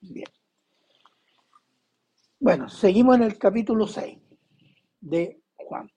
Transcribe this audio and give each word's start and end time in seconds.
Bien. 0.00 0.26
Bueno, 2.40 2.68
seguimos 2.68 3.14
en 3.14 3.22
el 3.22 3.38
capítulo 3.38 3.86
6 3.86 4.18
de 5.00 5.40
Juan. 5.54 5.88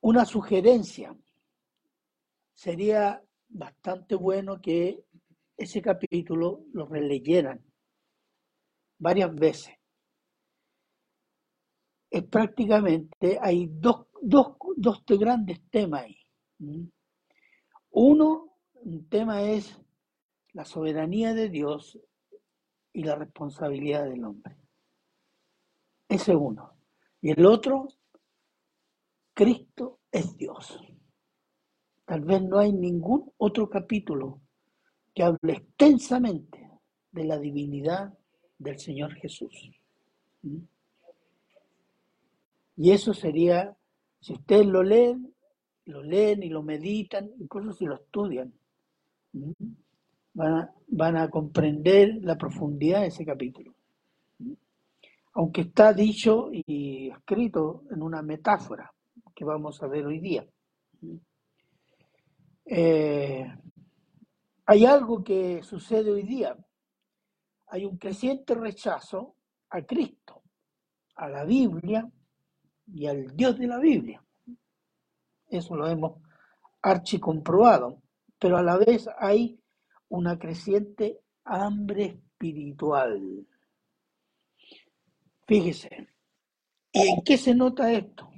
Una 0.00 0.24
sugerencia 0.24 1.14
sería 2.54 3.22
bastante 3.48 4.14
bueno 4.14 4.58
que 4.58 5.04
ese 5.54 5.82
capítulo 5.82 6.64
lo 6.72 6.86
releyeran 6.86 7.62
varias 8.98 9.34
veces. 9.34 9.74
Es 12.10 12.22
prácticamente, 12.24 13.38
hay 13.38 13.68
dos, 13.70 14.06
dos, 14.22 14.56
dos 14.76 15.04
grandes 15.06 15.60
temas 15.68 16.04
ahí. 16.04 16.18
Uno, 17.90 18.56
un 18.72 19.08
tema 19.10 19.42
es 19.42 19.83
la 20.54 20.64
soberanía 20.64 21.34
de 21.34 21.50
Dios 21.50 21.98
y 22.92 23.02
la 23.02 23.16
responsabilidad 23.16 24.04
del 24.04 24.24
hombre. 24.24 24.56
Ese 26.08 26.32
es 26.32 26.38
uno. 26.40 26.72
Y 27.20 27.32
el 27.32 27.44
otro, 27.44 27.88
Cristo 29.34 29.98
es 30.12 30.36
Dios. 30.36 30.78
Tal 32.04 32.20
vez 32.20 32.40
no 32.42 32.58
hay 32.58 32.72
ningún 32.72 33.32
otro 33.36 33.68
capítulo 33.68 34.40
que 35.12 35.24
hable 35.24 35.54
extensamente 35.54 36.70
de 37.10 37.24
la 37.24 37.38
divinidad 37.38 38.16
del 38.58 38.78
Señor 38.78 39.14
Jesús. 39.14 39.70
¿Mm? 40.42 40.58
Y 42.76 42.90
eso 42.92 43.12
sería, 43.12 43.76
si 44.20 44.34
ustedes 44.34 44.66
lo 44.66 44.82
leen, 44.82 45.34
lo 45.86 46.02
leen 46.02 46.42
y 46.42 46.48
lo 46.48 46.62
meditan, 46.62 47.30
incluso 47.38 47.72
si 47.72 47.86
lo 47.86 47.96
estudian, 47.96 48.52
¿Mm? 49.32 49.52
Van 50.34 51.16
a, 51.16 51.30
comprender 51.30 52.18
la 52.22 52.36
profundidad 52.36 53.02
de 53.02 53.06
ese 53.06 53.24
capítulo. 53.24 53.74
Aunque 55.34 55.62
está 55.62 55.92
dicho 55.92 56.50
y 56.52 57.10
escrito 57.10 57.84
en 57.90 58.02
una 58.02 58.22
metáfora 58.22 58.92
que 59.34 59.44
vamos 59.44 59.82
a 59.82 59.88
ver 59.88 60.06
hoy 60.06 60.20
día. 60.20 60.46
Eh, 62.66 63.46
hay 64.66 64.86
algo 64.86 65.22
que 65.22 65.62
sucede 65.62 66.10
hoy 66.10 66.22
día. 66.22 66.56
Hay 67.68 67.84
un 67.84 67.96
creciente 67.96 68.54
rechazo 68.54 69.34
a 69.70 69.82
Cristo, 69.82 70.42
a 71.16 71.28
la 71.28 71.44
Biblia 71.44 72.08
y 72.86 73.06
al 73.06 73.36
Dios 73.36 73.58
de 73.58 73.66
la 73.66 73.78
Biblia. 73.78 74.22
Eso 75.48 75.74
lo 75.76 75.88
hemos 75.88 76.20
archicomprobado. 76.82 78.00
Pero 78.38 78.56
a 78.56 78.62
la 78.62 78.76
vez 78.76 79.08
hay 79.18 79.58
una 80.14 80.38
creciente 80.38 81.20
hambre 81.44 82.04
espiritual. 82.04 83.46
Fíjese, 85.46 86.08
¿y 86.92 87.08
en 87.08 87.22
qué 87.22 87.36
se 87.36 87.54
nota 87.54 87.92
esto? 87.92 88.30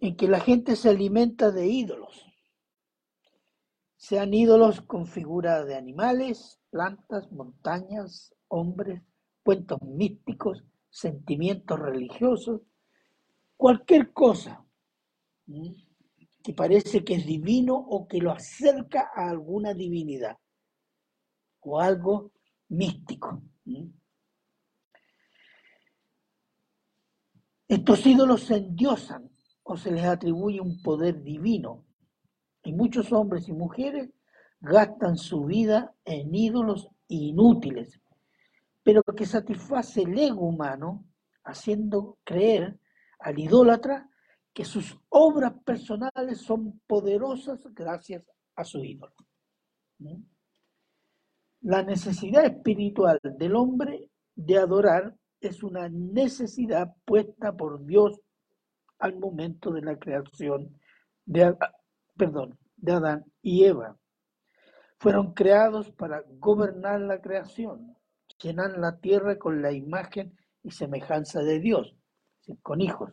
En 0.00 0.16
que 0.16 0.28
la 0.28 0.40
gente 0.40 0.76
se 0.76 0.90
alimenta 0.90 1.50
de 1.50 1.66
ídolos 1.66 2.26
sean 4.06 4.32
ídolos 4.34 4.82
con 4.82 5.08
figuras 5.08 5.66
de 5.66 5.74
animales, 5.74 6.60
plantas, 6.70 7.32
montañas, 7.32 8.32
hombres, 8.46 9.02
cuentos 9.42 9.82
místicos, 9.82 10.62
sentimientos 10.90 11.76
religiosos, 11.76 12.60
cualquier 13.56 14.12
cosa 14.12 14.64
que 16.46 16.54
parece 16.54 17.02
que 17.02 17.16
es 17.16 17.26
divino 17.26 17.74
o 17.74 18.06
que 18.06 18.18
lo 18.18 18.30
acerca 18.30 19.10
a 19.12 19.30
alguna 19.30 19.74
divinidad 19.74 20.38
o 21.62 21.80
algo 21.80 22.30
místico. 22.68 23.42
Estos 27.66 28.06
ídolos 28.06 28.44
se 28.44 28.58
endiosan 28.58 29.28
o 29.64 29.76
se 29.76 29.90
les 29.90 30.04
atribuye 30.04 30.60
un 30.60 30.80
poder 30.82 31.20
divino 31.20 31.84
y 32.62 32.72
muchos 32.72 33.12
hombres 33.12 33.48
y 33.48 33.52
mujeres 33.52 34.08
gastan 34.60 35.16
su 35.16 35.46
vida 35.46 35.96
en 36.04 36.32
ídolos 36.32 36.88
inútiles, 37.08 38.00
pero 38.84 39.02
que 39.02 39.26
satisface 39.26 40.02
el 40.02 40.16
ego 40.16 40.46
humano 40.46 41.08
haciendo 41.42 42.18
creer 42.22 42.78
al 43.18 43.36
idólatra 43.36 44.08
que 44.56 44.64
sus 44.64 44.98
obras 45.10 45.52
personales 45.66 46.40
son 46.40 46.80
poderosas 46.86 47.62
gracias 47.74 48.24
a 48.54 48.64
su 48.64 48.82
ídolo. 48.82 49.12
La 51.60 51.82
necesidad 51.82 52.46
espiritual 52.46 53.20
del 53.22 53.54
hombre 53.54 54.10
de 54.34 54.56
adorar 54.56 55.14
es 55.42 55.62
una 55.62 55.90
necesidad 55.90 56.94
puesta 57.04 57.54
por 57.54 57.84
Dios 57.84 58.18
al 58.98 59.18
momento 59.18 59.70
de 59.72 59.82
la 59.82 59.98
creación 59.98 60.80
de, 61.26 61.54
perdón, 62.16 62.58
de 62.78 62.92
Adán 62.92 63.24
y 63.42 63.64
Eva. 63.64 63.98
Fueron 64.98 65.34
creados 65.34 65.92
para 65.92 66.24
gobernar 66.38 67.02
la 67.02 67.20
creación, 67.20 67.94
llenar 68.42 68.78
la 68.78 68.96
tierra 69.00 69.36
con 69.38 69.60
la 69.60 69.72
imagen 69.72 70.34
y 70.62 70.70
semejanza 70.70 71.40
de 71.40 71.60
Dios, 71.60 71.94
con 72.62 72.80
hijos. 72.80 73.12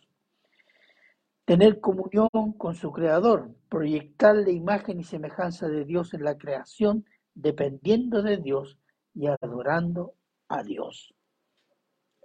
Tener 1.46 1.82
comunión 1.82 2.30
con 2.58 2.76
su 2.76 2.92
creador, 2.92 3.54
proyectar 3.70 4.36
la 4.36 4.52
imagen 4.52 5.00
y 5.00 5.04
semejanza 5.04 5.68
de 5.68 5.84
Dios 5.84 6.14
en 6.14 6.24
la 6.24 6.38
creación, 6.38 7.06
dependiendo 7.36 8.22
de 8.22 8.38
Dios 8.38 8.78
y 9.14 9.28
adorando 9.28 10.16
a 10.48 10.64
Dios. 10.64 11.14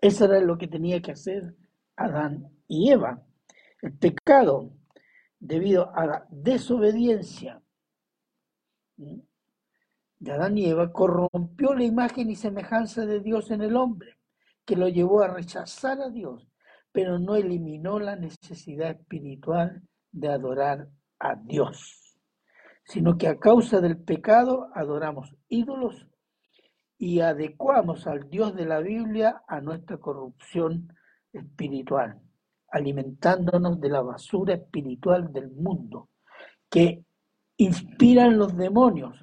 Eso 0.00 0.26
era 0.26 0.40
lo 0.40 0.56
que 0.56 0.68
tenía 0.68 1.02
que 1.02 1.12
hacer 1.12 1.54
Adán 1.96 2.48
y 2.68 2.90
Eva. 2.90 3.22
El 3.82 3.92
pecado 3.94 4.72
debido 5.40 5.94
a 5.94 6.06
la 6.06 6.26
desobediencia 6.30 7.62
de 8.96 10.32
Adán 10.32 10.58
y 10.58 10.66
Eva, 10.66 10.92
corrompió 10.92 11.74
la 11.74 11.84
imagen 11.84 12.30
y 12.30 12.36
semejanza 12.36 13.06
de 13.06 13.20
Dios 13.20 13.50
en 13.50 13.62
el 13.62 13.76
hombre, 13.76 14.18
que 14.64 14.76
lo 14.76 14.88
llevó 14.88 15.22
a 15.22 15.28
rechazar 15.28 16.00
a 16.00 16.10
Dios, 16.10 16.48
pero 16.93 17.19
no 17.19 17.37
eliminó 17.37 17.99
la 17.99 18.16
necesidad 18.16 18.91
espiritual 18.91 19.82
de 20.12 20.28
adorar 20.28 20.88
a 21.19 21.34
Dios, 21.37 22.16
sino 22.84 23.19
que 23.19 23.28
a 23.28 23.38
causa 23.38 23.81
del 23.81 23.99
pecado 23.99 24.69
adoramos 24.75 25.34
ídolos 25.48 26.06
y 26.97 27.21
adecuamos 27.21 28.06
al 28.06 28.28
Dios 28.28 28.54
de 28.54 28.66
la 28.66 28.81
Biblia 28.81 29.43
a 29.47 29.60
nuestra 29.60 29.98
corrupción 29.98 30.93
espiritual 31.32 32.21
alimentándonos 32.71 33.81
de 33.81 33.88
la 33.88 34.03
basura 34.03 34.54
espiritual 34.54 35.32
del 35.32 35.50
mundo, 35.50 36.10
que 36.69 37.04
inspiran 37.56 38.38
los 38.38 38.56
demonios 38.56 39.16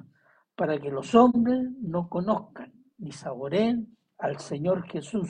para 0.55 0.79
que 0.79 0.89
los 0.89 1.13
hombres 1.15 1.61
no 1.81 2.09
conozcan 2.09 2.73
ni 2.97 3.11
saboreen 3.11 3.97
al 4.17 4.39
Señor 4.39 4.87
Jesús, 4.87 5.29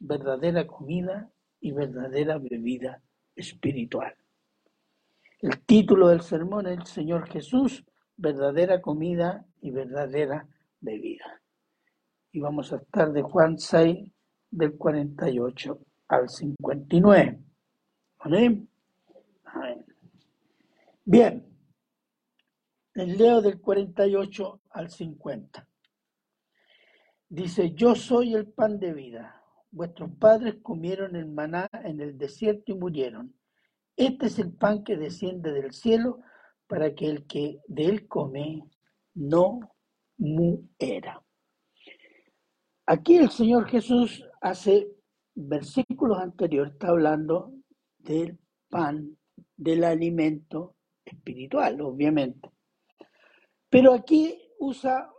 verdadera 0.00 0.66
comida 0.66 1.30
y 1.60 1.72
verdadera 1.72 2.38
bebida 2.38 3.02
espiritual. 3.34 4.14
El 5.40 5.60
título 5.60 6.08
del 6.08 6.22
sermón 6.22 6.66
es 6.66 6.78
El 6.78 6.86
Señor 6.86 7.28
Jesús, 7.28 7.84
verdadera 8.16 8.80
comida 8.80 9.46
y 9.60 9.70
verdadera 9.70 10.48
bebida. 10.80 11.40
Y 12.32 12.40
vamos 12.40 12.72
a 12.72 12.76
estar 12.76 13.12
de 13.12 13.22
Juan 13.22 13.58
6, 13.58 14.10
del 14.50 14.76
48 14.76 15.78
al 16.08 16.28
59. 16.28 17.38
Bien, 21.04 21.46
les 22.94 23.18
leo 23.18 23.40
del 23.40 23.60
48 23.60 24.60
al 24.70 24.90
50. 24.90 25.66
Dice, 27.30 27.72
yo 27.72 27.94
soy 27.94 28.34
el 28.34 28.48
pan 28.48 28.78
de 28.78 28.92
vida. 28.92 29.37
Vuestros 29.70 30.10
padres 30.18 30.56
comieron 30.62 31.16
el 31.16 31.26
maná 31.26 31.68
en 31.84 32.00
el 32.00 32.16
desierto 32.16 32.72
y 32.72 32.74
murieron. 32.74 33.34
Este 33.96 34.26
es 34.26 34.38
el 34.38 34.52
pan 34.52 34.84
que 34.84 34.96
desciende 34.96 35.52
del 35.52 35.72
cielo 35.72 36.20
para 36.66 36.94
que 36.94 37.06
el 37.06 37.26
que 37.26 37.60
de 37.66 37.86
él 37.86 38.06
come 38.06 38.62
no 39.14 39.60
muera. 40.16 41.22
Aquí 42.86 43.16
el 43.16 43.30
Señor 43.30 43.68
Jesús 43.68 44.24
hace 44.40 44.88
versículos 45.34 46.18
anteriores, 46.18 46.72
está 46.72 46.88
hablando 46.88 47.52
del 47.98 48.38
pan, 48.68 49.16
del 49.56 49.84
alimento 49.84 50.76
espiritual, 51.04 51.80
obviamente. 51.80 52.50
Pero 53.68 53.92
aquí 53.92 54.38
usa 54.58 55.10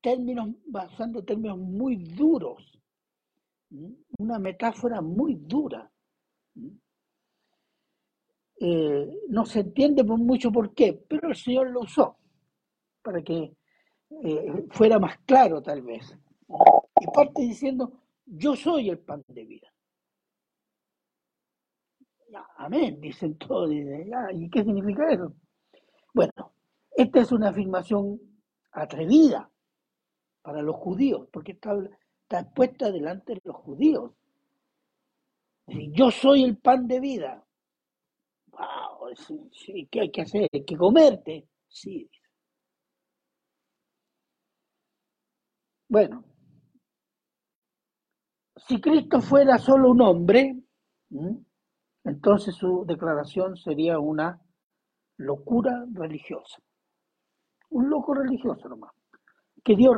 términos, 0.00 0.50
basando 0.66 1.24
términos 1.24 1.58
muy 1.58 1.96
duros, 1.96 2.79
una 4.18 4.38
metáfora 4.38 5.00
muy 5.00 5.36
dura. 5.36 5.90
Eh, 8.62 9.22
no 9.28 9.46
se 9.46 9.60
entiende 9.60 10.02
mucho 10.04 10.52
por 10.52 10.74
qué, 10.74 11.02
pero 11.08 11.28
el 11.28 11.36
Señor 11.36 11.70
lo 11.70 11.80
usó 11.80 12.18
para 13.02 13.22
que 13.22 13.54
eh, 14.22 14.66
fuera 14.70 14.98
más 14.98 15.18
claro 15.20 15.62
tal 15.62 15.82
vez. 15.82 16.16
Y 17.00 17.06
parte 17.14 17.42
diciendo, 17.42 17.92
yo 18.26 18.54
soy 18.54 18.90
el 18.90 18.98
pan 18.98 19.24
de 19.28 19.44
vida. 19.44 19.72
amén, 22.56 23.00
dicen 23.00 23.38
todos. 23.38 23.72
¿Y 23.72 24.50
qué 24.50 24.62
significa 24.62 25.10
eso? 25.10 25.34
Bueno, 26.12 26.52
esta 26.90 27.20
es 27.20 27.32
una 27.32 27.48
afirmación 27.48 28.20
atrevida 28.72 29.50
para 30.42 30.62
los 30.62 30.76
judíos, 30.76 31.28
porque 31.32 31.52
está, 31.52 31.74
está 32.30 32.48
puesta 32.48 32.92
delante 32.92 33.34
de 33.34 33.40
los 33.44 33.56
judíos. 33.56 34.12
yo 35.66 36.10
soy 36.12 36.44
el 36.44 36.58
pan 36.58 36.86
de 36.86 37.00
vida. 37.00 37.44
Wow, 38.52 39.12
¿qué 39.90 40.00
hay 40.00 40.10
que 40.12 40.22
hacer? 40.22 40.48
Hay 40.52 40.64
que 40.64 40.76
comerte. 40.76 41.48
Sí. 41.66 42.08
Bueno, 45.88 46.24
si 48.68 48.80
Cristo 48.80 49.20
fuera 49.20 49.58
solo 49.58 49.90
un 49.90 50.00
hombre, 50.00 50.56
entonces 52.04 52.54
su 52.54 52.84
declaración 52.86 53.56
sería 53.56 53.98
una 53.98 54.40
locura 55.16 55.84
religiosa. 55.92 56.62
Un 57.70 57.90
loco 57.90 58.14
religioso 58.14 58.68
nomás. 58.68 58.99
Que 59.62 59.76
Dios 59.76 59.96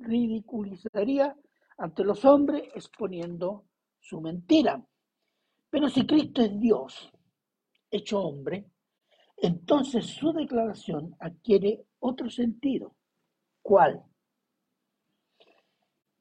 ridiculizaría 0.00 1.34
ante 1.78 2.04
los 2.04 2.24
hombres 2.24 2.64
exponiendo 2.74 3.66
su 4.00 4.20
mentira. 4.20 4.84
Pero 5.70 5.88
si 5.88 6.06
Cristo 6.06 6.42
es 6.42 6.58
Dios, 6.58 7.12
hecho 7.90 8.20
hombre, 8.20 8.70
entonces 9.36 10.06
su 10.06 10.32
declaración 10.32 11.14
adquiere 11.18 11.86
otro 11.98 12.30
sentido. 12.30 12.94
¿Cuál? 13.62 14.02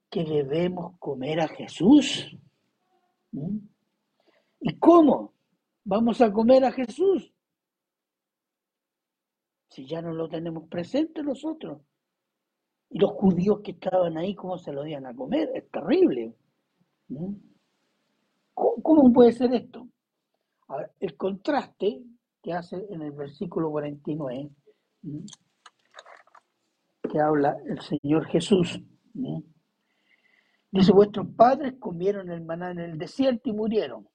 Que 0.09 0.23
debemos 0.23 0.97
comer 0.99 1.41
a 1.41 1.47
Jesús. 1.47 2.35
¿Mm? 3.31 3.57
¿Y 4.61 4.79
cómo 4.79 5.35
vamos 5.83 6.21
a 6.21 6.31
comer 6.31 6.65
a 6.65 6.71
Jesús? 6.71 7.31
Si 9.69 9.85
ya 9.85 10.01
no 10.01 10.13
lo 10.13 10.27
tenemos 10.27 10.67
presente 10.67 11.21
nosotros. 11.21 11.81
Y 12.95 12.99
los 12.99 13.11
judíos 13.11 13.59
que 13.59 13.71
estaban 13.71 14.17
ahí, 14.17 14.33
¿cómo 14.33 14.57
se 14.57 14.71
lo 14.71 14.87
iban 14.87 15.05
a 15.05 15.13
comer? 15.13 15.51
Es 15.53 15.69
terrible. 15.69 16.33
¿Mm? 17.09 17.33
¿Cómo, 18.53 19.11
puede 19.11 19.33
ser 19.33 19.53
esto? 19.53 19.89
el 21.01 21.17
contraste 21.17 22.01
que 22.41 22.53
hace 22.53 22.77
en 22.89 23.01
el 23.01 23.11
versículo 23.11 23.69
49, 23.69 24.49
que 27.11 27.19
habla 27.19 27.57
el 27.65 27.81
Señor 27.81 28.27
Jesús. 28.27 28.81
Dice, 30.71 30.93
vuestros 30.93 31.27
padres 31.35 31.73
comieron 31.77 32.31
el 32.31 32.45
maná 32.45 32.71
en 32.71 32.79
el 32.79 32.97
desierto 32.97 33.49
y 33.49 33.53
murieron. 33.53 34.07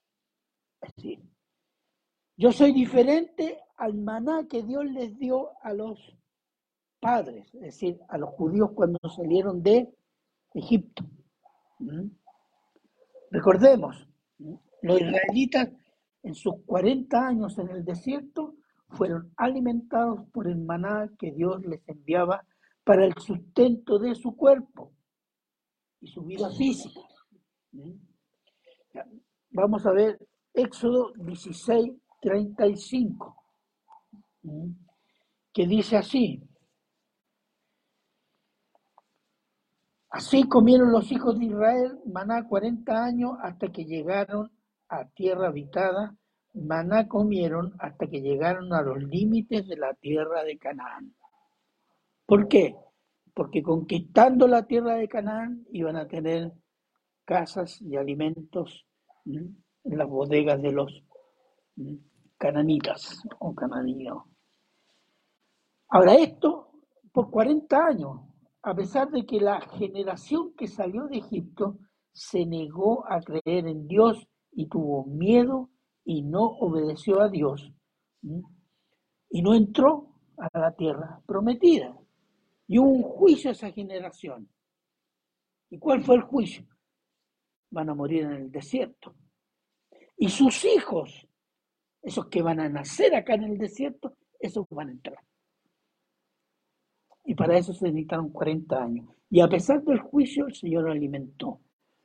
Es 0.81 0.95
decir, 0.95 1.21
yo 2.35 2.51
soy 2.51 2.73
diferente 2.73 3.61
al 3.77 3.93
maná 3.93 4.49
que 4.49 4.63
Dios 4.63 4.87
les 4.87 5.19
dio 5.19 5.51
a 5.61 5.75
los 5.75 6.17
padres, 7.01 7.53
es 7.55 7.61
decir, 7.61 7.99
a 8.09 8.19
los 8.19 8.31
judíos 8.31 8.71
cuando 8.75 8.99
salieron 9.09 9.63
de 9.63 9.93
Egipto. 10.55 11.05
Recordemos, 13.31 14.09
los 14.83 15.01
israelitas 15.01 15.71
en 16.23 16.35
sus 16.35 16.55
40 16.67 17.27
años 17.27 17.59
en 17.59 17.71
el 17.71 17.85
desierto, 17.85 18.55
fueron 18.91 19.33
alimentados 19.37 20.27
por 20.33 20.49
el 20.49 20.59
maná 20.59 21.11
que 21.19 21.33
Dios 21.33 21.65
les 21.65 21.81
enviaba 21.89 22.45
para 22.85 23.05
el 23.05 23.15
sustento 23.19 23.99
de 23.99 24.15
su 24.15 24.37
cuerpo 24.37 24.93
y 26.01 26.09
su 26.09 26.23
vida 26.25 26.51
física. 26.51 27.01
Vamos 29.51 29.87
a 29.87 29.93
ver 29.93 30.19
Éxodo 30.53 31.13
16, 31.15 31.93
35, 32.21 33.37
¿Mm? 34.43 34.71
que 35.53 35.67
dice 35.67 35.97
así. 35.97 36.43
Así 40.11 40.49
comieron 40.49 40.91
los 40.91 41.11
hijos 41.13 41.39
de 41.39 41.47
Israel 41.47 42.01
maná 42.05 42.47
40 42.47 43.05
años 43.05 43.33
hasta 43.43 43.69
que 43.69 43.85
llegaron 43.85 44.51
a 44.89 45.05
tierra 45.09 45.47
habitada, 45.47 46.17
maná 46.53 47.07
comieron 47.07 47.75
hasta 47.79 48.09
que 48.09 48.21
llegaron 48.21 48.73
a 48.75 48.83
los 48.83 49.01
límites 49.03 49.69
de 49.69 49.77
la 49.77 49.95
tierra 49.95 50.43
de 50.43 50.59
Canaán. 50.59 51.15
¿Por 52.27 52.49
qué? 52.49 52.77
Porque 53.35 53.63
conquistando 53.63 54.49
la 54.49 54.67
tierra 54.67 54.97
de 54.97 55.09
Canaán 55.09 55.65
iban 55.71 55.97
a 55.97 56.09
tener 56.09 56.53
casas 57.25 57.81
y 57.81 57.97
alimentos 57.97 58.85
en 59.25 59.63
las 59.85 60.09
bodegas 60.09 60.61
de 60.61 60.73
los 60.73 61.05
cananitas 62.37 63.23
o 63.39 63.55
cananinos. 63.55 64.25
Ahora 65.89 66.15
esto 66.15 66.73
por 67.13 67.31
40 67.31 67.87
años, 67.87 68.21
a 68.63 68.75
pesar 68.75 69.11
de 69.11 69.25
que 69.25 69.41
la 69.41 69.61
generación 69.61 70.55
que 70.55 70.67
salió 70.67 71.07
de 71.07 71.19
Egipto 71.19 71.79
se 72.13 72.45
negó 72.45 73.05
a 73.11 73.21
creer 73.21 73.67
en 73.67 73.87
Dios 73.87 74.27
y 74.53 74.67
tuvo 74.67 75.05
miedo 75.07 75.71
y 76.05 76.23
no 76.23 76.45
obedeció 76.45 77.21
a 77.21 77.29
Dios 77.29 77.73
y 79.31 79.43
no 79.43 79.55
entró 79.55 80.15
a 80.37 80.59
la 80.59 80.75
tierra 80.75 81.21
prometida. 81.27 81.97
Y 82.67 82.79
hubo 82.79 82.91
un 82.91 83.03
juicio 83.03 83.51
a 83.51 83.53
esa 83.53 83.71
generación. 83.73 84.49
¿Y 85.71 85.79
cuál 85.79 86.03
fue 86.03 86.17
el 86.17 86.23
juicio? 86.23 86.67
Van 87.71 87.89
a 87.89 87.95
morir 87.95 88.25
en 88.25 88.33
el 88.33 88.51
desierto. 88.51 89.15
Y 90.17 90.29
sus 90.29 90.65
hijos, 90.65 91.27
esos 92.03 92.27
que 92.27 92.43
van 92.43 92.61
a 92.61 92.69
nacer 92.69 93.15
acá 93.15 93.35
en 93.35 93.45
el 93.45 93.59
desierto, 93.59 94.17
esos 94.39 94.67
van 94.71 94.89
a 94.89 94.93
entrar. 94.93 95.25
Y 97.31 97.35
para 97.37 97.57
eso 97.57 97.73
se 97.73 97.85
necesitaron 97.85 98.31
40 98.31 98.83
años. 98.83 99.07
Y 99.31 99.41
a 99.41 99.47
pesar 99.47 99.85
del 99.85 100.01
juicio, 100.01 100.49
el 100.49 100.55
Señor 100.57 100.91
alimentó, 100.91 101.61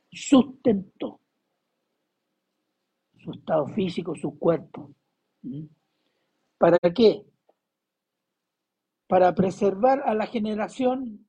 sustentó 0.08 1.18
su 3.18 3.32
estado 3.32 3.66
físico, 3.66 4.14
su 4.14 4.38
cuerpo. 4.38 4.92
¿Para 6.58 6.78
qué? 6.94 7.24
Para 9.08 9.34
preservar 9.34 10.00
a 10.06 10.14
la 10.14 10.28
generación 10.28 11.26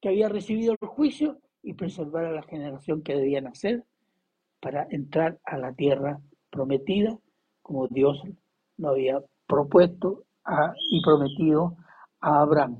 que 0.00 0.08
había 0.08 0.30
recibido 0.30 0.74
el 0.80 0.88
juicio 0.88 1.38
y 1.62 1.74
preservar 1.74 2.24
a 2.24 2.32
la 2.32 2.44
generación 2.44 3.02
que 3.02 3.14
debía 3.14 3.42
nacer 3.42 3.84
para 4.60 4.86
entrar 4.88 5.38
a 5.44 5.58
la 5.58 5.74
tierra 5.74 6.18
prometida 6.48 7.18
como 7.60 7.88
Dios 7.88 8.22
lo 8.78 8.88
había 8.88 9.22
propuesto 9.46 10.24
y 10.88 11.02
prometido 11.02 11.76
a 12.20 12.40
Abraham. 12.40 12.78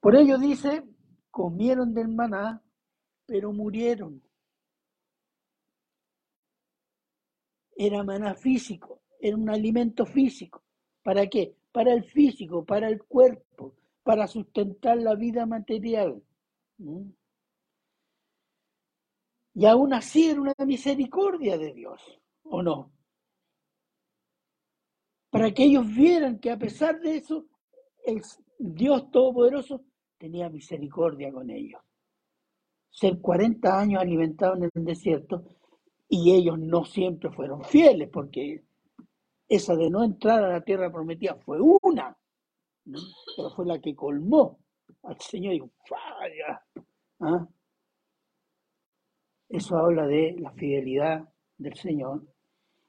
Por 0.00 0.16
ello 0.16 0.38
dice, 0.38 0.84
comieron 1.30 1.92
del 1.94 2.08
maná 2.08 2.62
pero 3.28 3.52
murieron. 3.52 4.22
Era 7.76 8.02
maná 8.02 8.34
físico, 8.34 9.02
era 9.20 9.36
un 9.36 9.50
alimento 9.50 10.06
físico. 10.06 10.64
¿Para 11.02 11.26
qué? 11.26 11.54
Para 11.70 11.92
el 11.92 12.04
físico, 12.04 12.64
para 12.64 12.88
el 12.88 13.04
cuerpo, 13.04 13.74
para 14.02 14.26
sustentar 14.26 14.96
la 14.96 15.14
vida 15.14 15.44
material. 15.44 16.22
Y 19.54 19.66
aún 19.66 19.92
así 19.92 20.30
era 20.30 20.40
una 20.40 20.54
misericordia 20.66 21.58
de 21.58 21.74
Dios, 21.74 22.00
¿o 22.44 22.62
no? 22.62 22.90
Para 25.30 25.52
que 25.52 25.64
ellos 25.64 25.86
vieran 25.94 26.38
que 26.38 26.50
a 26.50 26.58
pesar 26.58 27.00
de 27.00 27.16
eso, 27.16 27.46
el 28.04 28.22
Dios 28.58 29.10
Todopoderoso 29.10 29.82
tenía 30.18 30.48
misericordia 30.48 31.30
con 31.30 31.50
ellos 31.50 31.80
ser 32.90 33.20
40 33.20 33.78
años 33.78 34.02
alimentados 34.02 34.58
en 34.58 34.70
el 34.74 34.84
desierto 34.84 35.44
y 36.08 36.32
ellos 36.32 36.58
no 36.58 36.84
siempre 36.84 37.30
fueron 37.30 37.62
fieles, 37.62 38.08
porque 38.10 38.64
esa 39.48 39.76
de 39.76 39.90
no 39.90 40.02
entrar 40.02 40.42
a 40.42 40.48
la 40.48 40.62
tierra 40.62 40.90
prometida 40.90 41.36
fue 41.36 41.58
una, 41.60 42.16
pero 42.84 43.50
fue 43.54 43.66
la 43.66 43.78
que 43.78 43.94
colmó 43.94 44.58
al 45.02 45.20
Señor 45.20 45.54
y 45.54 45.56
dijo, 45.56 45.70
¿Ah? 47.20 47.46
Eso 49.48 49.76
habla 49.76 50.06
de 50.06 50.36
la 50.38 50.50
fidelidad 50.52 51.28
del 51.56 51.74
Señor 51.74 52.22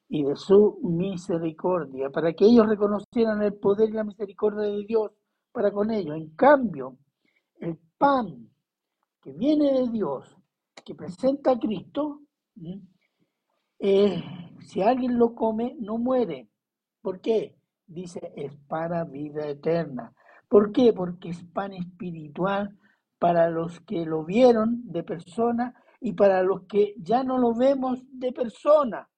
y 0.10 0.24
de 0.24 0.36
su 0.36 0.80
misericordia, 0.82 2.10
para 2.10 2.34
que 2.34 2.46
ellos 2.46 2.68
reconocieran 2.68 3.42
el 3.44 3.54
poder 3.54 3.90
y 3.90 3.94
la 3.94 4.04
misericordia 4.04 4.64
de 4.64 4.86
Dios 4.86 5.12
para 5.52 5.72
con 5.72 5.92
ellos. 5.92 6.18
En 6.18 6.36
cambio, 6.36 6.98
el 7.60 7.78
pan 7.98 8.50
que 9.22 9.32
viene 9.32 9.72
de 9.72 9.88
Dios, 9.90 10.36
que 10.84 10.96
presenta 10.96 11.52
a 11.52 11.60
Cristo, 11.60 12.22
eh, 13.78 14.24
si 14.62 14.82
alguien 14.82 15.18
lo 15.20 15.36
come, 15.36 15.76
no 15.80 15.98
muere. 15.98 16.50
¿Por 17.02 17.22
qué? 17.22 17.56
dice 17.90 18.32
es 18.36 18.56
para 18.68 19.04
vida 19.04 19.48
eterna. 19.48 20.14
¿Por 20.48 20.72
qué? 20.72 20.94
Porque 20.94 21.30
es 21.30 21.44
pan 21.44 21.74
espiritual 21.74 22.78
para 23.18 23.50
los 23.50 23.80
que 23.82 24.06
lo 24.06 24.24
vieron 24.24 24.82
de 24.86 25.04
persona 25.04 25.74
y 26.00 26.14
para 26.14 26.42
los 26.44 26.64
que 26.64 26.94
ya 26.98 27.24
no 27.24 27.38
lo 27.38 27.54
vemos 27.54 28.00
de 28.12 28.32
persona. 28.32 29.10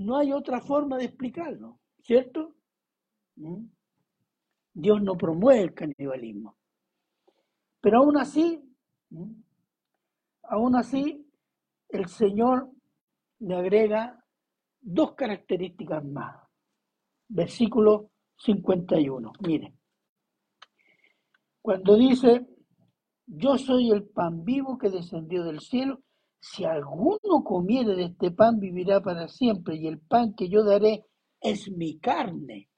No 0.00 0.16
hay 0.16 0.32
otra 0.32 0.62
forma 0.62 0.96
de 0.96 1.04
explicarlo, 1.04 1.78
¿cierto? 2.00 2.54
¿Mm? 3.36 3.66
Dios 4.72 5.02
no 5.02 5.14
promueve 5.14 5.60
el 5.60 5.74
canibalismo. 5.74 6.56
Pero 7.82 7.98
aún 7.98 8.16
así, 8.16 8.62
¿Mm? 9.10 9.42
aún 10.44 10.76
así, 10.76 11.30
el 11.90 12.06
Señor 12.06 12.70
le 13.40 13.54
agrega 13.56 14.24
dos 14.80 15.14
características 15.14 16.02
más. 16.02 16.48
Versículo 17.28 18.10
51. 18.38 19.32
Mire, 19.46 19.74
cuando 21.60 21.96
dice, 21.98 22.48
yo 23.26 23.58
soy 23.58 23.90
el 23.90 24.08
pan 24.08 24.44
vivo 24.44 24.78
que 24.78 24.88
descendió 24.88 25.44
del 25.44 25.60
cielo, 25.60 26.00
si 26.40 26.64
alguno 26.64 27.44
comiere 27.44 27.94
de 27.94 28.04
este 28.04 28.30
pan 28.30 28.58
vivirá 28.58 29.00
para 29.02 29.28
siempre 29.28 29.76
y 29.76 29.86
el 29.86 30.00
pan 30.00 30.34
que 30.34 30.48
yo 30.48 30.64
daré 30.64 31.04
es 31.40 31.70
mi 31.70 31.98
carne. 31.98 32.70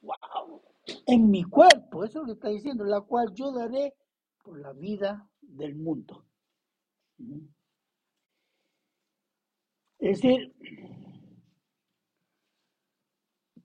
¡Wow! 0.00 0.62
En 1.06 1.28
mi 1.28 1.42
cuerpo, 1.42 2.04
eso 2.04 2.20
es 2.20 2.22
lo 2.22 2.26
que 2.26 2.32
está 2.32 2.48
diciendo, 2.48 2.84
la 2.84 3.00
cual 3.00 3.32
yo 3.34 3.52
daré 3.52 3.94
por 4.42 4.58
la 4.60 4.72
vida 4.72 5.28
del 5.40 5.74
mundo. 5.74 6.24
Es 9.98 10.22
decir, 10.22 10.54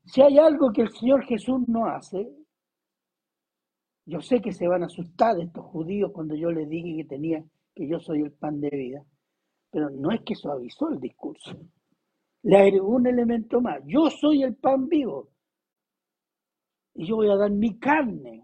si 0.06 0.22
hay 0.22 0.38
algo 0.40 0.72
que 0.74 0.82
el 0.82 0.90
Señor 0.92 1.24
Jesús 1.24 1.62
no 1.68 1.86
hace, 1.86 2.30
yo 4.06 4.22
sé 4.22 4.42
que 4.42 4.52
se 4.52 4.68
van 4.68 4.84
a 4.84 4.88
asustar 4.88 5.40
estos 5.40 5.66
judíos 5.66 6.12
cuando 6.12 6.36
yo 6.36 6.52
les 6.52 6.68
dije 6.68 6.98
que 6.98 7.06
tenía 7.06 7.44
que 7.76 7.88
yo 7.88 8.00
soy 8.00 8.22
el 8.22 8.32
pan 8.32 8.60
de 8.62 8.70
vida, 8.70 9.06
pero 9.70 9.90
no 9.90 10.12
es 10.12 10.22
que 10.22 10.34
suavizó 10.34 10.90
el 10.90 11.00
discurso. 11.00 11.52
Le 12.44 12.58
agregó 12.58 12.88
un 12.88 13.08
elemento 13.08 13.60
más. 13.60 13.82
Yo 13.86 14.10
soy 14.10 14.44
el 14.44 14.56
pan 14.56 14.88
vivo 14.88 15.30
y 16.94 17.06
yo 17.06 17.18
voy 17.18 17.30
a 17.30 17.36
dar 17.36 17.52
mi 17.52 17.78
carne. 17.78 18.44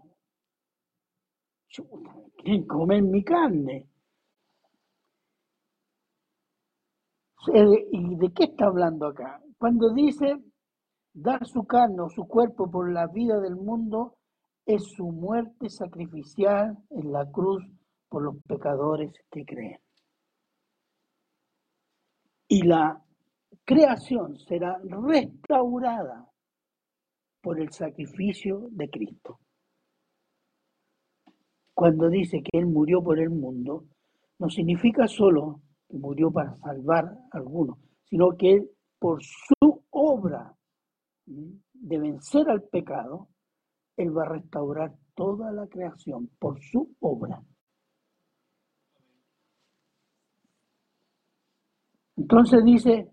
quieren 2.36 2.66
comer 2.66 3.02
mi 3.02 3.24
carne. 3.24 3.88
¿Y 7.54 8.16
de 8.16 8.32
qué 8.32 8.44
está 8.44 8.66
hablando 8.66 9.06
acá? 9.06 9.40
Cuando 9.58 9.92
dice 9.94 10.36
dar 11.14 11.44
su 11.46 11.64
carne 11.64 12.02
o 12.02 12.08
su 12.10 12.26
cuerpo 12.26 12.70
por 12.70 12.92
la 12.92 13.06
vida 13.06 13.40
del 13.40 13.56
mundo, 13.56 14.16
es 14.66 14.84
su 14.84 15.06
muerte 15.10 15.68
sacrificial 15.70 16.78
en 16.90 17.10
la 17.10 17.28
cruz 17.30 17.64
por 18.12 18.24
los 18.24 18.36
pecadores 18.42 19.10
que 19.30 19.42
creen. 19.46 19.80
Y 22.46 22.62
la 22.64 23.02
creación 23.64 24.36
será 24.36 24.78
restaurada 24.84 26.28
por 27.40 27.58
el 27.58 27.72
sacrificio 27.72 28.68
de 28.72 28.90
Cristo. 28.90 29.40
Cuando 31.72 32.10
dice 32.10 32.42
que 32.42 32.58
Él 32.58 32.66
murió 32.66 33.02
por 33.02 33.18
el 33.18 33.30
mundo, 33.30 33.86
no 34.38 34.50
significa 34.50 35.08
solo 35.08 35.62
que 35.88 35.96
murió 35.96 36.30
para 36.30 36.54
salvar 36.58 37.06
a 37.06 37.38
algunos, 37.38 37.78
sino 38.04 38.36
que 38.36 38.52
Él, 38.52 38.70
por 38.98 39.22
su 39.22 39.84
obra 39.88 40.54
de 41.24 41.98
vencer 41.98 42.50
al 42.50 42.62
pecado, 42.64 43.30
Él 43.96 44.14
va 44.14 44.24
a 44.24 44.34
restaurar 44.34 44.94
toda 45.14 45.50
la 45.50 45.66
creación 45.66 46.28
por 46.38 46.60
su 46.60 46.94
obra. 47.00 47.42
Entonces 52.32 52.64
dice, 52.64 53.12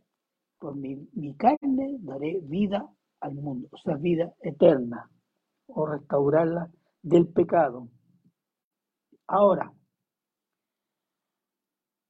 por 0.59 0.77
mi, 0.77 0.95
mi, 1.11 1.35
carne 1.35 1.97
daré 1.99 2.39
vida 2.41 2.89
al 3.19 3.35
mundo, 3.35 3.67
o 3.69 3.77
sea, 3.77 3.97
vida 3.97 4.33
eterna, 4.41 5.11
o 5.67 5.85
restaurarla 5.85 6.71
del 7.01 7.27
pecado. 7.27 7.89
Ahora, 9.27 9.73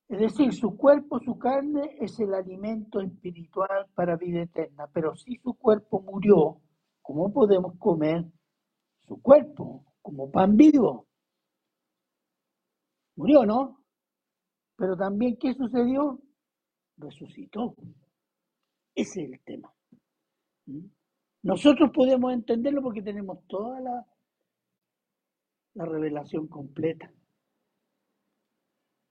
es 0.07 0.19
decir, 0.19 0.53
su 0.53 0.77
cuerpo, 0.77 1.19
su 1.19 1.39
carne 1.39 1.97
es 1.99 2.19
el 2.19 2.31
alimento 2.31 2.99
espiritual 2.99 3.87
para 3.95 4.15
vida 4.15 4.43
eterna, 4.43 4.85
pero 4.93 5.15
si 5.15 5.37
su 5.37 5.55
cuerpo 5.55 6.03
murió, 6.03 6.61
¿cómo 7.01 7.33
podemos 7.33 7.75
comer 7.79 8.23
su 9.07 9.19
cuerpo 9.19 9.83
como 10.03 10.29
pan 10.29 10.55
vivo? 10.55 11.07
Murió, 13.15 13.47
¿no? 13.47 13.81
Pero 14.75 14.95
también, 14.95 15.37
¿qué 15.37 15.55
sucedió? 15.55 16.21
Resucitó. 16.99 17.75
Ese 18.93 19.23
es 19.23 19.31
el 19.31 19.39
tema. 19.41 19.73
¿Mm? 20.65 20.85
Nosotros 21.43 21.91
podemos 21.93 22.33
entenderlo 22.33 22.81
porque 22.81 23.01
tenemos 23.01 23.39
toda 23.47 23.79
la, 23.79 24.05
la 25.75 25.85
revelación 25.85 26.47
completa. 26.47 27.11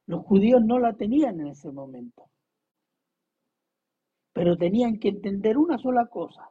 Los 0.07 0.25
judíos 0.25 0.62
no 0.64 0.78
la 0.78 0.95
tenían 0.95 1.40
en 1.40 1.49
ese 1.49 1.71
momento, 1.71 2.30
pero 4.33 4.57
tenían 4.57 4.99
que 4.99 5.09
entender 5.09 5.59
una 5.59 5.78
sola 5.78 6.07
cosa. 6.07 6.50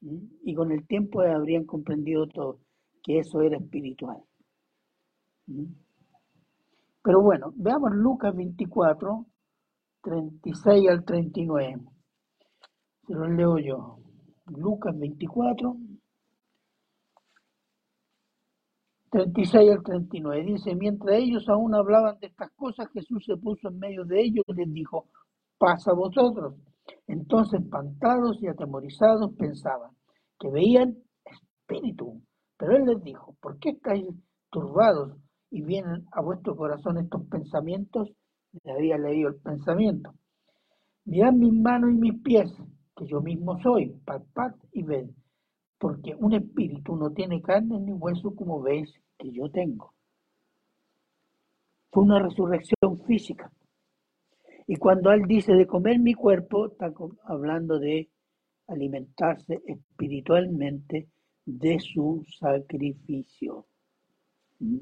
Y 0.00 0.54
con 0.54 0.70
el 0.70 0.86
tiempo 0.86 1.22
habrían 1.22 1.64
comprendido 1.64 2.26
todo, 2.26 2.60
que 3.02 3.18
eso 3.18 3.40
era 3.40 3.56
espiritual. 3.56 4.22
Pero 7.02 7.22
bueno, 7.22 7.52
veamos 7.56 7.92
Lucas 7.92 8.34
24, 8.34 9.26
36 10.04 10.88
al 10.90 11.04
39. 11.04 11.80
Se 13.06 13.14
lo 13.14 13.28
leo 13.28 13.58
yo. 13.58 13.98
Lucas 14.46 14.96
24, 14.98 15.76
36 19.10 19.70
al 19.70 19.82
39. 19.82 20.44
Dice, 20.44 20.74
mientras 20.74 21.16
ellos 21.16 21.48
aún 21.48 21.74
hablaban 21.74 22.18
de 22.20 22.26
estas 22.26 22.50
cosas, 22.52 22.88
Jesús 22.92 23.24
se 23.24 23.36
puso 23.36 23.68
en 23.68 23.78
medio 23.78 24.04
de 24.04 24.20
ellos 24.20 24.44
y 24.48 24.52
les 24.54 24.72
dijo, 24.72 25.08
pasa 25.58 25.92
a 25.92 25.94
vosotros. 25.94 26.54
Entonces, 27.06 27.60
espantados 27.60 28.42
y 28.42 28.48
atemorizados, 28.48 29.32
pensaban 29.36 29.92
que 30.38 30.50
veían 30.50 30.98
espíritu. 31.24 32.20
Pero 32.58 32.76
él 32.76 32.84
les 32.84 33.02
dijo, 33.02 33.34
¿por 33.40 33.58
qué 33.58 33.70
estáis 33.70 34.06
turbados 34.50 35.16
y 35.50 35.62
vienen 35.62 36.06
a 36.12 36.20
vuestro 36.20 36.54
corazón 36.56 36.98
estos 36.98 37.26
pensamientos? 37.28 38.10
Le 38.62 38.72
había 38.72 38.98
leído 38.98 39.30
el 39.30 39.36
pensamiento. 39.36 40.14
Mirad 41.04 41.32
mis 41.32 41.52
manos 41.52 41.90
y 41.90 41.94
mis 41.94 42.22
pies, 42.22 42.50
que 42.96 43.06
yo 43.06 43.20
mismo 43.20 43.60
soy, 43.60 43.90
palpad 44.04 44.54
y 44.72 44.82
ved, 44.82 45.10
porque 45.78 46.14
un 46.14 46.32
espíritu 46.32 46.96
no 46.96 47.10
tiene 47.10 47.42
carne 47.42 47.78
ni 47.80 47.92
hueso 47.92 48.34
como 48.34 48.62
veis 48.62 48.90
que 49.18 49.30
yo 49.32 49.50
tengo. 49.50 49.92
Fue 51.90 52.04
una 52.04 52.20
resurrección 52.20 53.00
física. 53.06 53.52
Y 54.66 54.76
cuando 54.76 55.12
él 55.12 55.24
dice 55.26 55.52
de 55.52 55.66
comer 55.66 55.98
mi 55.98 56.14
cuerpo, 56.14 56.66
está 56.66 56.92
hablando 57.24 57.78
de 57.78 58.08
alimentarse 58.66 59.62
espiritualmente 59.66 61.08
de 61.44 61.78
su 61.80 62.24
sacrificio. 62.38 63.66
¿Mm? 64.58 64.78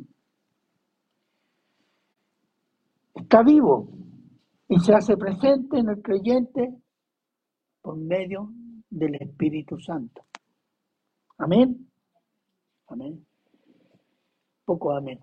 Está 3.23 3.43
vivo 3.43 3.89
y 4.69 4.79
se 4.79 4.95
hace 4.95 5.17
presente 5.17 5.79
en 5.79 5.89
el 5.89 6.03
creyente 6.03 6.75
por 7.81 7.97
medio 7.97 8.53
del 8.91 9.17
Espíritu 9.17 9.79
Santo. 9.79 10.25
Amén. 11.39 11.91
Amén 12.89 13.27
poco 14.65 14.93
amén. 14.93 15.21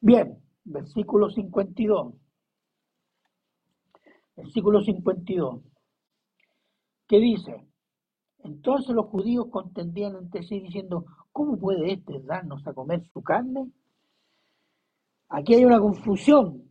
Bien, 0.00 0.42
versículo 0.64 1.30
52. 1.30 2.14
Versículo 4.36 4.80
52. 4.80 5.62
¿Qué 7.06 7.18
dice? 7.20 7.64
Entonces 8.38 8.94
los 8.94 9.06
judíos 9.06 9.46
contendían 9.50 10.16
entre 10.16 10.42
sí 10.42 10.60
diciendo, 10.60 11.06
¿cómo 11.32 11.56
puede 11.56 11.92
éste 11.92 12.20
darnos 12.22 12.66
a 12.66 12.74
comer 12.74 13.06
su 13.12 13.22
carne? 13.22 13.70
Aquí 15.28 15.54
hay 15.54 15.64
una 15.64 15.80
confusión 15.80 16.62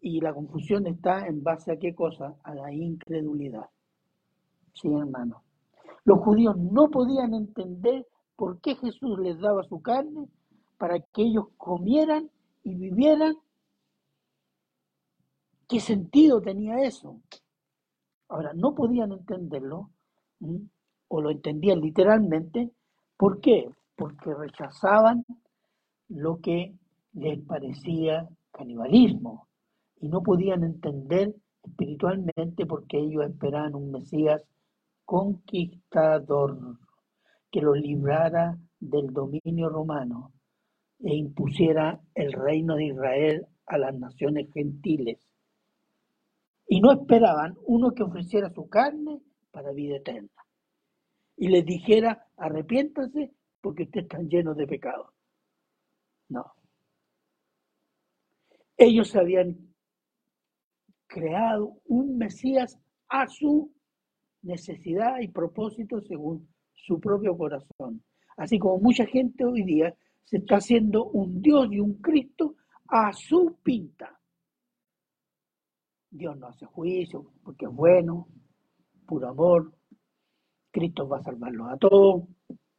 y 0.00 0.20
la 0.20 0.34
confusión 0.34 0.86
está 0.86 1.26
en 1.26 1.42
base 1.42 1.72
a 1.72 1.78
qué 1.78 1.94
cosa? 1.94 2.34
A 2.42 2.54
la 2.54 2.72
incredulidad. 2.72 3.68
Sí, 4.74 4.88
hermano. 4.88 5.42
Los 6.04 6.18
judíos 6.20 6.56
no 6.56 6.90
podían 6.90 7.34
entender 7.34 8.06
por 8.36 8.60
qué 8.60 8.74
Jesús 8.74 9.18
les 9.20 9.38
daba 9.38 9.62
su 9.62 9.80
carne 9.80 10.28
para 10.78 10.98
que 10.98 11.22
ellos 11.22 11.46
comieran 11.56 12.30
y 12.64 12.74
vivieran. 12.74 13.36
¿Qué 15.68 15.78
sentido 15.78 16.40
tenía 16.40 16.82
eso? 16.82 17.20
Ahora, 18.28 18.52
no 18.54 18.74
podían 18.74 19.12
entenderlo, 19.12 19.90
o 21.08 21.20
lo 21.20 21.30
entendían 21.30 21.80
literalmente. 21.80 22.70
¿Por 23.16 23.40
qué? 23.40 23.70
Porque 23.94 24.34
rechazaban 24.34 25.24
lo 26.08 26.40
que 26.40 26.74
les 27.12 27.40
parecía 27.44 28.28
canibalismo 28.50 29.48
y 30.00 30.08
no 30.08 30.22
podían 30.22 30.64
entender 30.64 31.34
espiritualmente 31.62 32.66
porque 32.66 32.98
ellos 32.98 33.24
esperaban 33.24 33.74
un 33.74 33.92
Mesías 33.92 34.42
conquistador 35.04 36.78
que 37.50 37.60
los 37.60 37.78
librara 37.78 38.58
del 38.80 39.12
dominio 39.12 39.68
romano 39.68 40.32
e 41.00 41.14
impusiera 41.14 42.00
el 42.14 42.32
reino 42.32 42.76
de 42.76 42.86
Israel 42.86 43.46
a 43.66 43.78
las 43.78 43.94
naciones 43.94 44.50
gentiles. 44.52 45.18
Y 46.66 46.80
no 46.80 46.92
esperaban 46.92 47.56
uno 47.66 47.92
que 47.92 48.02
ofreciera 48.02 48.50
su 48.50 48.68
carne 48.68 49.20
para 49.50 49.72
vida 49.72 49.96
eterna 49.96 50.30
y 51.36 51.48
les 51.48 51.64
dijera, 51.64 52.26
arrepiéntanse 52.36 53.32
porque 53.60 53.84
ustedes 53.84 54.04
están 54.04 54.28
llenos 54.28 54.56
de 54.56 54.66
pecado. 54.66 55.12
No. 56.28 56.61
Ellos 58.76 59.14
habían 59.16 59.56
creado 61.06 61.78
un 61.86 62.16
Mesías 62.16 62.78
a 63.08 63.26
su 63.28 63.72
necesidad 64.42 65.20
y 65.20 65.28
propósito 65.28 66.00
según 66.00 66.48
su 66.74 66.98
propio 67.00 67.36
corazón. 67.36 68.02
Así 68.36 68.58
como 68.58 68.78
mucha 68.78 69.06
gente 69.06 69.44
hoy 69.44 69.62
día 69.62 69.94
se 70.24 70.38
está 70.38 70.56
haciendo 70.56 71.04
un 71.04 71.40
Dios 71.42 71.68
y 71.70 71.80
un 71.80 72.00
Cristo 72.00 72.56
a 72.88 73.12
su 73.12 73.58
pinta. 73.62 74.18
Dios 76.10 76.36
no 76.36 76.48
hace 76.48 76.66
juicio 76.66 77.32
porque 77.42 77.66
es 77.66 77.72
bueno, 77.72 78.28
puro 79.06 79.28
amor. 79.28 79.72
Cristo 80.70 81.06
va 81.06 81.18
a 81.18 81.22
salvarlos 81.22 81.70
a 81.70 81.76
todos 81.76 82.24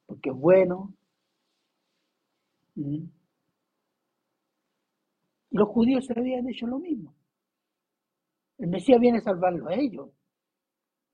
porque 0.05 0.29
es 0.29 0.35
bueno. 0.35 0.93
¿Mm? 2.75 3.05
Los 5.53 5.69
judíos 5.69 6.05
se 6.05 6.19
habían 6.19 6.49
hecho 6.49 6.65
lo 6.65 6.79
mismo. 6.79 7.13
El 8.57 8.69
Mesías 8.69 8.99
viene 8.99 9.19
a 9.19 9.21
salvarlos 9.21 9.67
a 9.67 9.75
ellos 9.75 10.09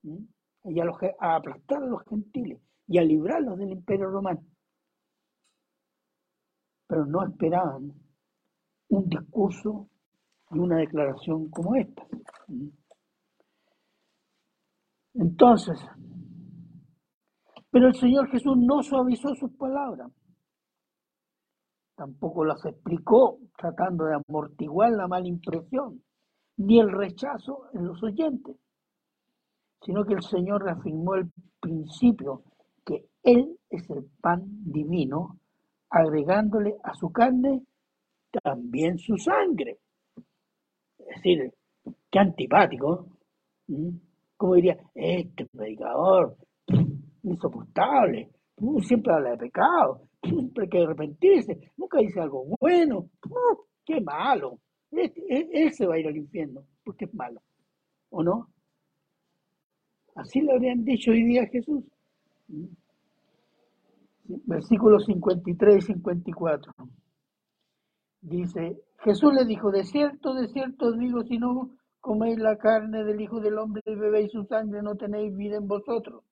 y 0.02 0.80
a, 0.80 0.86
los, 0.86 0.96
a 1.20 1.36
aplastar 1.36 1.84
a 1.84 1.88
los 1.88 2.04
gentiles 2.06 2.62
y 2.88 2.98
a 2.98 3.04
librarlos 3.04 3.58
del 3.58 3.72
imperio 3.72 4.10
romano. 4.10 4.42
Pero 6.88 7.06
no 7.06 7.28
esperaban 7.28 7.94
un 8.88 9.10
discurso 9.10 9.90
y 10.52 10.58
una 10.58 10.78
declaración 10.78 11.50
como 11.50 11.76
esta. 11.76 12.08
Entonces, 15.16 15.78
pero 17.70 17.88
el 17.88 17.96
Señor 17.96 18.30
Jesús 18.32 18.56
no 18.58 18.82
suavizó 18.84 19.36
sus 19.36 19.52
palabras, 19.58 20.10
tampoco 22.00 22.46
las 22.46 22.66
explicó 22.66 23.40
tratando 23.58 24.06
de 24.06 24.16
amortiguar 24.16 24.92
la 24.94 25.10
mala 25.10 25.28
impresión, 25.28 26.02
ni 26.56 26.80
el 26.80 26.90
rechazo 26.90 27.66
en 27.74 27.88
los 27.88 28.02
oyentes, 28.02 28.56
sino 29.82 30.06
que 30.06 30.14
el 30.14 30.24
Señor 30.24 30.64
reafirmó 30.64 31.16
el 31.16 31.30
principio 31.60 32.44
que 32.86 33.06
Él 33.22 33.60
es 33.70 33.90
el 33.90 34.06
pan 34.22 34.44
divino, 34.64 35.40
agregándole 35.90 36.78
a 36.84 36.94
su 36.94 37.12
carne 37.12 37.64
también 38.44 38.98
su 38.98 39.18
sangre. 39.18 39.80
Es 41.00 41.16
decir, 41.18 41.54
qué 42.10 42.20
antipático. 42.20 43.08
Como 44.38 44.56
diría, 44.56 44.78
este 44.96 45.46
predicador, 45.48 46.38
insoportable, 47.24 48.30
siempre 48.84 49.14
habla 49.14 49.32
de 49.32 49.38
pecado, 49.38 50.09
que 50.72 50.84
arrepentirse, 50.84 51.72
nunca 51.78 52.00
dice 52.00 52.20
algo 52.20 52.46
bueno, 52.60 53.10
qué 53.86 54.02
malo. 54.02 54.60
Este, 54.92 55.22
e, 55.30 55.50
él 55.52 55.74
se 55.74 55.86
va 55.86 55.96
a 55.96 56.00
ir 56.00 56.08
al 56.08 56.18
infierno 56.18 56.64
porque 56.84 57.06
es 57.06 57.14
malo, 57.14 57.42
¿o 58.10 58.24
no? 58.24 58.50
Así 60.16 60.42
le 60.42 60.54
habrían 60.54 60.84
dicho 60.84 61.12
hoy 61.12 61.24
día 61.24 61.44
a 61.44 61.48
Jesús. 61.48 61.84
Versículos 64.26 65.06
53 65.06 65.84
y 65.84 65.94
54. 65.94 66.74
Dice, 68.22 68.78
Jesús 69.04 69.34
le 69.34 69.46
dijo, 69.46 69.72
de 69.72 69.84
cierto, 69.86 70.34
de 70.34 70.48
cierto 70.50 70.92
digo, 70.92 71.24
si 71.24 71.38
no 71.38 71.72
coméis 72.02 72.38
la 72.38 72.58
carne 72.58 73.04
del 73.04 73.22
Hijo 73.22 73.40
del 73.40 73.58
Hombre 73.58 73.82
y 73.86 73.96
bebéis 73.96 74.32
su 74.32 74.44
sangre, 74.44 74.82
no 74.82 74.96
tenéis 74.96 75.36
vida 75.36 75.58
en 75.58 75.68
vosotros. 75.68 76.24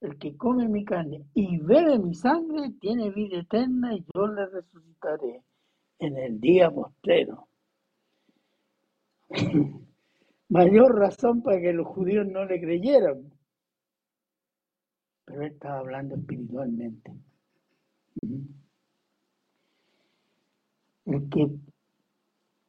El 0.00 0.16
que 0.16 0.36
come 0.36 0.68
mi 0.68 0.84
carne 0.84 1.24
y 1.34 1.58
bebe 1.58 1.98
mi 1.98 2.14
sangre 2.14 2.70
tiene 2.80 3.10
vida 3.10 3.40
eterna 3.40 3.94
y 3.94 4.04
yo 4.14 4.28
le 4.28 4.46
resucitaré 4.46 5.42
en 5.98 6.16
el 6.16 6.40
día 6.40 6.70
postrero. 6.70 7.48
Mayor 10.50 10.96
razón 10.96 11.42
para 11.42 11.60
que 11.60 11.72
los 11.72 11.86
judíos 11.86 12.26
no 12.26 12.44
le 12.44 12.60
creyeran. 12.60 13.30
Pero 15.24 15.42
él 15.42 15.52
estaba 15.52 15.80
hablando 15.80 16.14
espiritualmente. 16.14 17.12
El 21.04 21.28
que, 21.28 21.50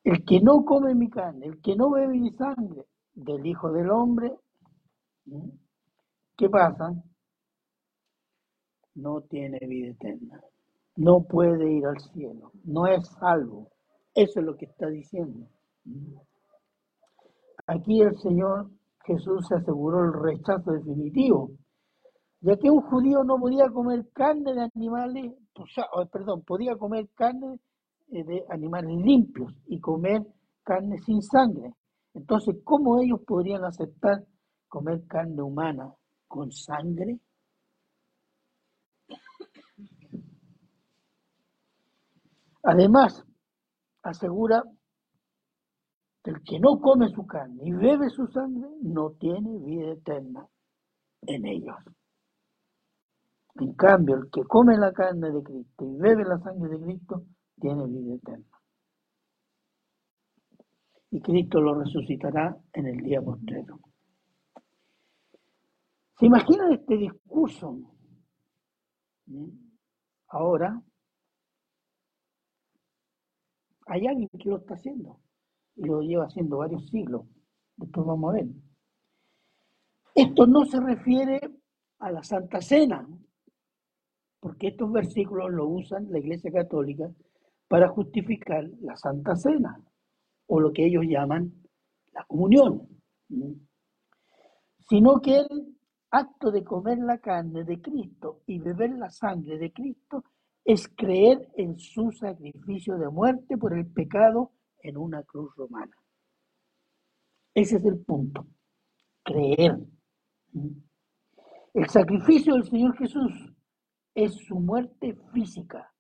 el 0.04 0.26
que 0.26 0.42
no 0.42 0.65
come 0.65 0.96
mi 0.96 1.10
carne, 1.10 1.46
el 1.46 1.62
que 1.62 1.76
no 1.76 1.92
bebe 1.92 2.18
mi 2.18 2.32
sangre 2.32 2.86
del 3.13 3.46
Hijo 3.46 3.72
del 3.72 3.89
Hombre, 3.92 4.36
¿qué 6.36 6.50
pasa? 6.50 6.94
No 9.02 9.22
tiene 9.22 9.60
vida 9.68 9.92
eterna. 9.92 10.42
No 10.96 11.22
puede 11.22 11.72
ir 11.72 11.86
al 11.86 12.00
cielo. 12.00 12.52
No 12.64 12.88
es 12.88 13.08
salvo. 13.20 13.70
Eso 14.14 14.40
es 14.40 14.46
lo 14.46 14.56
que 14.56 14.66
está 14.66 14.88
diciendo. 14.88 15.48
Aquí 17.68 18.02
el 18.02 18.18
Señor 18.18 18.70
Jesús 19.06 19.48
se 19.48 19.56
aseguró 19.56 20.04
el 20.04 20.14
rechazo 20.14 20.72
definitivo 20.72 21.52
ya 22.42 22.56
que 22.56 22.70
un 22.70 22.82
judío 22.82 23.24
no 23.24 23.38
podía 23.38 23.70
comer 23.70 24.08
carne 24.14 24.54
de 24.54 24.62
animales, 24.62 25.34
perdón, 26.12 26.44
podía 26.44 26.76
comer 26.78 27.10
carne 27.14 27.60
eh, 28.12 28.24
de 28.24 28.46
animales 28.50 28.96
limpios 28.96 29.54
y 29.68 29.80
comer 29.80 30.22
carne 30.64 30.98
sin 31.00 31.22
sangre. 31.22 31.74
Entonces, 32.14 32.56
¿cómo 32.64 33.02
ellos 33.02 33.20
podrían 33.28 33.64
aceptar 33.66 34.24
comer 34.68 35.06
carne 35.08 35.42
humana 35.42 35.94
con 36.28 36.52
sangre? 36.52 37.20
Además, 42.72 43.26
asegura 44.04 44.64
que 46.24 46.30
el 46.30 46.44
que 46.44 46.60
no 46.60 46.80
come 46.80 47.10
su 47.10 47.26
carne 47.26 47.64
y 47.64 47.72
bebe 47.72 48.12
su 48.12 48.28
sangre 48.28 48.70
no 48.84 49.14
tiene 49.14 49.58
vida 49.58 49.94
eterna 49.94 50.48
en 51.24 51.48
ellos. 51.48 51.76
En 53.56 53.74
cambio, 53.74 54.18
el 54.18 54.30
que 54.30 54.44
come 54.44 54.78
la 54.78 54.94
carne 54.94 55.32
de 55.32 55.42
Cristo 55.42 55.84
y 55.84 55.98
bebe 55.98 56.24
la 56.24 56.38
sangre 56.38 56.78
de 56.78 56.86
Cristo 56.86 57.24
tiene 57.60 57.88
vida 57.88 58.14
eterna. 58.14 58.60
Y 61.10 61.22
Cristo 61.22 61.62
lo 61.62 61.74
resucitará 61.74 62.56
en 62.74 62.86
el 62.86 62.98
día 62.98 63.20
postrero. 63.20 63.80
¿Se 66.20 66.28
imaginan 66.28 66.74
este 66.74 66.98
discurso? 66.98 67.80
¿Mm? 69.26 69.50
Ahora, 70.28 70.80
hay 73.89 74.06
alguien 74.06 74.30
que 74.30 74.49
lo 74.49 74.58
está 74.58 74.75
haciendo 74.75 75.19
y 75.75 75.86
lo 75.86 76.02
lleva 76.02 76.25
haciendo 76.25 76.58
varios 76.58 76.88
siglos. 76.89 77.25
Después 77.75 78.06
vamos 78.06 78.30
a 78.30 78.34
ver. 78.38 78.47
Esto 80.13 80.45
no 80.45 80.65
se 80.65 80.80
refiere 80.80 81.39
a 81.99 82.12
la 82.12 82.23
Santa 82.23 82.62
Cena, 82.62 83.08
porque 84.39 84.67
estos 84.67 84.91
versículos 84.91 85.52
lo 85.52 85.67
usan 85.67 86.12
la 86.12 86.19
Iglesia 86.19 86.52
Católica 86.52 87.10
para 87.67 87.89
justificar 87.89 88.69
la 88.82 88.95
Santa 88.95 89.36
Cena, 89.36 89.82
o 90.47 90.60
lo 90.60 90.71
que 90.71 90.86
ellos 90.86 91.06
llaman 91.08 91.52
la 92.13 92.23
comunión, 92.25 92.88
sino 94.88 95.19
que 95.19 95.38
el 95.38 95.78
acto 96.12 96.52
de 96.52 96.63
comer 96.63 96.99
la 96.99 97.17
carne 97.17 97.63
de 97.63 97.82
Cristo 97.82 98.41
y 98.45 98.60
beber 98.60 98.91
la 98.91 99.10
sangre 99.10 99.58
de 99.58 99.71
Cristo 99.71 100.23
es 100.63 100.88
creer 100.88 101.50
en 101.56 101.80
su 101.80 102.12
sacrificio 102.12 102.98
de 102.98 103.10
muerte 103.10 103.58
por 103.58 103.78
el 103.78 103.88
pecado 103.88 104.52
en 104.82 104.98
una 104.98 105.24
cruz 105.24 105.56
romana. 105.56 105.95
Ese 107.54 107.78
es 107.78 107.86
el 107.86 108.00
punto, 108.00 108.48
creer. 109.24 109.78
El 111.74 111.89
sacrificio 111.89 112.54
del 112.54 112.63
Señor 112.63 112.98
Jesús 112.98 113.32
es 114.13 114.34
su 114.34 114.60
muerte 114.60 115.15
física 115.34 115.93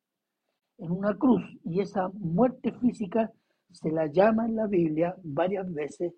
en 0.77 0.91
una 0.91 1.17
cruz 1.17 1.43
y 1.63 1.81
esa 1.81 2.09
muerte 2.09 2.71
física 2.73 3.31
se 3.71 3.91
la 3.91 4.07
llama 4.07 4.45
en 4.45 4.55
la 4.55 4.67
Biblia 4.67 5.15
varias 5.23 5.71
veces 5.73 6.13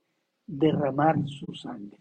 derramar 0.46 1.16
su 1.28 1.54
sangre. 1.54 1.98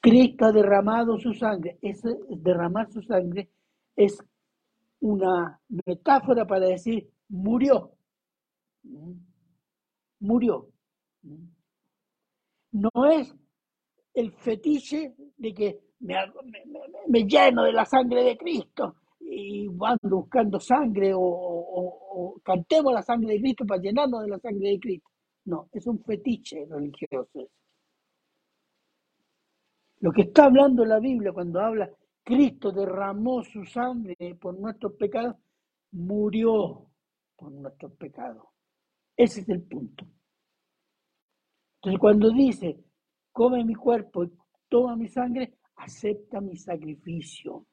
Cristo 0.00 0.46
ha 0.46 0.52
derramado 0.52 1.18
su 1.18 1.32
sangre. 1.32 1.78
Ese 1.80 2.16
derramar 2.28 2.90
su 2.92 3.02
sangre 3.02 3.50
es 3.96 4.18
una 5.00 5.60
metáfora 5.86 6.46
para 6.46 6.66
decir 6.66 7.10
murió. 7.28 7.92
Murió. 10.20 10.70
No 12.72 12.90
es 13.10 13.34
el 14.14 14.32
fetiche 14.32 15.14
de 15.36 15.54
que 15.54 15.80
me, 16.00 17.24
lleno 17.24 17.64
de 17.64 17.72
la 17.72 17.84
sangre 17.84 18.22
de 18.22 18.36
Cristo 18.36 18.96
y 19.20 19.68
van 19.68 19.98
buscando 20.02 20.60
sangre 20.60 21.12
o, 21.14 22.40
cantemos 22.44 22.92
la 22.92 23.02
sangre 23.02 23.34
de 23.34 23.40
Cristo 23.40 23.64
para 23.66 23.80
llenarnos 23.80 24.22
de 24.22 24.28
la 24.28 24.38
sangre 24.38 24.70
de 24.70 24.80
Cristo. 24.80 25.08
No, 25.46 25.68
es 25.72 25.86
un 25.86 26.02
fetiche 26.02 26.64
religioso. 26.68 27.48
Lo 30.00 30.12
que 30.12 30.22
está 30.22 30.44
hablando 30.44 30.84
la 30.84 31.00
Biblia 31.00 31.32
cuando 31.32 31.60
habla 31.60 31.90
Cristo 32.24 32.72
derramó 32.72 33.42
su 33.44 33.64
sangre 33.64 34.34
por 34.40 34.58
nuestros 34.58 34.94
pecados, 34.94 35.36
murió 35.92 36.90
por 37.36 37.52
nuestros 37.52 37.92
pecados. 37.92 38.46
Ese 39.16 39.42
es 39.42 39.48
el 39.50 39.62
punto. 39.62 40.06
Entonces 41.76 42.00
cuando 42.00 42.30
dice, 42.30 42.82
come 43.30 43.62
mi 43.62 43.74
cuerpo 43.74 44.24
y 44.24 44.32
toma 44.68 44.96
mi 44.96 45.06
sangre, 45.08 45.58
acepta 45.76 46.40
mi 46.40 46.56
sacrificio. 46.56 47.66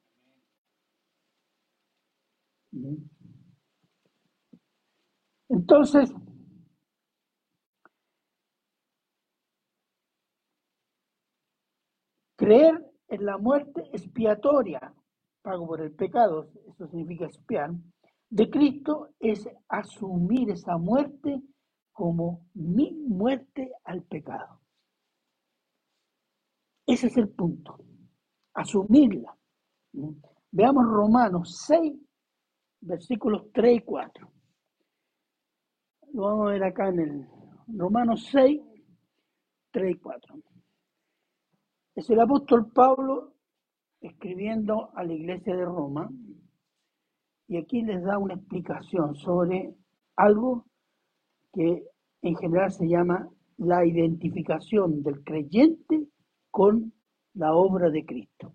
Entonces, 5.48 6.10
creer 12.36 12.91
en 13.12 13.26
la 13.26 13.36
muerte 13.36 13.82
expiatoria, 13.92 14.94
pago 15.42 15.66
por 15.66 15.82
el 15.82 15.92
pecado, 15.92 16.48
eso 16.66 16.86
significa 16.88 17.26
expiar, 17.26 17.70
de 18.30 18.48
Cristo 18.48 19.10
es 19.20 19.46
asumir 19.68 20.48
esa 20.48 20.78
muerte 20.78 21.42
como 21.92 22.46
mi 22.54 22.92
muerte 23.06 23.70
al 23.84 24.02
pecado. 24.04 24.60
Ese 26.86 27.08
es 27.08 27.16
el 27.18 27.28
punto, 27.28 27.78
asumirla. 28.54 29.36
Veamos 30.50 30.86
Romanos 30.86 31.64
6, 31.66 31.92
versículos 32.80 33.52
3 33.52 33.76
y 33.76 33.80
4. 33.80 34.32
Lo 36.14 36.22
vamos 36.22 36.46
a 36.48 36.52
ver 36.52 36.64
acá 36.64 36.88
en 36.88 37.00
el 37.00 37.28
Romanos 37.76 38.26
6, 38.32 38.62
3 39.70 39.90
y 39.90 39.98
4. 39.98 40.51
El 42.08 42.20
apóstol 42.20 42.70
Pablo 42.72 43.34
escribiendo 44.00 44.90
a 44.94 45.04
la 45.04 45.12
iglesia 45.12 45.54
de 45.54 45.64
Roma 45.64 46.10
y 47.46 47.56
aquí 47.56 47.82
les 47.82 48.02
da 48.02 48.18
una 48.18 48.34
explicación 48.34 49.14
sobre 49.14 49.74
algo 50.16 50.66
que 51.52 51.84
en 52.22 52.36
general 52.36 52.72
se 52.72 52.88
llama 52.88 53.28
la 53.58 53.86
identificación 53.86 55.02
del 55.02 55.22
creyente 55.22 56.08
con 56.50 56.92
la 57.34 57.54
obra 57.54 57.88
de 57.90 58.04
Cristo. 58.04 58.52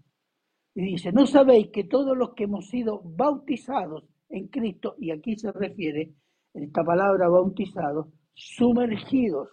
Y 0.75 0.81
dice, 0.81 1.11
¿no 1.11 1.25
sabéis 1.25 1.69
que 1.69 1.85
todos 1.85 2.17
los 2.17 2.33
que 2.33 2.43
hemos 2.43 2.67
sido 2.67 3.01
bautizados 3.03 4.03
en 4.29 4.47
Cristo, 4.47 4.95
y 4.99 5.11
aquí 5.11 5.37
se 5.37 5.51
refiere 5.51 6.13
esta 6.53 6.83
palabra 6.83 7.29
bautizados, 7.29 8.07
sumergidos 8.33 9.49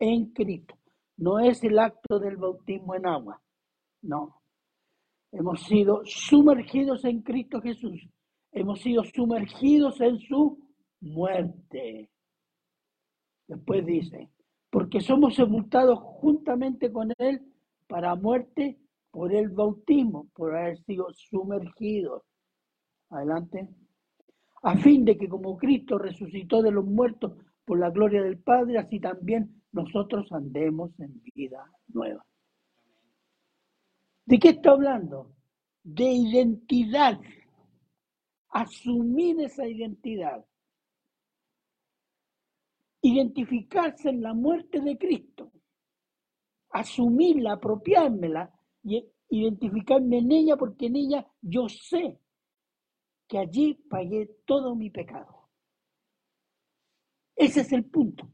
en 0.00 0.32
Cristo? 0.32 0.74
No 1.18 1.40
es 1.40 1.62
el 1.64 1.78
acto 1.78 2.18
del 2.20 2.36
bautismo 2.36 2.94
en 2.94 3.06
agua, 3.06 3.42
no. 4.02 4.40
Hemos 5.32 5.64
sido 5.64 6.02
sumergidos 6.04 7.04
en 7.04 7.22
Cristo 7.22 7.60
Jesús. 7.60 8.08
Hemos 8.52 8.80
sido 8.80 9.02
sumergidos 9.04 10.00
en 10.00 10.18
su 10.20 10.58
muerte. 11.00 12.08
Después 13.48 13.84
dice, 13.84 14.30
porque 14.70 15.00
somos 15.00 15.34
sepultados 15.34 15.98
juntamente 15.98 16.92
con 16.92 17.12
Él 17.18 17.42
para 17.88 18.14
muerte 18.14 18.78
por 19.10 19.34
el 19.34 19.48
bautismo, 19.48 20.28
por 20.34 20.54
haber 20.54 20.78
sido 20.84 21.12
sumergidos. 21.12 22.22
Adelante. 23.10 23.68
A 24.62 24.76
fin 24.76 25.04
de 25.04 25.18
que 25.18 25.28
como 25.28 25.56
Cristo 25.56 25.98
resucitó 25.98 26.62
de 26.62 26.70
los 26.70 26.84
muertos 26.84 27.32
por 27.64 27.78
la 27.78 27.90
gloria 27.90 28.22
del 28.22 28.38
Padre, 28.38 28.78
así 28.78 29.00
también 29.00 29.57
nosotros 29.82 30.30
andemos 30.32 30.90
en 30.98 31.22
vida 31.34 31.70
nueva. 31.88 32.24
¿De 34.26 34.38
qué 34.38 34.50
está 34.50 34.72
hablando? 34.72 35.34
De 35.82 36.04
identidad. 36.04 37.18
Asumir 38.50 39.40
esa 39.40 39.66
identidad 39.66 40.44
identificarse 43.00 44.08
en 44.08 44.22
la 44.22 44.34
muerte 44.34 44.80
de 44.80 44.98
Cristo, 44.98 45.52
asumirla, 46.70 47.52
apropiármela 47.52 48.52
y 48.82 49.04
identificarme 49.30 50.18
en 50.18 50.32
ella 50.32 50.56
porque 50.56 50.86
en 50.86 50.96
ella 50.96 51.26
yo 51.40 51.68
sé 51.68 52.18
que 53.26 53.38
allí 53.38 53.74
pagué 53.88 54.26
todo 54.46 54.74
mi 54.74 54.90
pecado. 54.90 55.48
Ese 57.36 57.60
es 57.60 57.72
el 57.72 57.84
punto 57.84 58.28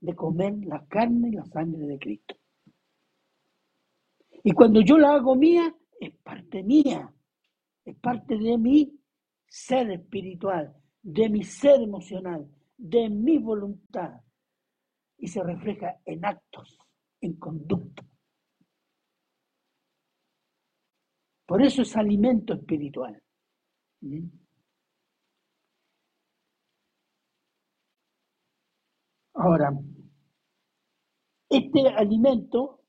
de 0.00 0.14
comer 0.14 0.54
la 0.64 0.86
carne 0.86 1.28
y 1.28 1.32
la 1.32 1.44
sangre 1.46 1.86
de 1.86 1.98
Cristo. 1.98 2.36
Y 4.44 4.52
cuando 4.52 4.80
yo 4.80 4.98
la 4.98 5.14
hago 5.14 5.34
mía, 5.34 5.74
es 6.00 6.14
parte 6.22 6.62
mía, 6.62 7.12
es 7.84 7.96
parte 7.96 8.38
de 8.38 8.56
mi 8.56 9.00
ser 9.46 9.90
espiritual, 9.90 10.74
de 11.02 11.28
mi 11.28 11.42
ser 11.42 11.82
emocional, 11.82 12.48
de 12.76 13.08
mi 13.08 13.38
voluntad 13.38 14.20
y 15.18 15.26
se 15.26 15.42
refleja 15.42 16.00
en 16.04 16.24
actos, 16.24 16.78
en 17.20 17.34
conducta. 17.34 18.04
Por 21.44 21.62
eso 21.62 21.82
es 21.82 21.96
alimento 21.96 22.54
espiritual. 22.54 23.20
¿Mm? 24.02 24.28
Ahora, 29.34 29.70
este 31.48 31.88
alimento, 31.88 32.80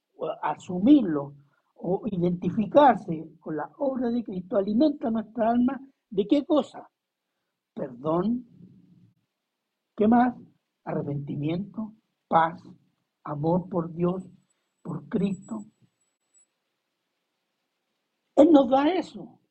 asumirlo 0.42 1.36
o 1.76 2.02
identificarse 2.12 3.32
con 3.40 3.56
la 3.56 3.70
obra 3.78 4.10
de 4.10 4.24
Cristo, 4.24 4.58
alimenta 4.58 5.10
nuestra 5.10 5.52
alma 5.52 5.80
de 6.10 6.28
qué 6.28 6.46
cosa? 6.46 6.90
Perdón, 7.74 8.46
¿Qué 10.00 10.08
más? 10.08 10.34
Arrepentimiento, 10.86 11.94
paz, 12.30 12.64
amor 13.26 13.68
por 13.68 13.94
Dios, 13.94 14.24
por 14.82 15.10
Cristo. 15.10 15.66
Él 18.38 18.50
nos 18.54 18.70
da 18.70 18.88
eso. 18.94 19.42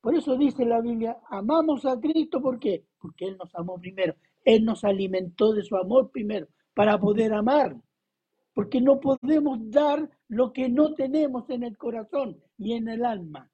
Por 0.00 0.16
eso 0.16 0.36
dice 0.36 0.64
la 0.64 0.80
Biblia, 0.80 1.20
amamos 1.28 1.84
a 1.84 2.00
Cristo, 2.00 2.42
¿por 2.42 2.58
qué? 2.58 2.84
Porque 2.98 3.26
Él 3.26 3.36
nos 3.36 3.54
amó 3.54 3.78
primero. 3.78 4.16
Él 4.44 4.64
nos 4.64 4.82
alimentó 4.82 5.52
de 5.52 5.62
su 5.62 5.76
amor 5.76 6.10
primero 6.10 6.48
para 6.74 6.98
poder 6.98 7.32
amar. 7.32 7.76
Porque 8.54 8.80
no 8.80 9.00
podemos 9.00 9.58
dar 9.70 10.10
lo 10.28 10.52
que 10.52 10.68
no 10.68 10.94
tenemos 10.94 11.48
en 11.50 11.62
el 11.62 11.76
corazón 11.76 12.42
y 12.58 12.74
en 12.74 12.88
el 12.88 13.04
alma. 13.04 13.50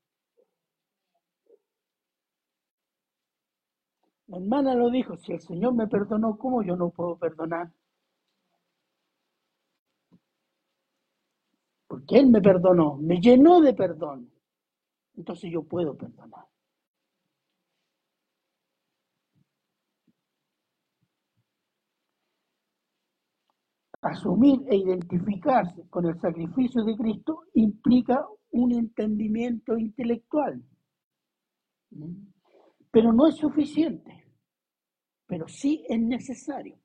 La 4.28 4.38
hermana 4.38 4.74
lo 4.74 4.90
dijo, 4.90 5.16
si 5.16 5.32
el 5.32 5.40
Señor 5.40 5.74
me 5.74 5.86
perdonó, 5.86 6.36
¿cómo 6.36 6.62
yo 6.62 6.74
no 6.76 6.90
puedo 6.90 7.16
perdonar? 7.16 7.70
Porque 11.86 12.18
Él 12.18 12.28
me 12.28 12.40
perdonó, 12.40 12.96
me 12.96 13.20
llenó 13.20 13.60
de 13.60 13.72
perdón. 13.72 14.32
Entonces 15.14 15.50
yo 15.52 15.62
puedo 15.62 15.96
perdonar. 15.96 16.46
Asumir 24.08 24.60
e 24.68 24.76
identificarse 24.76 25.88
con 25.88 26.06
el 26.06 26.20
sacrificio 26.20 26.84
de 26.84 26.96
Cristo 26.96 27.44
implica 27.54 28.24
un 28.50 28.72
entendimiento 28.72 29.76
intelectual. 29.76 30.62
Pero 32.90 33.12
no 33.12 33.26
es 33.26 33.36
suficiente, 33.36 34.32
pero 35.26 35.48
sí 35.48 35.84
es 35.88 36.00
necesario. 36.00 36.78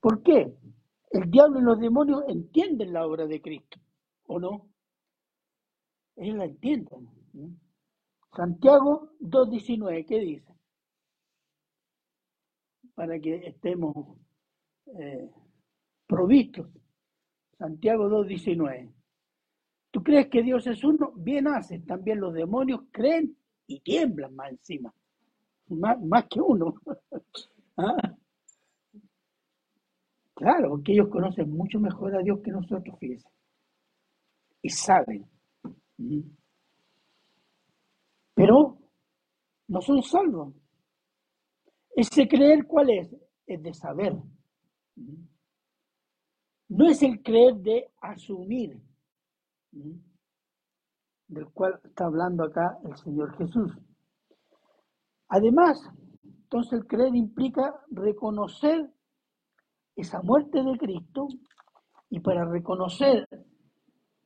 ¿Por 0.00 0.22
qué? 0.22 0.56
El 1.10 1.30
diablo 1.30 1.60
y 1.60 1.64
los 1.64 1.78
demonios 1.78 2.22
entienden 2.28 2.94
la 2.94 3.06
obra 3.06 3.26
de 3.26 3.42
Cristo, 3.42 3.78
¿o 4.24 4.40
no? 4.40 4.70
Ellos 6.16 6.36
la 6.38 6.46
entienden. 6.46 7.10
Santiago 8.34 9.10
2.19, 9.20 10.06
¿qué 10.06 10.18
dice? 10.20 10.54
Para 12.94 13.18
que 13.20 13.36
estemos 13.46 14.16
eh, 14.86 15.30
provistos. 16.06 16.68
Santiago 17.58 18.08
2.19. 18.08 18.92
¿Tú 19.90 20.02
crees 20.02 20.28
que 20.28 20.42
Dios 20.42 20.66
es 20.66 20.82
uno? 20.82 21.12
Bien 21.16 21.46
haces. 21.46 21.84
También 21.84 22.20
los 22.20 22.32
demonios 22.32 22.82
creen 22.90 23.36
y 23.66 23.80
tiemblan 23.80 24.34
más 24.34 24.50
encima. 24.50 24.92
Más, 25.68 26.26
que 26.28 26.40
uno. 26.40 26.74
¿Ah? 27.76 28.16
Claro, 30.34 30.70
porque 30.70 30.92
ellos 30.92 31.08
conocen 31.08 31.50
mucho 31.50 31.78
mejor 31.78 32.16
a 32.16 32.22
Dios 32.22 32.40
que 32.42 32.50
nosotros, 32.50 32.98
fíjense. 32.98 33.28
Y 34.62 34.70
saben. 34.70 35.26
Pero 38.34 38.78
no 39.68 39.80
son 39.80 40.02
salvos. 40.02 40.54
Ese 41.94 42.26
creer, 42.26 42.66
¿cuál 42.66 42.90
es? 42.90 43.14
Es 43.46 43.62
de 43.62 43.74
saber. 43.74 44.14
No 46.68 46.88
es 46.88 47.02
el 47.02 47.22
creer 47.22 47.56
de 47.56 47.90
asumir, 48.00 48.80
del 51.28 51.50
cual 51.52 51.80
está 51.84 52.06
hablando 52.06 52.44
acá 52.44 52.78
el 52.84 52.96
Señor 52.96 53.36
Jesús. 53.36 53.72
Además, 55.28 55.78
entonces 56.24 56.72
el 56.74 56.86
creer 56.86 57.14
implica 57.14 57.74
reconocer 57.90 58.90
esa 59.96 60.22
muerte 60.22 60.62
de 60.62 60.76
Cristo 60.78 61.28
y 62.10 62.20
para 62.20 62.44
reconocer 62.44 63.26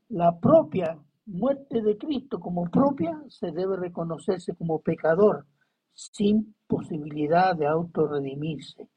la 0.08 0.38
propia 0.38 0.98
muerte 1.26 1.82
de 1.82 1.96
Cristo 1.98 2.38
como 2.38 2.64
propia, 2.70 3.20
se 3.28 3.50
debe 3.50 3.76
reconocerse 3.76 4.54
como 4.54 4.80
pecador, 4.80 5.46
sin 5.92 6.54
posibilidad 6.66 7.56
de 7.56 7.66
autorredimirse, 7.66 8.88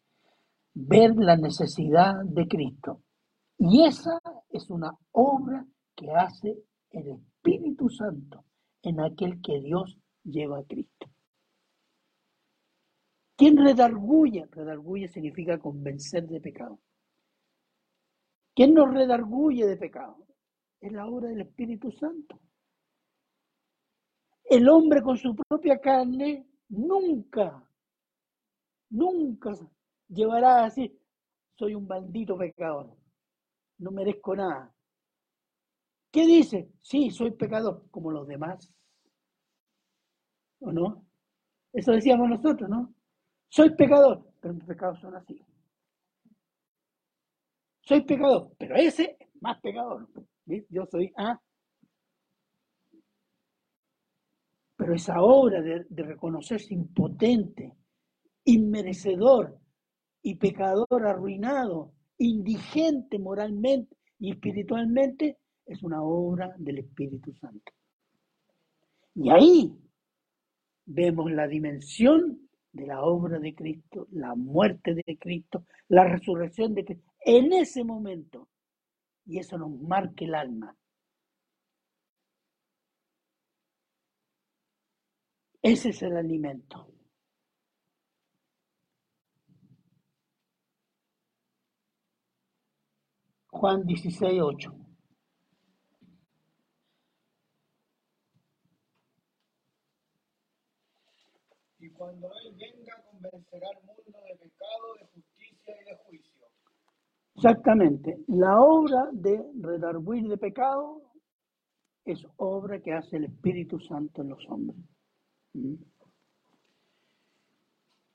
ver 0.87 1.15
la 1.15 1.35
necesidad 1.35 2.23
de 2.23 2.47
Cristo. 2.47 3.01
Y 3.57 3.83
esa 3.83 4.19
es 4.49 4.69
una 4.69 4.97
obra 5.11 5.65
que 5.95 6.11
hace 6.11 6.57
el 6.91 7.09
Espíritu 7.09 7.89
Santo 7.89 8.45
en 8.81 9.01
aquel 9.01 9.41
que 9.41 9.59
Dios 9.59 9.97
lleva 10.23 10.59
a 10.59 10.63
Cristo. 10.63 11.07
¿Quién 13.35 13.57
redarguye? 13.57 14.47
Redarguye 14.51 15.07
significa 15.09 15.59
convencer 15.59 16.27
de 16.27 16.39
pecado. 16.39 16.79
¿Quién 18.55 18.73
nos 18.73 18.93
redarguye 18.93 19.65
de 19.65 19.77
pecado? 19.77 20.25
Es 20.79 20.91
la 20.91 21.07
obra 21.07 21.29
del 21.29 21.41
Espíritu 21.41 21.91
Santo. 21.91 22.39
El 24.45 24.67
hombre 24.69 25.01
con 25.01 25.17
su 25.17 25.35
propia 25.35 25.79
carne 25.79 26.47
nunca, 26.69 27.63
nunca 28.89 29.53
llevará 30.09 30.59
a 30.59 30.63
decir, 30.65 30.99
soy 31.55 31.75
un 31.75 31.87
maldito 31.87 32.37
pecador, 32.37 32.95
no 33.77 33.91
merezco 33.91 34.35
nada. 34.35 34.73
¿Qué 36.11 36.25
dice? 36.25 36.71
Sí, 36.81 37.11
soy 37.11 37.31
pecador, 37.31 37.87
como 37.91 38.11
los 38.11 38.27
demás. 38.27 38.71
¿O 40.59 40.71
no? 40.71 41.05
Eso 41.71 41.91
decíamos 41.91 42.29
nosotros, 42.29 42.69
¿no? 42.69 42.93
Soy 43.47 43.75
pecador, 43.75 44.33
pero 44.41 44.53
mis 44.53 44.65
pecados 44.65 44.99
son 44.99 45.15
así. 45.15 45.39
Soy 47.81 48.01
pecador, 48.01 48.51
pero 48.57 48.75
ese 48.75 49.17
es 49.19 49.41
más 49.41 49.59
pecador. 49.61 50.07
Yo 50.69 50.85
soy 50.91 51.11
A. 51.15 51.39
Pero 54.75 54.95
esa 54.95 55.21
obra 55.21 55.61
de, 55.61 55.85
de 55.89 56.03
reconocerse 56.03 56.73
impotente, 56.73 57.75
inmerecedor 58.45 59.58
y 60.21 60.35
pecador 60.35 61.05
arruinado, 61.05 61.93
indigente 62.17 63.19
moralmente 63.19 63.95
y 64.19 64.31
espiritualmente, 64.31 65.37
es 65.65 65.83
una 65.83 66.01
obra 66.01 66.53
del 66.57 66.79
Espíritu 66.79 67.33
Santo. 67.33 67.71
Y 69.15 69.29
ahí 69.29 69.73
vemos 70.85 71.31
la 71.31 71.47
dimensión 71.47 72.49
de 72.71 72.87
la 72.87 73.01
obra 73.01 73.39
de 73.39 73.53
Cristo, 73.55 74.07
la 74.11 74.35
muerte 74.35 74.93
de 74.93 75.17
Cristo, 75.17 75.65
la 75.87 76.03
resurrección 76.05 76.73
de 76.73 76.85
Cristo. 76.85 77.11
En 77.21 77.53
ese 77.53 77.83
momento 77.83 78.49
y 79.29 79.37
eso 79.37 79.59
nos 79.59 79.69
marque 79.79 80.25
el 80.25 80.33
alma. 80.33 80.75
Ese 85.61 85.89
es 85.89 86.01
el 86.01 86.17
alimento. 86.17 86.91
Juan 93.59 93.85
16, 93.85 94.41
8. 94.41 94.71
Y 101.79 101.89
cuando 101.89 102.27
Él 102.27 102.55
venga, 102.55 103.03
convencerá 103.11 103.67
al 103.75 103.83
mundo 103.83 104.17
de 104.29 104.35
pecado, 104.37 104.93
de 104.97 105.05
justicia 105.07 105.75
y 105.75 105.89
de 105.89 105.97
juicio 106.05 106.45
Exactamente. 107.35 108.23
La 108.27 108.61
obra 108.61 109.09
de 109.11 109.43
redarguir 109.59 110.29
de 110.29 110.37
pecado 110.37 111.01
es 112.05 112.25
obra 112.37 112.79
que 112.79 112.93
hace 112.93 113.17
el 113.17 113.25
Espíritu 113.25 113.77
Santo 113.81 114.21
en 114.21 114.29
los 114.29 114.45
hombres. 114.47 114.79
¿Mm? 115.51 115.75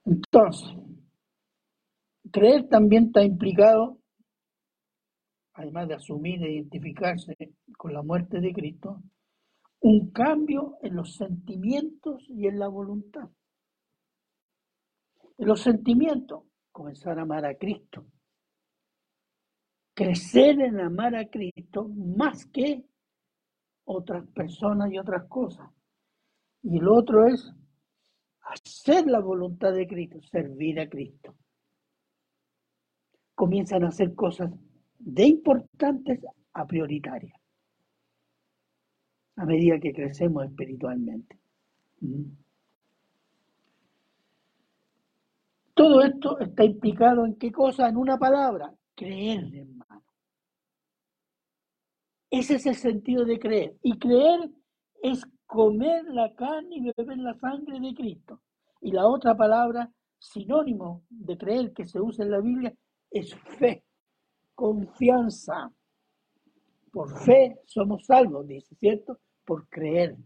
Entonces, 0.06 0.74
creer 2.32 2.66
también 2.70 3.08
está 3.08 3.22
implicado, 3.22 3.98
además 5.54 5.88
de 5.88 5.94
asumir 5.94 6.42
e 6.42 6.52
identificarse 6.52 7.36
con 7.76 7.92
la 7.92 8.02
muerte 8.02 8.40
de 8.40 8.52
Cristo, 8.52 9.02
un 9.80 10.10
cambio 10.10 10.76
en 10.82 10.96
los 10.96 11.16
sentimientos 11.16 12.24
y 12.28 12.46
en 12.46 12.58
la 12.58 12.68
voluntad. 12.68 13.28
En 15.36 15.48
los 15.48 15.60
sentimientos, 15.60 16.44
comenzar 16.70 17.18
a 17.18 17.22
amar 17.22 17.44
a 17.44 17.54
Cristo 17.56 18.06
crecer 19.94 20.60
en 20.60 20.80
amar 20.80 21.14
a 21.14 21.28
Cristo 21.28 21.88
más 21.88 22.44
que 22.46 22.84
otras 23.84 24.26
personas 24.28 24.92
y 24.92 24.98
otras 24.98 25.26
cosas. 25.28 25.70
Y 26.62 26.78
el 26.78 26.88
otro 26.88 27.26
es 27.26 27.52
hacer 28.40 29.06
la 29.06 29.20
voluntad 29.20 29.72
de 29.72 29.86
Cristo, 29.86 30.20
servir 30.22 30.80
a 30.80 30.88
Cristo. 30.88 31.36
Comienzan 33.34 33.84
a 33.84 33.88
hacer 33.88 34.14
cosas 34.14 34.50
de 34.98 35.26
importantes 35.26 36.20
a 36.52 36.66
prioritarias 36.66 37.34
a 39.36 39.44
medida 39.44 39.80
que 39.80 39.92
crecemos 39.92 40.44
espiritualmente. 40.44 41.38
Todo 45.74 46.02
esto 46.02 46.38
está 46.38 46.64
implicado 46.64 47.24
en 47.24 47.34
qué 47.34 47.50
cosa? 47.50 47.88
En 47.88 47.96
una 47.96 48.16
palabra, 48.16 48.72
creer, 48.94 49.52
hermano. 49.54 50.04
Ese 52.30 52.56
es 52.56 52.66
el 52.66 52.76
sentido 52.76 53.24
de 53.24 53.38
creer. 53.38 53.76
Y 53.82 53.98
creer 53.98 54.50
es 55.02 55.24
comer 55.46 56.04
la 56.04 56.32
carne 56.34 56.76
y 56.76 56.80
beber 56.80 57.18
la 57.18 57.34
sangre 57.34 57.80
de 57.80 57.94
Cristo. 57.94 58.40
Y 58.80 58.92
la 58.92 59.06
otra 59.06 59.36
palabra 59.36 59.90
sinónimo 60.18 61.04
de 61.08 61.36
creer 61.36 61.72
que 61.72 61.84
se 61.84 62.00
usa 62.00 62.24
en 62.24 62.30
la 62.30 62.40
Biblia 62.40 62.74
es 63.10 63.34
fe, 63.58 63.84
confianza. 64.64 65.70
Por 66.90 67.22
fe 67.22 67.60
somos 67.66 68.06
salvos, 68.06 68.46
dice, 68.46 68.74
¿cierto? 68.76 69.20
Por 69.44 69.68
creer. 69.68 70.16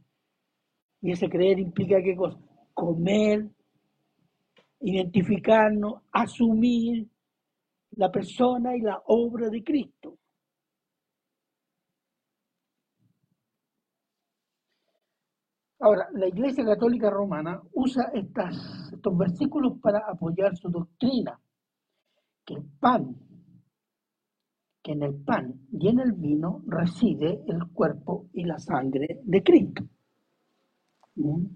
Y 1.00 1.10
ese 1.10 1.28
creer 1.28 1.58
implica 1.58 2.00
qué 2.00 2.14
cosa? 2.14 2.38
Comer, 2.72 3.48
identificarnos, 4.78 6.02
asumir, 6.12 7.08
la 7.96 8.12
persona 8.12 8.76
y 8.76 8.80
la 8.80 9.02
obra 9.06 9.48
de 9.48 9.64
Cristo. 9.64 10.16
Ahora, 15.80 16.08
la 16.12 16.28
Iglesia 16.28 16.64
Católica 16.64 17.10
Romana 17.10 17.60
usa 17.72 18.12
estas, 18.14 18.92
estos 18.92 19.18
versículos 19.18 19.80
para 19.80 19.98
apoyar 20.08 20.56
su 20.56 20.68
doctrina, 20.68 21.40
que 22.44 22.54
el 22.54 22.64
pan, 22.78 23.27
que 24.82 24.92
en 24.92 25.02
el 25.02 25.14
pan 25.16 25.66
y 25.72 25.88
en 25.88 26.00
el 26.00 26.12
vino 26.12 26.62
reside 26.66 27.42
el 27.46 27.66
cuerpo 27.72 28.28
y 28.32 28.44
la 28.44 28.58
sangre 28.58 29.20
de 29.22 29.42
Cristo. 29.42 29.84
¿Mm? 31.16 31.46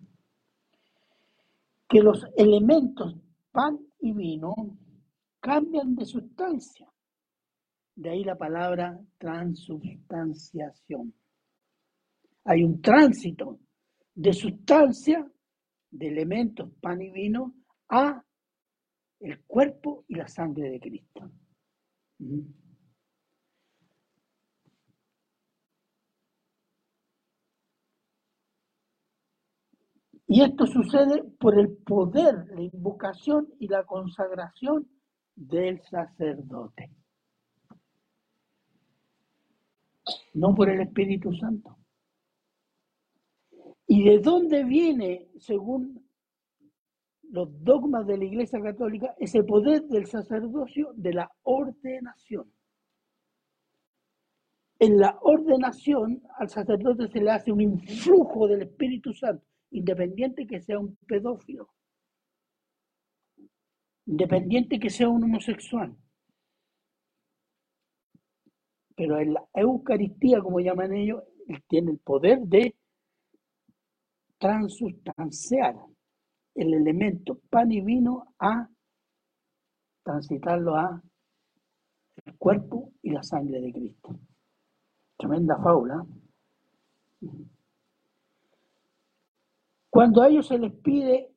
Que 1.89 2.01
los 2.01 2.25
elementos 2.37 3.17
pan 3.53 3.79
y 4.01 4.13
vino 4.13 4.55
cambian 5.41 5.95
de 5.95 6.05
sustancia. 6.05 6.89
De 7.95 8.11
ahí 8.11 8.25
la 8.25 8.37
palabra 8.37 8.99
transubstanciación. 9.19 11.15
Hay 12.45 12.65
un 12.65 12.81
tránsito 12.81 13.61
de 14.15 14.33
sustancia, 14.33 15.31
de 15.91 16.09
elementos, 16.09 16.71
pan 16.81 17.03
y 17.03 17.11
vino, 17.11 17.55
a 17.89 18.25
el 19.21 19.41
cuerpo 19.45 20.05
y 20.09 20.17
la 20.17 20.27
sangre 20.27 20.71
de 20.71 20.81
Cristo. 20.81 21.31
¿Mm? 22.19 22.62
Y 30.35 30.41
esto 30.41 30.67
sucede 30.67 31.23
por 31.39 31.59
el 31.59 31.77
poder, 31.77 32.47
la 32.55 32.63
invocación 32.63 33.53
y 33.59 33.69
la 33.69 33.85
consagración 33.85 34.89
del 35.37 35.83
sacerdote. 35.83 36.91
No 40.33 40.55
por 40.55 40.71
el 40.71 40.81
Espíritu 40.81 41.35
Santo. 41.35 41.77
¿Y 43.87 44.05
de 44.05 44.21
dónde 44.21 44.65
viene, 44.65 45.29
según 45.39 46.03
los 47.25 47.51
dogmas 47.63 48.07
de 48.07 48.17
la 48.17 48.25
Iglesia 48.25 48.59
Católica, 48.63 49.15
ese 49.19 49.43
poder 49.43 49.83
del 49.83 50.07
sacerdocio 50.07 50.95
de 50.95 51.13
la 51.13 51.31
ordenación? 51.43 52.51
En 54.79 54.99
la 54.99 55.19
ordenación 55.21 56.23
al 56.39 56.49
sacerdote 56.49 57.09
se 57.09 57.21
le 57.21 57.33
hace 57.33 57.53
un 57.53 57.61
influjo 57.61 58.49
del 58.49 58.63
Espíritu 58.63 59.13
Santo 59.13 59.52
independiente 59.73 60.47
que 60.47 60.61
sea 60.61 60.79
un 60.79 60.97
pedófilo, 61.07 61.69
independiente 64.07 64.79
que 64.79 64.91
sea 64.91 65.09
un 65.09 65.25
homosexual. 65.25 65.97
Pero 68.95 69.19
en 69.19 69.35
la 69.35 69.49
Eucaristía, 69.55 70.41
como 70.41 70.61
llaman 70.61 70.93
ellos, 70.93 71.23
tiene 71.69 71.93
el 71.93 71.99
poder 71.99 72.41
de 72.41 72.77
transustanciar 74.39 75.77
el 76.55 76.75
elemento 76.75 77.39
pan 77.49 77.73
y 77.73 77.81
vino 77.81 78.35
a 78.39 78.69
transitarlo 80.03 80.77
a 80.77 81.03
el 82.27 82.37
cuerpo 82.37 82.93
y 83.03 83.11
la 83.11 83.23
sangre 83.23 83.61
de 83.61 83.73
Cristo. 83.73 84.19
Tremenda 85.17 85.57
faula. 85.63 86.05
Cuando 89.93 90.23
a 90.23 90.29
ellos 90.29 90.47
se 90.47 90.59
les 90.59 90.73
pide, 90.73 91.31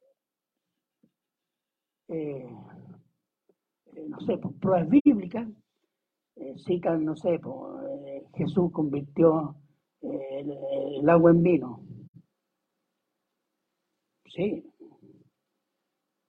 eh, 2.08 2.50
eh, 3.88 4.06
no 4.08 4.18
sé, 4.22 4.38
pues, 4.38 4.56
pruebas 4.62 4.88
bíblicas, 4.88 5.46
eh, 6.38 6.56
citan, 6.66 7.04
no 7.04 7.18
sé, 7.18 7.38
pues, 7.40 8.24
Jesús 8.34 8.72
convirtió 8.72 9.58
el, 10.00 11.10
agua 11.10 11.32
en 11.32 11.44
vino. 11.44 11.84
Sí, 14.34 14.64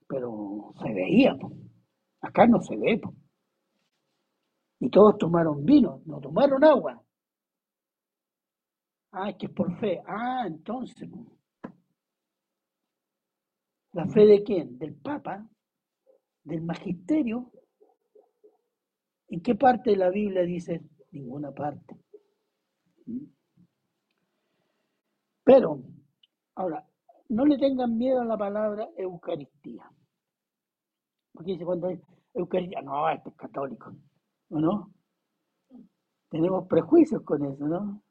pero 0.09 0.75
se 0.83 0.93
veía, 0.93 1.37
pues. 1.41 1.53
acá 2.23 2.49
no 2.49 2.61
se 2.61 2.77
ve. 2.77 3.01
Y 4.81 4.91
todos 4.91 5.17
tomaron 5.17 5.65
vino, 5.65 6.03
no 6.07 6.21
tomaron 6.21 6.65
agua. 6.65 7.01
Ah, 9.13 9.31
es 9.31 9.37
que 9.37 9.47
es 9.47 9.53
por 9.53 9.73
fe. 9.79 10.03
Ah, 10.07 10.45
entonces. 10.49 11.09
¿La 13.97 14.07
fe 14.07 14.27
de 14.27 14.43
quién? 14.43 14.77
¿Del 14.79 14.95
Papa? 14.95 15.49
¿Del 16.45 16.61
Magisterio? 16.61 17.51
¿En 19.29 19.41
qué 19.41 19.55
parte 19.55 19.93
de 19.93 19.97
la 19.97 20.11
Biblia 20.11 20.43
dice? 20.43 20.83
Ninguna 21.13 21.51
parte. 21.51 21.97
Pero, 25.43 25.83
ahora, 26.57 26.87
no 27.31 27.47
le 27.47 27.57
tengan 27.57 27.97
miedo 27.97 28.21
a 28.21 28.27
la 28.27 28.37
palabra 28.37 28.87
Eucaristía. 28.99 29.91
Porque 31.33 31.59
cuando 31.65 31.89
es 31.89 31.99
Eucaristía, 32.35 32.83
no, 32.83 33.09
este 33.09 33.31
es 33.31 33.37
católico. 33.37 33.97
¿O 34.51 34.61
no? 34.61 34.93
Tenemos 36.29 36.69
prejuicios 36.69 37.23
con 37.23 37.47
eso, 37.47 37.67
¿no? 37.67 38.03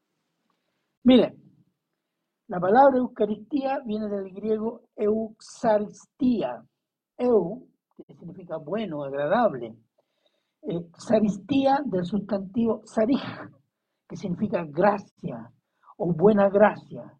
Miren, 1.03 1.44
la 2.47 2.59
palabra 2.59 2.97
Eucaristía 2.97 3.79
viene 3.85 4.07
del 4.07 4.31
griego 4.31 4.83
euxaristía. 4.95 6.63
Eu, 7.17 7.67
que 7.95 8.13
significa 8.13 8.57
bueno, 8.57 9.03
agradable. 9.03 9.75
Saristía 10.97 11.79
del 11.85 12.05
sustantivo 12.05 12.81
sarij, 12.85 13.23
que 14.07 14.15
significa 14.15 14.63
gracia 14.65 15.51
o 15.97 16.13
buena 16.13 16.49
gracia. 16.49 17.17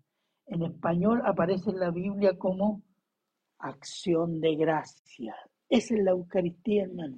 En 0.48 0.64
español 0.64 1.22
aparece 1.26 1.72
en 1.72 1.80
la 1.80 1.92
Biblia 1.92 2.38
como 2.38 2.84
acción 3.60 4.40
de 4.40 4.56
gracia. 4.56 5.36
Esa 5.70 5.96
es 5.96 6.04
la 6.04 6.12
Eucaristía, 6.12 6.84
hermano. 6.84 7.18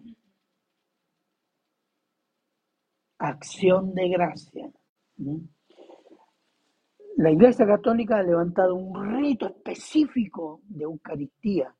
Acción 3.19 3.93
de 3.93 4.09
gracia. 4.09 4.71
La 7.17 7.31
Iglesia 7.31 7.65
Católica 7.65 8.19
ha 8.19 8.23
levantado 8.23 8.75
un 8.75 9.17
rito 9.17 9.47
específico 9.47 10.61
de 10.67 10.83
Eucaristía 10.83 11.75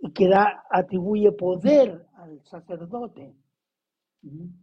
y 0.00 0.12
que 0.12 0.28
da, 0.28 0.64
atribuye 0.70 1.30
poder 1.32 2.06
al 2.14 2.42
sacerdote. 2.42 3.36
Un 4.22 4.56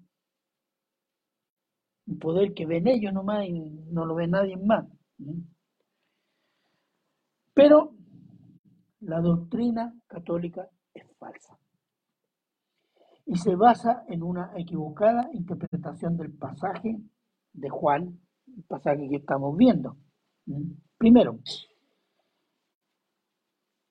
poder 2.19 2.55
que 2.55 2.65
ven 2.65 2.87
ellos 2.87 3.13
nomás 3.13 3.45
y 3.45 3.59
no 3.91 4.03
lo 4.07 4.15
ve 4.15 4.27
nadie 4.27 4.57
más. 4.57 4.87
Pero 7.53 7.93
la 9.01 9.21
doctrina 9.21 9.93
católica 10.07 10.67
es 10.91 11.05
falsa 11.19 11.55
y 13.27 13.35
se 13.35 13.55
basa 13.55 14.05
en 14.07 14.23
una 14.23 14.53
equivocada 14.57 15.29
interpretación 15.33 16.17
del 16.17 16.33
pasaje 16.33 16.99
de 17.53 17.69
Juan 17.69 18.19
el 18.55 18.63
pasaje 18.63 19.07
que 19.09 19.17
estamos 19.17 19.55
viendo. 19.57 19.97
Primero, 20.97 21.39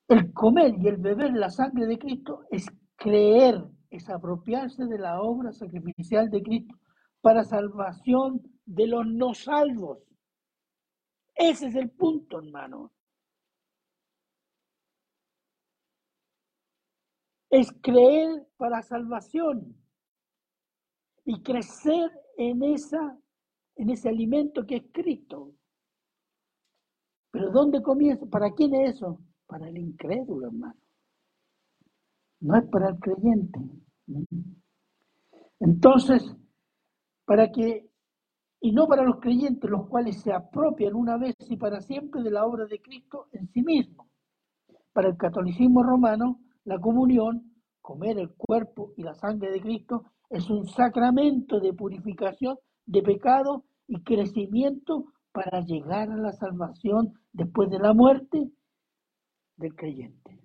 el 0.09 0.33
comer 0.33 0.75
y 0.79 0.89
el 0.89 0.97
beber 0.97 1.33
la 1.35 1.51
sangre 1.51 1.87
de 1.87 1.99
Cristo 1.99 2.45
es 2.51 2.67
creer, 2.97 3.65
es 3.91 4.09
apropiarse 4.11 4.87
de 4.87 4.99
la 4.99 5.21
obra 5.23 5.53
sacrificial 5.53 6.31
de 6.31 6.43
Cristo 6.43 6.75
para 7.21 7.45
salvación 7.45 8.43
de 8.65 8.87
los 8.87 9.07
no 9.07 9.35
salvos. 9.35 9.99
Ese 11.35 11.69
es 11.69 11.75
el 11.75 11.91
punto, 11.91 12.39
hermano. 12.39 12.93
Es 17.49 17.73
creer 17.81 18.47
para 18.57 18.83
salvación 18.83 19.77
y 21.25 21.43
crecer 21.43 22.11
en 22.37 22.63
esa 22.63 23.20
en 23.81 23.89
ese 23.89 24.11
alimento 24.11 24.67
que 24.67 24.77
es 24.77 24.85
Cristo. 24.93 25.55
Pero 27.31 27.51
¿dónde 27.51 27.83
comienza? 27.83 28.27
¿Para 28.27 28.51
quién 28.51 28.75
es 28.75 28.97
eso? 28.97 29.19
Para 29.47 29.69
el 29.69 29.79
incrédulo, 29.79 30.49
hermano. 30.49 30.79
No 32.41 32.59
es 32.59 32.69
para 32.69 32.91
el 32.91 32.99
creyente. 32.99 33.59
Entonces, 35.61 36.23
para 37.25 37.51
que, 37.51 37.89
y 38.61 38.73
no 38.73 38.87
para 38.87 39.03
los 39.03 39.19
creyentes, 39.19 39.71
los 39.71 39.89
cuales 39.89 40.21
se 40.21 40.33
apropian 40.33 40.95
una 40.95 41.17
vez 41.17 41.35
y 41.49 41.57
para 41.57 41.81
siempre 41.81 42.23
de 42.23 42.31
la 42.31 42.45
obra 42.45 42.67
de 42.67 42.83
Cristo 42.83 43.29
en 43.33 43.49
sí 43.49 43.63
mismo. 43.63 44.11
Para 44.93 45.09
el 45.09 45.17
catolicismo 45.17 45.83
romano, 45.83 46.41
la 46.65 46.79
comunión, 46.79 47.55
comer 47.81 48.19
el 48.19 48.35
cuerpo 48.35 48.93
y 48.99 49.05
la 49.05 49.15
sangre 49.15 49.51
de 49.51 49.61
Cristo, 49.63 50.05
es 50.29 50.51
un 50.51 50.67
sacramento 50.67 51.61
de 51.61 51.73
purificación 51.73 52.59
de 52.85 53.03
pecado 53.03 53.65
y 53.91 54.01
crecimiento 54.05 55.13
para 55.33 55.61
llegar 55.63 56.11
a 56.11 56.17
la 56.17 56.33
salvación 56.33 57.13
después 57.33 57.69
de 57.71 57.81
la 57.81 57.93
muerte 57.93 58.51
del 59.57 59.75
creyente. 59.75 60.39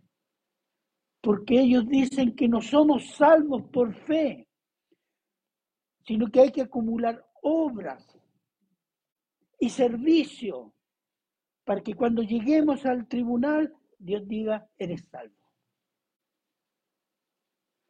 Porque 1.22 1.62
ellos 1.62 1.88
dicen 1.88 2.36
que 2.36 2.48
no 2.48 2.60
somos 2.60 3.16
salvos 3.16 3.64
por 3.72 3.94
fe, 3.94 4.48
sino 6.06 6.28
que 6.32 6.42
hay 6.42 6.52
que 6.52 6.64
acumular 6.64 7.24
obras 7.44 8.18
y 9.60 9.70
servicio 9.70 10.74
para 11.64 11.82
que 11.82 11.94
cuando 11.94 12.24
lleguemos 12.24 12.84
al 12.86 13.08
tribunal 13.08 13.74
Dios 14.00 14.28
diga, 14.28 14.68
eres 14.78 15.06
salvo. 15.06 15.36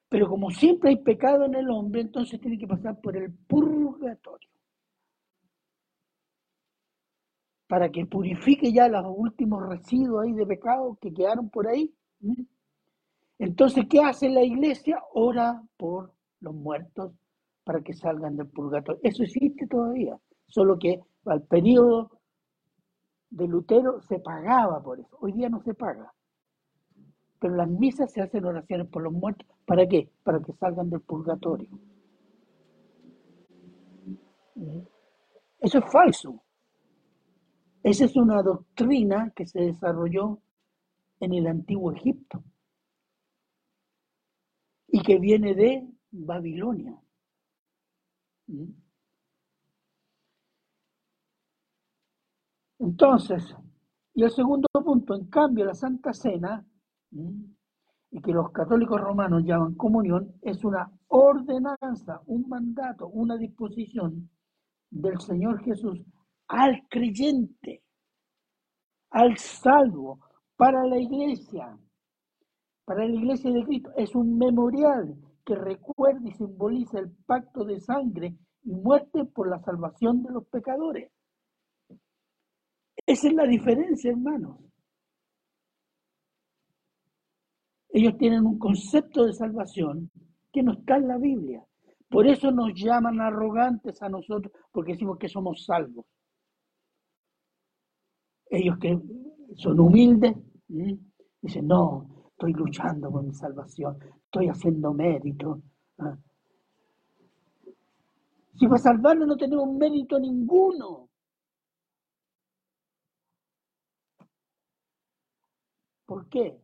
Pero 0.09 0.27
como 0.27 0.51
siempre 0.51 0.89
hay 0.89 0.97
pecado 0.97 1.45
en 1.45 1.55
el 1.55 1.69
hombre, 1.69 2.01
entonces 2.01 2.39
tiene 2.41 2.57
que 2.57 2.67
pasar 2.67 2.99
por 2.99 3.15
el 3.15 3.33
purgatorio. 3.33 4.54
Para 7.67 7.89
que 7.89 8.05
purifique 8.05 8.71
ya 8.71 8.87
los 8.87 9.05
últimos 9.15 9.67
residuos 9.67 10.23
ahí 10.23 10.33
de 10.33 10.45
pecado 10.45 10.97
que 11.01 11.13
quedaron 11.13 11.49
por 11.49 11.67
ahí. 11.67 11.93
Entonces, 13.39 13.85
¿qué 13.89 14.01
hace 14.01 14.29
la 14.29 14.43
iglesia? 14.43 15.01
Ora 15.13 15.61
por 15.77 16.13
los 16.39 16.53
muertos 16.53 17.11
para 17.63 17.81
que 17.81 17.93
salgan 17.93 18.37
del 18.37 18.47
purgatorio. 18.47 19.01
Eso 19.03 19.23
existe 19.23 19.67
todavía, 19.67 20.17
solo 20.47 20.77
que 20.77 21.01
al 21.25 21.41
periodo 21.43 22.11
de 23.31 23.47
Lutero 23.47 24.01
se 24.01 24.19
pagaba 24.19 24.81
por 24.81 24.99
eso. 24.99 25.17
Hoy 25.19 25.33
día 25.33 25.49
no 25.49 25.61
se 25.61 25.73
paga. 25.73 26.13
Pero 27.39 27.55
las 27.55 27.69
misas 27.69 28.11
se 28.11 28.21
hacen 28.21 28.45
oraciones 28.45 28.87
por 28.87 29.01
los 29.01 29.11
muertos. 29.11 29.47
¿Para 29.65 29.87
qué? 29.87 30.09
Para 30.23 30.39
que 30.39 30.53
salgan 30.53 30.89
del 30.89 31.01
purgatorio. 31.01 31.69
Eso 35.59 35.79
es 35.79 35.91
falso. 35.91 36.44
Esa 37.85 38.05
es 38.05 38.15
una 38.15 38.41
doctrina 38.41 39.31
que 39.35 39.45
se 39.45 39.59
desarrolló 39.59 40.41
en 41.19 41.35
el 41.35 41.45
antiguo 41.45 41.91
Egipto 41.91 42.43
y 44.87 45.03
que 45.03 45.19
viene 45.19 45.53
de 45.53 45.87
Babilonia. 46.09 46.99
Entonces, 52.79 53.55
y 54.15 54.23
el 54.23 54.31
segundo 54.31 54.67
punto, 54.83 55.13
en 55.13 55.27
cambio, 55.27 55.65
la 55.65 55.75
Santa 55.75 56.11
Cena, 56.11 56.65
y 57.11 58.19
que 58.19 58.31
los 58.31 58.49
católicos 58.49 58.99
romanos 58.99 59.43
llaman 59.45 59.75
comunión, 59.75 60.33
es 60.41 60.63
una 60.63 60.91
ordenanza, 61.09 62.19
un 62.25 62.49
mandato, 62.49 63.09
una 63.09 63.37
disposición 63.37 64.27
del 64.89 65.19
Señor 65.21 65.63
Jesús 65.63 66.01
al 66.47 66.87
creyente, 66.89 67.83
al 69.11 69.37
salvo, 69.37 70.19
para 70.55 70.85
la 70.85 70.97
iglesia, 70.97 71.77
para 72.85 73.05
la 73.05 73.13
iglesia 73.13 73.51
de 73.51 73.63
Cristo. 73.63 73.91
Es 73.97 74.15
un 74.15 74.37
memorial 74.37 75.15
que 75.45 75.55
recuerda 75.55 76.27
y 76.27 76.33
simboliza 76.33 76.99
el 76.99 77.11
pacto 77.25 77.63
de 77.63 77.79
sangre 77.79 78.35
y 78.63 78.71
muerte 78.71 79.25
por 79.25 79.49
la 79.49 79.59
salvación 79.59 80.23
de 80.23 80.31
los 80.31 80.45
pecadores. 80.47 81.11
Esa 83.05 83.27
es 83.27 83.33
la 83.33 83.45
diferencia, 83.45 84.11
hermanos. 84.11 84.57
Ellos 87.89 88.17
tienen 88.17 88.45
un 88.45 88.57
concepto 88.57 89.25
de 89.25 89.33
salvación 89.33 90.11
que 90.51 90.63
no 90.63 90.73
está 90.73 90.97
en 90.97 91.07
la 91.07 91.17
Biblia. 91.17 91.63
Por 92.09 92.27
eso 92.27 92.51
nos 92.51 92.73
llaman 92.75 93.21
arrogantes 93.21 94.01
a 94.01 94.09
nosotros, 94.09 94.51
porque 94.71 94.93
decimos 94.93 95.17
que 95.17 95.29
somos 95.29 95.65
salvos. 95.65 96.05
Ellos 98.55 98.77
que 98.79 98.97
son 99.57 99.77
humildes, 99.81 100.33
dicen, 101.41 101.67
no, 101.67 102.25
estoy 102.29 102.53
luchando 102.53 103.11
por 103.11 103.21
mi 103.21 103.33
salvación, 103.33 103.97
estoy 104.23 104.47
haciendo 104.47 104.93
mérito. 104.93 105.61
¿ah? 105.97 106.17
Si 108.57 108.65
para 108.65 108.77
salvarnos 108.77 109.27
no 109.27 109.35
tenemos 109.35 109.69
mérito 109.73 110.17
ninguno. 110.17 111.09
¿Por 116.05 116.29
qué? 116.29 116.57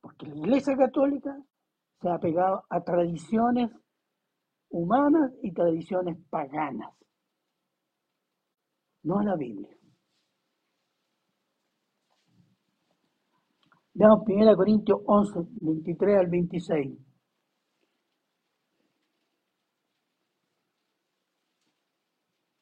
Porque 0.00 0.26
la 0.26 0.34
Iglesia 0.34 0.76
Católica 0.76 1.40
se 2.00 2.08
ha 2.08 2.18
pegado 2.18 2.64
a 2.70 2.80
tradiciones 2.80 3.70
humanas 4.70 5.32
y 5.42 5.52
tradiciones 5.52 6.18
paganas, 6.28 6.92
no 9.04 9.20
a 9.20 9.24
la 9.24 9.36
Biblia. 9.36 9.75
Veamos 13.98 14.22
1 14.26 14.56
Corintios 14.56 15.00
11, 15.06 15.40
23 15.60 16.18
al 16.18 16.26
26. 16.28 16.98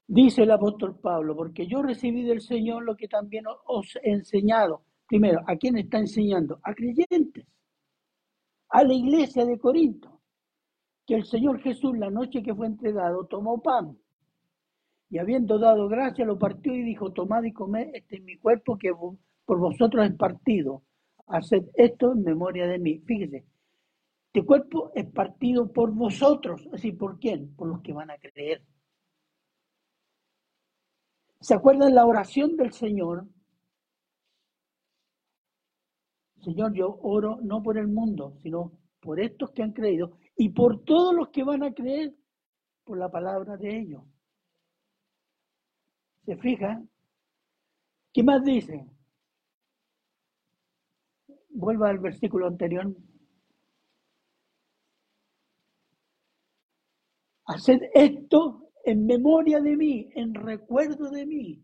Dice 0.06 0.42
el 0.42 0.50
apóstol 0.50 0.98
Pablo, 1.00 1.36
porque 1.36 1.66
yo 1.66 1.82
recibí 1.82 2.22
del 2.24 2.40
Señor 2.40 2.84
lo 2.84 2.96
que 2.96 3.08
también 3.08 3.44
os 3.66 3.96
he 4.02 4.10
enseñado 4.12 4.84
Primero, 5.06 5.42
¿a 5.46 5.56
quién 5.56 5.76
está 5.76 5.98
enseñando? 5.98 6.60
A 6.62 6.74
creyentes, 6.74 7.46
a 8.70 8.84
la 8.84 8.94
iglesia 8.94 9.44
de 9.44 9.58
Corinto, 9.58 10.20
que 11.06 11.14
el 11.14 11.24
Señor 11.24 11.60
Jesús 11.60 11.96
la 11.98 12.10
noche 12.10 12.42
que 12.42 12.54
fue 12.54 12.66
entregado 12.66 13.26
tomó 13.26 13.60
pan 13.62 13.98
y 15.10 15.18
habiendo 15.18 15.58
dado 15.58 15.88
gracia 15.88 16.24
lo 16.24 16.38
partió 16.38 16.74
y 16.74 16.82
dijo, 16.82 17.12
tomad 17.12 17.44
y 17.44 17.52
comed, 17.52 17.90
este 17.94 18.16
es 18.16 18.22
mi 18.22 18.38
cuerpo 18.38 18.78
que 18.78 18.92
por 19.44 19.58
vosotros 19.58 20.06
es 20.06 20.16
partido. 20.16 20.82
Haced 21.26 21.64
esto 21.74 22.12
en 22.12 22.22
memoria 22.22 22.66
de 22.66 22.78
mí. 22.78 22.98
Fíjese, 23.00 23.44
este 24.26 24.44
cuerpo 24.44 24.92
es 24.94 25.06
partido 25.06 25.72
por 25.72 25.92
vosotros. 25.92 26.68
Así, 26.72 26.92
¿por 26.92 27.18
quién? 27.18 27.54
Por 27.54 27.68
los 27.68 27.80
que 27.82 27.92
van 27.92 28.10
a 28.10 28.18
creer. 28.18 28.62
¿Se 31.40 31.54
acuerdan 31.54 31.94
la 31.94 32.06
oración 32.06 32.56
del 32.56 32.72
Señor 32.72 33.26
Señor, 36.44 36.74
yo 36.74 36.98
oro 37.02 37.38
no 37.42 37.62
por 37.62 37.78
el 37.78 37.88
mundo, 37.88 38.36
sino 38.42 38.72
por 39.00 39.18
estos 39.18 39.50
que 39.52 39.62
han 39.62 39.72
creído 39.72 40.18
y 40.36 40.50
por 40.50 40.84
todos 40.84 41.14
los 41.14 41.28
que 41.28 41.42
van 41.42 41.62
a 41.62 41.72
creer 41.72 42.14
por 42.84 42.98
la 42.98 43.10
palabra 43.10 43.56
de 43.56 43.78
ellos. 43.78 44.02
¿Se 46.26 46.36
fija? 46.36 46.82
¿Qué 48.12 48.22
más 48.22 48.44
dice? 48.44 48.86
Vuelva 51.54 51.88
al 51.88 52.00
versículo 52.00 52.48
anterior. 52.48 52.92
Haced 57.46 57.80
esto 57.94 58.70
en 58.84 59.06
memoria 59.06 59.60
de 59.60 59.76
mí, 59.76 60.10
en 60.16 60.34
recuerdo 60.34 61.10
de 61.10 61.24
mí. 61.24 61.62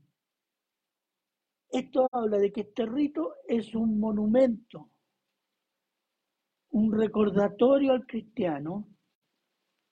Esto 1.73 2.09
habla 2.13 2.39
de 2.39 2.53
que 2.53 2.61
este 2.61 2.87
rito 2.87 3.35
es 3.49 3.75
un 3.75 3.99
monumento, 3.99 4.91
un 6.71 6.93
recordatorio 6.93 7.93
al 7.93 8.07
cristiano 8.07 8.87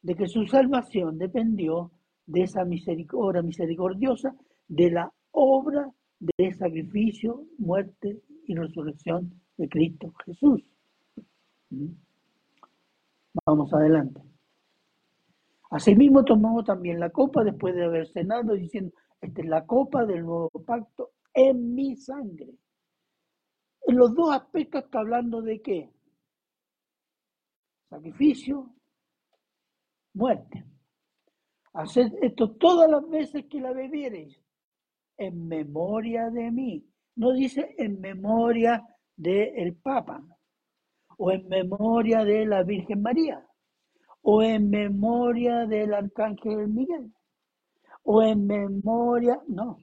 de 0.02 0.14
que 0.14 0.28
su 0.28 0.46
salvación 0.46 1.18
dependió 1.18 1.90
de 2.24 2.42
esa 2.42 2.64
misericordia 2.64 3.42
misericordiosa, 3.42 4.36
de 4.68 4.92
la 4.92 5.12
obra 5.32 5.90
de 6.20 6.54
sacrificio, 6.54 7.46
muerte 7.58 8.22
y 8.44 8.54
resurrección 8.54 9.42
de 9.58 9.68
Cristo 9.68 10.14
Jesús. 10.24 10.64
¿Mm? 11.70 11.92
Vamos 13.44 13.72
adelante. 13.74 14.22
Asimismo 15.70 16.24
tomamos 16.24 16.64
también 16.64 16.98
la 16.98 17.10
copa 17.10 17.44
después 17.44 17.74
de 17.74 17.84
haber 17.84 18.08
cenado 18.08 18.54
diciendo, 18.54 18.94
esta 19.20 19.42
es 19.42 19.48
la 19.48 19.66
copa 19.66 20.06
del 20.06 20.24
nuevo 20.24 20.50
pacto 20.64 21.10
en 21.34 21.74
mi 21.74 21.96
sangre. 21.96 22.54
En 23.86 23.96
los 23.96 24.14
dos 24.14 24.34
aspectos 24.34 24.84
está 24.84 25.00
hablando 25.00 25.42
de 25.42 25.60
qué? 25.60 25.90
Sacrificio, 27.90 28.70
muerte. 30.14 30.64
Haced 31.74 32.12
esto 32.22 32.56
todas 32.56 32.90
las 32.90 33.08
veces 33.08 33.44
que 33.50 33.60
la 33.60 33.72
bebiereis, 33.72 34.40
en 35.16 35.48
memoria 35.48 36.30
de 36.30 36.50
mí. 36.50 36.86
No 37.16 37.32
dice 37.32 37.74
en 37.78 38.00
memoria 38.00 38.82
del 39.18 39.74
Papa, 39.76 40.22
o 41.18 41.30
en 41.32 41.48
memoria 41.48 42.24
de 42.24 42.46
la 42.46 42.62
Virgen 42.62 43.02
María, 43.02 43.44
o 44.22 44.42
en 44.42 44.70
memoria 44.70 45.66
del 45.66 45.92
Arcángel 45.92 46.68
Miguel, 46.68 47.12
o 48.04 48.22
en 48.22 48.46
memoria, 48.46 49.40
no, 49.48 49.78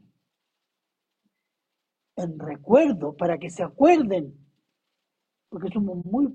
en 2.18 2.40
recuerdo, 2.40 3.16
para 3.16 3.38
que 3.38 3.50
se 3.50 3.64
acuerden, 3.64 4.34
porque 5.50 5.70
somos 5.74 6.04
muy 6.06 6.34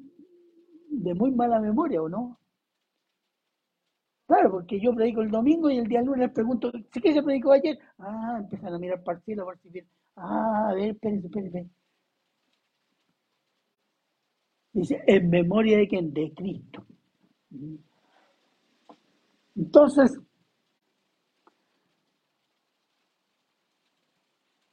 de 0.90 1.14
muy 1.14 1.30
mala 1.30 1.60
memoria, 1.60 2.02
¿o 2.02 2.08
no? 2.08 2.38
Claro, 4.26 4.50
porque 4.52 4.80
yo 4.80 4.94
predico 4.94 5.22
el 5.22 5.30
domingo 5.30 5.68
y 5.70 5.78
el 5.78 5.88
día 5.88 6.02
lunes 6.02 6.30
pregunto, 6.30 6.70
¿qué 7.02 7.12
se 7.12 7.22
predicó 7.22 7.52
ayer? 7.52 7.78
Ah, 7.98 8.36
empiezan 8.40 8.74
a 8.74 8.78
mirar 8.78 9.02
cielo, 9.22 9.44
a. 9.44 9.86
Ah, 10.16 10.68
a 10.70 10.74
ver, 10.74 10.90
espérense, 10.90 11.26
espérense. 11.26 11.68
Dice, 14.72 15.02
en 15.06 15.30
memoria 15.30 15.78
de 15.78 15.88
quién? 15.88 16.12
De 16.12 16.32
Cristo. 16.34 16.84
Entonces, 19.56 20.20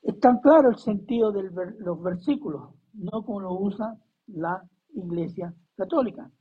Es 0.07 0.17
tan 0.21 0.39
claro 0.39 0.69
el 0.69 0.77
sentido 0.77 1.33
de 1.33 1.51
los 1.79 2.01
versículos, 2.01 2.69
no 2.93 3.23
como 3.23 3.41
lo 3.41 3.59
usa 3.59 3.97
la 4.27 4.63
Iglesia 4.93 5.53
Católica, 5.75 6.31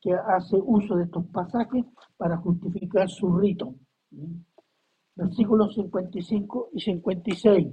que 0.00 0.14
hace 0.14 0.56
uso 0.56 0.96
de 0.96 1.04
estos 1.04 1.26
pasajes 1.26 1.84
para 2.16 2.38
justificar 2.38 3.10
su 3.10 3.36
rito. 3.36 3.74
Versículos 5.14 5.74
55 5.74 6.70
y 6.72 6.80
56. 6.80 7.68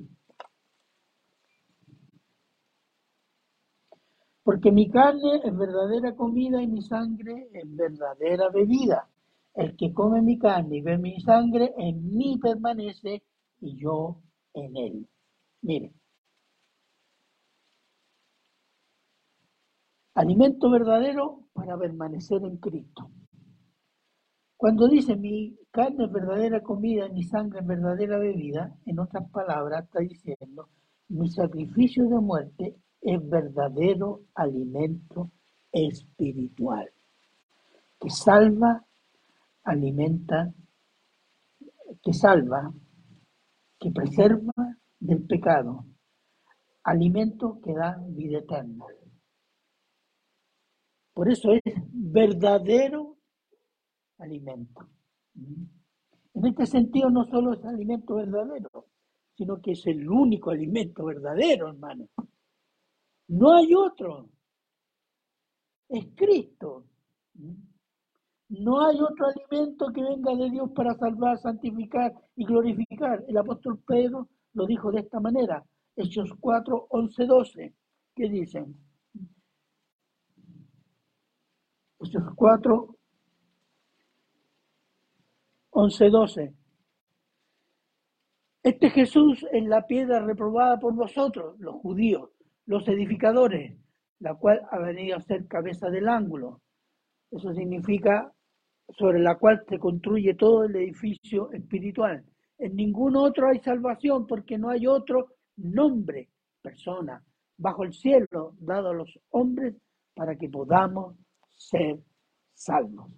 Porque 4.49 4.71
mi 4.71 4.89
carne 4.89 5.41
es 5.43 5.55
verdadera 5.55 6.15
comida 6.15 6.59
y 6.59 6.65
mi 6.65 6.81
sangre 6.81 7.49
es 7.53 7.75
verdadera 7.75 8.49
bebida. 8.49 9.07
El 9.53 9.75
que 9.77 9.93
come 9.93 10.23
mi 10.23 10.39
carne 10.39 10.77
y 10.77 10.81
ve 10.81 10.97
mi 10.97 11.21
sangre, 11.21 11.71
en 11.77 12.17
mí 12.17 12.39
permanece 12.41 13.21
y 13.61 13.77
yo 13.77 14.23
en 14.55 14.75
él. 14.75 15.07
Mire, 15.61 15.93
alimento 20.15 20.71
verdadero 20.71 21.43
para 21.53 21.77
permanecer 21.77 22.41
en 22.43 22.57
Cristo. 22.57 23.11
Cuando 24.57 24.87
dice 24.87 25.15
mi 25.15 25.59
carne 25.69 26.05
es 26.05 26.11
verdadera 26.11 26.63
comida, 26.63 27.07
mi 27.09 27.21
sangre 27.21 27.59
es 27.59 27.67
verdadera 27.67 28.17
bebida, 28.17 28.75
en 28.87 28.97
otras 28.97 29.29
palabras 29.29 29.83
está 29.83 29.99
diciendo, 29.99 30.69
mi 31.07 31.29
sacrificio 31.29 32.09
de 32.09 32.19
muerte 32.19 32.75
es 33.01 33.29
verdadero 33.29 34.21
alimento 34.35 35.31
espiritual, 35.71 36.91
que 37.99 38.09
salva, 38.09 38.85
alimenta, 39.63 40.53
que 42.01 42.13
salva, 42.13 42.73
que 43.79 43.91
preserva 43.91 44.77
del 44.99 45.25
pecado, 45.25 45.85
alimento 46.83 47.59
que 47.61 47.73
da 47.73 47.97
vida 48.07 48.39
eterna. 48.39 48.85
Por 51.13 51.29
eso 51.29 51.51
es 51.53 51.61
verdadero 51.91 53.17
alimento. 54.19 54.87
En 55.35 56.45
este 56.45 56.65
sentido 56.65 57.09
no 57.09 57.25
solo 57.25 57.53
es 57.53 57.65
alimento 57.65 58.15
verdadero, 58.15 58.87
sino 59.35 59.61
que 59.61 59.71
es 59.71 59.85
el 59.87 60.09
único 60.09 60.51
alimento 60.51 61.05
verdadero, 61.05 61.69
hermano. 61.69 62.07
No 63.29 63.55
hay 63.55 63.73
otro. 63.75 64.27
Es 65.87 66.05
Cristo. 66.15 66.85
No 68.49 68.85
hay 68.85 68.99
otro 68.99 69.27
alimento 69.27 69.91
que 69.93 70.01
venga 70.01 70.35
de 70.35 70.49
Dios 70.49 70.71
para 70.75 70.95
salvar, 70.95 71.37
santificar 71.37 72.11
y 72.35 72.45
glorificar. 72.45 73.23
El 73.27 73.37
apóstol 73.37 73.79
Pedro 73.85 74.27
lo 74.53 74.65
dijo 74.65 74.91
de 74.91 75.01
esta 75.01 75.19
manera. 75.19 75.63
Hechos 75.95 76.31
4, 76.39 76.87
11, 76.89 77.25
12. 77.25 77.73
¿Qué 78.15 78.29
dicen? 78.29 78.75
Hechos 81.99 82.23
4, 82.35 82.95
11, 85.69 86.09
12. 86.09 86.55
Este 88.63 88.89
Jesús 88.89 89.45
es 89.51 89.63
la 89.65 89.85
piedra 89.85 90.19
reprobada 90.19 90.79
por 90.79 90.93
vosotros, 90.95 91.59
los 91.59 91.75
judíos, 91.75 92.31
los 92.69 92.87
edificadores, 92.87 93.75
la 94.19 94.35
cual 94.35 94.61
ha 94.69 94.77
venido 94.77 95.17
a 95.17 95.21
ser 95.21 95.47
cabeza 95.47 95.89
del 95.89 96.07
ángulo. 96.07 96.61
Eso 97.31 97.51
significa 97.51 98.31
sobre 98.95 99.19
la 99.19 99.39
cual 99.39 99.63
se 99.67 99.79
construye 99.79 100.35
todo 100.35 100.65
el 100.65 100.75
edificio 100.75 101.51
espiritual. 101.51 102.23
En 102.59 102.75
ningún 102.75 103.15
otro 103.15 103.49
hay 103.49 103.59
salvación 103.59 104.27
porque 104.27 104.59
no 104.59 104.69
hay 104.69 104.85
otro 104.85 105.29
nombre, 105.57 106.29
persona, 106.61 107.23
bajo 107.57 107.83
el 107.83 107.93
cielo 107.93 108.53
dado 108.59 108.89
a 108.89 108.93
los 108.93 109.19
hombres 109.31 109.75
para 110.13 110.35
que 110.35 110.47
podamos 110.47 111.15
ser 111.49 111.97
salvos. 112.53 113.11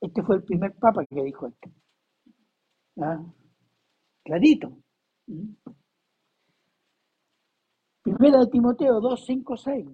Este 0.00 0.22
fue 0.22 0.36
el 0.36 0.44
primer 0.44 0.72
papa 0.76 1.04
que 1.04 1.22
dijo 1.22 1.46
esto. 1.46 1.70
¿Ah? 3.02 3.22
Clarito. 4.24 4.78
Primera 8.20 8.44
de 8.44 8.50
Timoteo 8.50 9.00
2, 9.00 9.24
5, 9.24 9.56
6. 9.56 9.86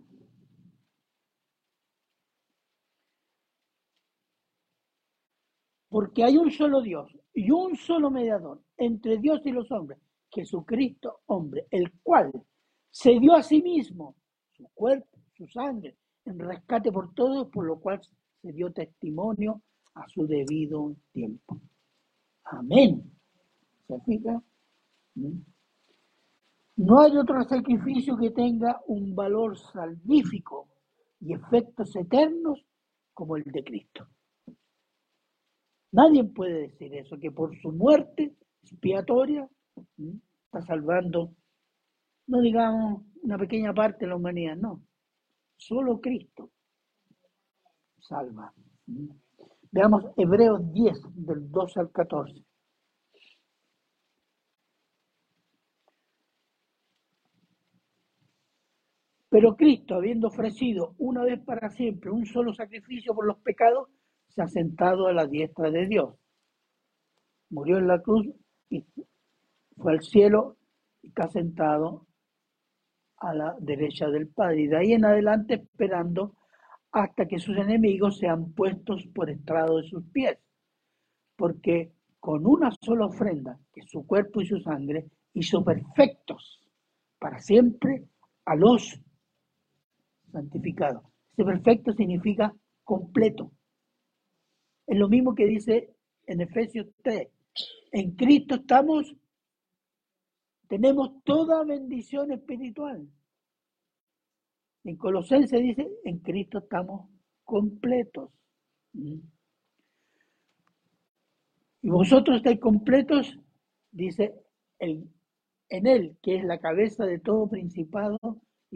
Porque 5.89 6.25
hay 6.25 6.37
un 6.37 6.51
solo 6.51 6.83
Dios 6.83 7.17
y 7.33 7.53
un 7.53 7.77
solo 7.77 8.11
mediador 8.11 8.61
entre 8.79 9.19
Dios 9.19 9.43
y 9.45 9.53
los 9.53 9.71
hombres, 9.71 10.01
Jesucristo 10.29 11.21
hombre, 11.27 11.69
el 11.71 11.93
cual 12.03 12.33
se 12.91 13.17
dio 13.21 13.33
a 13.33 13.45
sí 13.45 13.63
mismo 13.63 14.17
su 14.57 14.69
cuerpo, 14.75 15.21
su 15.37 15.47
sangre, 15.47 15.97
en 16.25 16.41
rescate 16.41 16.91
por 16.91 17.15
todos, 17.15 17.49
por 17.51 17.65
lo 17.65 17.79
cual 17.79 18.01
se 18.43 18.53
dio 18.53 18.73
testimonio 18.73 19.63
a 19.95 20.05
su 20.09 20.27
debido 20.27 20.97
tiempo. 21.13 21.61
Amén. 22.43 23.09
¿Se 23.87 24.01
fija? 24.01 24.43
¿Mm? 25.15 25.56
No 26.77 27.01
hay 27.01 27.17
otro 27.17 27.43
sacrificio 27.45 28.17
que 28.19 28.31
tenga 28.31 28.83
un 28.87 29.15
valor 29.15 29.59
salvífico 29.59 30.69
y 31.21 31.33
efectos 31.33 31.97
eternos 31.97 32.63
como 33.15 33.37
el 33.37 33.45
de 33.45 33.65
Cristo. 33.65 34.07
Nadie 35.93 36.25
puede 36.25 36.69
decir 36.69 36.95
eso, 36.95 37.19
que 37.19 37.31
por 37.31 37.57
su 37.61 37.73
muerte 37.73 38.37
expiatoria 38.63 39.49
está 40.45 40.61
salvando, 40.67 41.33
no 42.27 42.41
digamos 42.43 43.03
una 43.23 43.39
pequeña 43.39 43.73
parte 43.73 44.05
de 44.05 44.09
la 44.11 44.17
humanidad, 44.17 44.57
no. 44.57 44.83
Solo 45.57 46.01
Cristo 46.01 46.51
salva. 47.99 48.53
Veamos 49.73 50.05
Hebreos 50.17 50.73
10, 50.73 50.99
del 51.15 51.51
12 51.51 51.81
al 51.81 51.91
14. 51.91 52.46
Pero 59.37 59.55
Cristo, 59.55 59.97
habiendo 59.97 60.29
ofrecido 60.29 60.95
una 60.97 61.23
vez 61.23 61.39
para 61.45 61.69
siempre 61.69 62.11
un 62.11 62.25
solo 62.25 62.55
sacrificio 62.55 63.15
por 63.15 63.27
los 63.27 63.37
pecados, 63.41 63.91
se 64.29 64.41
ha 64.41 64.49
sentado 64.49 65.09
a 65.09 65.13
la 65.13 65.27
diestra 65.27 65.71
de 65.71 65.87
Dios. 65.87 66.15
Murió 67.51 67.77
en 67.77 67.87
la 67.87 68.01
cruz 68.01 68.27
y 68.71 68.83
fue 69.77 69.93
al 69.93 70.01
cielo 70.01 70.57
y 71.03 71.09
está 71.09 71.29
sentado 71.29 72.07
a 73.19 73.35
la 73.35 73.55
derecha 73.61 74.09
del 74.09 74.27
Padre. 74.29 74.63
Y 74.63 74.67
de 74.69 74.77
ahí 74.79 74.93
en 74.95 75.05
adelante 75.05 75.53
esperando 75.57 76.35
hasta 76.91 77.27
que 77.27 77.39
sus 77.39 77.59
enemigos 77.59 78.17
sean 78.17 78.55
puestos 78.55 79.07
por 79.15 79.29
estrado 79.29 79.77
de 79.77 79.87
sus 79.87 80.03
pies. 80.13 80.39
Porque 81.37 81.93
con 82.21 82.47
una 82.47 82.71
sola 82.81 83.05
ofrenda, 83.05 83.61
que 83.71 83.83
su 83.83 84.07
cuerpo 84.07 84.41
y 84.41 84.47
su 84.47 84.61
sangre, 84.61 85.11
hizo 85.35 85.63
perfectos 85.63 86.67
para 87.19 87.39
siempre 87.39 88.07
a 88.47 88.57
los 88.57 89.03
Ese 91.33 91.45
perfecto 91.45 91.93
significa 91.93 92.55
completo. 92.85 93.53
Es 94.87 94.99
lo 94.99 95.09
mismo 95.09 95.35
que 95.35 95.47
dice 95.47 95.95
en 96.27 96.41
Efesios 96.41 96.87
3. 97.03 97.29
En 97.93 98.15
Cristo 98.15 98.57
estamos, 98.57 99.15
tenemos 100.69 101.23
toda 101.25 101.65
bendición 101.65 102.33
espiritual. 102.33 103.09
En 104.85 104.97
Colosenses 104.97 105.61
dice, 105.61 105.89
en 106.05 106.19
Cristo 106.19 106.59
estamos 106.59 107.09
completos. 107.45 108.31
¿Mm? 108.93 109.19
Y 111.83 111.89
vosotros 111.89 112.39
estáis 112.39 112.61
completos, 112.61 113.39
dice, 113.91 114.35
en 114.79 115.09
Él, 115.69 116.17
que 116.23 116.37
es 116.37 116.45
la 116.45 116.59
cabeza 116.59 117.05
de 117.05 117.19
todo 117.19 117.49
principado 117.49 118.19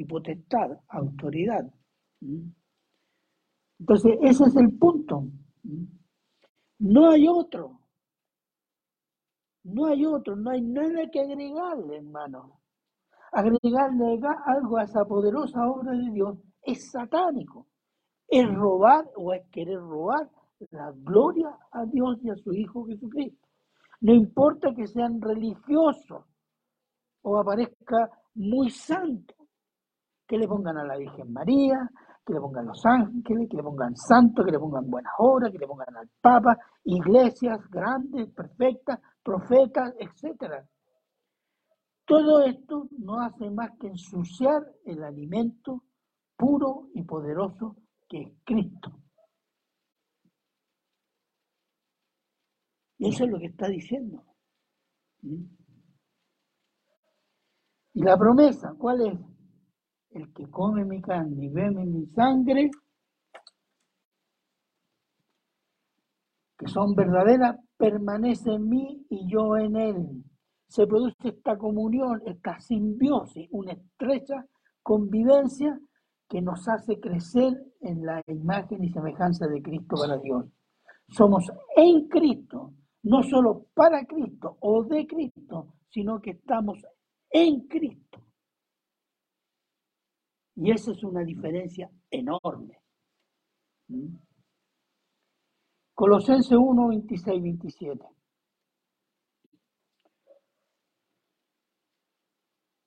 y 0.00 0.04
potestad, 0.06 0.78
autoridad. 0.88 1.62
¿Mm? 2.20 2.48
Entonces, 3.80 4.18
ese 4.22 4.44
es 4.44 4.56
el 4.56 4.78
punto. 4.78 5.26
¿Mm? 5.62 5.84
No 6.78 7.10
hay 7.10 7.28
otro. 7.28 7.80
No 9.62 9.86
hay 9.86 10.06
otro, 10.06 10.36
no 10.36 10.50
hay 10.50 10.62
nada 10.62 11.10
que 11.10 11.20
agregarle, 11.20 11.98
hermano. 11.98 12.62
Agregarle 13.32 14.18
algo 14.46 14.78
a 14.78 14.84
esa 14.84 15.04
poderosa 15.04 15.68
obra 15.68 15.92
de 15.92 16.10
Dios 16.10 16.38
es 16.62 16.90
satánico. 16.90 17.66
Es 18.26 18.50
robar 18.54 19.04
o 19.16 19.34
es 19.34 19.46
querer 19.50 19.80
robar 19.80 20.30
la 20.70 20.92
gloria 20.92 21.58
a 21.72 21.84
Dios 21.84 22.18
y 22.22 22.30
a 22.30 22.36
su 22.36 22.54
Hijo 22.54 22.86
Jesucristo. 22.86 23.46
No 24.00 24.14
importa 24.14 24.74
que 24.74 24.86
sean 24.86 25.20
religiosos 25.20 26.24
o 27.20 27.38
aparezca 27.38 28.10
muy 28.34 28.70
santo, 28.70 29.34
que 30.30 30.38
le 30.38 30.46
pongan 30.46 30.78
a 30.78 30.84
la 30.84 30.96
Virgen 30.96 31.32
María, 31.32 31.90
que 32.24 32.32
le 32.32 32.40
pongan 32.40 32.64
los 32.66 32.86
ángeles, 32.86 33.48
que 33.50 33.56
le 33.56 33.64
pongan 33.64 33.96
santos, 33.96 34.44
que 34.44 34.52
le 34.52 34.60
pongan 34.60 34.88
buenas 34.88 35.12
obras, 35.18 35.50
que 35.50 35.58
le 35.58 35.66
pongan 35.66 35.96
al 35.96 36.08
Papa, 36.20 36.56
iglesias 36.84 37.58
grandes, 37.68 38.32
perfectas, 38.32 39.00
profetas, 39.24 39.92
etc. 39.98 40.64
Todo 42.04 42.44
esto 42.44 42.86
no 42.96 43.20
hace 43.20 43.50
más 43.50 43.72
que 43.80 43.88
ensuciar 43.88 44.62
el 44.84 45.02
alimento 45.02 45.82
puro 46.36 46.90
y 46.94 47.02
poderoso 47.02 47.74
que 48.08 48.22
es 48.22 48.32
Cristo. 48.44 48.92
Y 52.98 53.08
eso 53.08 53.24
es 53.24 53.30
lo 53.30 53.38
que 53.40 53.46
está 53.46 53.66
diciendo. 53.66 54.22
¿Mm? 55.22 55.42
Y 57.94 58.02
la 58.04 58.16
promesa, 58.16 58.76
¿cuál 58.78 59.00
es? 59.08 59.29
El 60.10 60.32
que 60.32 60.48
come 60.50 60.84
mi 60.84 61.00
carne 61.00 61.44
y 61.44 61.48
bebe 61.48 61.84
mi 61.84 62.06
sangre, 62.06 62.70
que 66.58 66.68
son 66.68 66.94
verdaderas, 66.94 67.56
permanece 67.76 68.52
en 68.52 68.68
mí 68.68 69.06
y 69.08 69.26
yo 69.30 69.56
en 69.56 69.76
él. 69.76 70.24
se 70.68 70.86
produce 70.86 71.16
esta 71.30 71.58
comunión, 71.58 72.22
esta 72.26 72.60
simbiosis, 72.60 73.48
una 73.50 73.72
estrecha 73.72 74.46
convivencia 74.84 75.80
que 76.28 76.40
nos 76.40 76.68
hace 76.68 77.00
crecer 77.00 77.60
en 77.80 78.06
la 78.06 78.22
imagen 78.28 78.84
y 78.84 78.90
semejanza 78.90 79.48
de 79.48 79.60
Cristo 79.60 79.96
para 80.00 80.16
Dios. 80.18 80.46
Somos 81.08 81.50
en 81.76 82.06
Cristo, 82.06 82.72
no 83.02 83.24
solo 83.24 83.66
para 83.74 84.04
Cristo 84.06 84.58
o 84.60 84.84
de 84.84 85.08
Cristo, 85.08 85.74
sino 85.88 86.20
que 86.20 86.30
estamos 86.30 86.78
en 87.30 87.66
Cristo. 87.66 88.19
Y 90.56 90.70
esa 90.70 90.92
es 90.92 91.02
una 91.04 91.22
diferencia 91.22 91.90
enorme. 92.10 92.78
¿Mm? 93.88 94.16
Colosenses 95.94 96.56
1, 96.56 96.88
26, 96.88 97.42
27. 97.42 98.06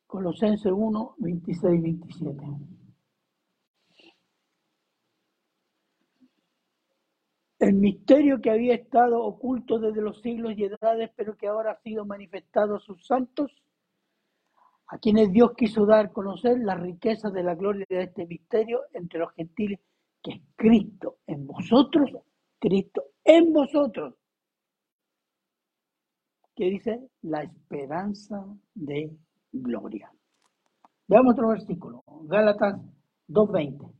Colosenses 0.07 0.71
1, 0.71 1.15
26, 1.17 1.81
27. 1.81 2.43
El 7.59 7.75
misterio 7.75 8.41
que 8.41 8.51
había 8.51 8.73
estado 8.75 9.23
oculto 9.23 9.79
desde 9.79 10.01
los 10.01 10.19
siglos 10.21 10.53
y 10.57 10.65
edades, 10.65 11.11
pero 11.15 11.37
que 11.37 11.47
ahora 11.47 11.71
ha 11.71 11.81
sido 11.81 12.05
manifestado 12.05 12.75
a 12.75 12.79
sus 12.79 13.05
santos, 13.05 13.51
a 14.87 14.97
quienes 14.97 15.31
Dios 15.31 15.53
quiso 15.55 15.85
dar 15.85 16.05
a 16.05 16.09
conocer 16.09 16.59
la 16.59 16.75
riqueza 16.75 17.29
de 17.29 17.43
la 17.43 17.55
gloria 17.55 17.85
de 17.89 18.03
este 18.03 18.25
misterio 18.25 18.81
entre 18.93 19.19
los 19.19 19.31
gentiles, 19.33 19.79
que 20.21 20.31
es 20.31 20.41
Cristo 20.55 21.17
en 21.27 21.47
vosotros, 21.47 22.11
Cristo 22.59 23.03
en 23.23 23.53
vosotros, 23.53 24.15
que 26.55 26.65
dice 26.65 27.09
la 27.21 27.43
esperanza 27.43 28.45
de 28.73 29.11
gloria. 29.51 30.11
Veamos 31.07 31.33
otro 31.33 31.49
versículo, 31.49 32.03
Gálatas 32.23 32.79
2.20 33.27 33.91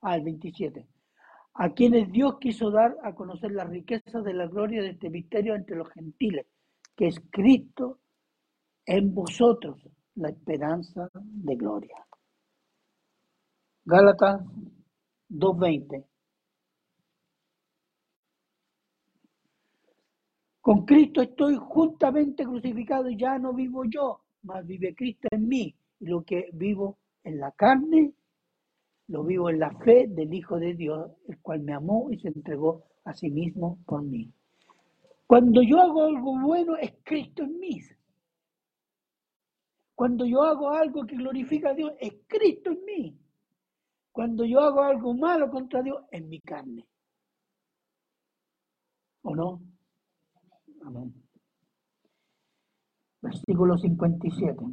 al 0.00 0.22
27. 0.22 0.86
A 1.54 1.70
quienes 1.70 2.10
Dios 2.10 2.38
quiso 2.38 2.70
dar 2.70 2.96
a 3.02 3.14
conocer 3.14 3.52
la 3.52 3.64
riqueza 3.64 4.20
de 4.20 4.34
la 4.34 4.46
gloria 4.46 4.82
de 4.82 4.90
este 4.90 5.08
misterio 5.08 5.54
entre 5.54 5.76
los 5.76 5.88
gentiles, 5.90 6.46
que 6.96 7.06
es 7.08 7.20
Cristo 7.30 8.00
en 8.86 9.14
vosotros, 9.14 9.80
la 10.16 10.28
esperanza 10.28 11.10
de 11.14 11.56
gloria. 11.56 12.06
Gálatas 13.84 14.42
2.20. 15.30 16.04
Con 20.60 20.86
Cristo 20.86 21.20
estoy 21.20 21.56
juntamente 21.56 22.44
crucificado 22.44 23.10
y 23.10 23.18
ya 23.18 23.38
no 23.38 23.52
vivo 23.52 23.84
yo, 23.84 24.22
mas 24.42 24.66
vive 24.66 24.94
Cristo 24.94 25.28
en 25.30 25.46
mí. 25.46 25.74
Lo 26.00 26.22
que 26.22 26.48
vivo 26.54 26.98
en 27.22 27.38
la 27.38 27.52
carne, 27.52 28.14
lo 29.08 29.24
vivo 29.24 29.50
en 29.50 29.58
la 29.58 29.70
fe 29.78 30.06
del 30.08 30.32
Hijo 30.32 30.58
de 30.58 30.74
Dios, 30.74 31.10
el 31.28 31.38
cual 31.40 31.60
me 31.60 31.74
amó 31.74 32.10
y 32.10 32.18
se 32.18 32.28
entregó 32.28 32.84
a 33.04 33.12
sí 33.12 33.30
mismo 33.30 33.78
por 33.84 34.02
mí. 34.02 34.32
Cuando 35.26 35.62
yo 35.62 35.80
hago 35.80 36.04
algo 36.04 36.38
bueno, 36.40 36.76
es 36.76 36.94
Cristo 37.02 37.42
en 37.42 37.58
mí. 37.58 37.80
Cuando 39.94 40.26
yo 40.26 40.42
hago 40.42 40.70
algo 40.70 41.06
que 41.06 41.16
glorifica 41.16 41.70
a 41.70 41.74
Dios, 41.74 41.92
es 42.00 42.12
Cristo 42.26 42.70
en 42.70 42.84
mí. 42.84 43.18
Cuando 44.12 44.44
yo 44.44 44.60
hago 44.60 44.82
algo 44.82 45.14
malo 45.14 45.50
contra 45.50 45.82
Dios, 45.82 46.04
es 46.10 46.24
mi 46.24 46.40
carne. 46.40 46.86
¿O 49.22 49.34
no? 49.34 49.60
Amén 50.84 51.24
versículo 53.24 53.78
57. 53.78 54.64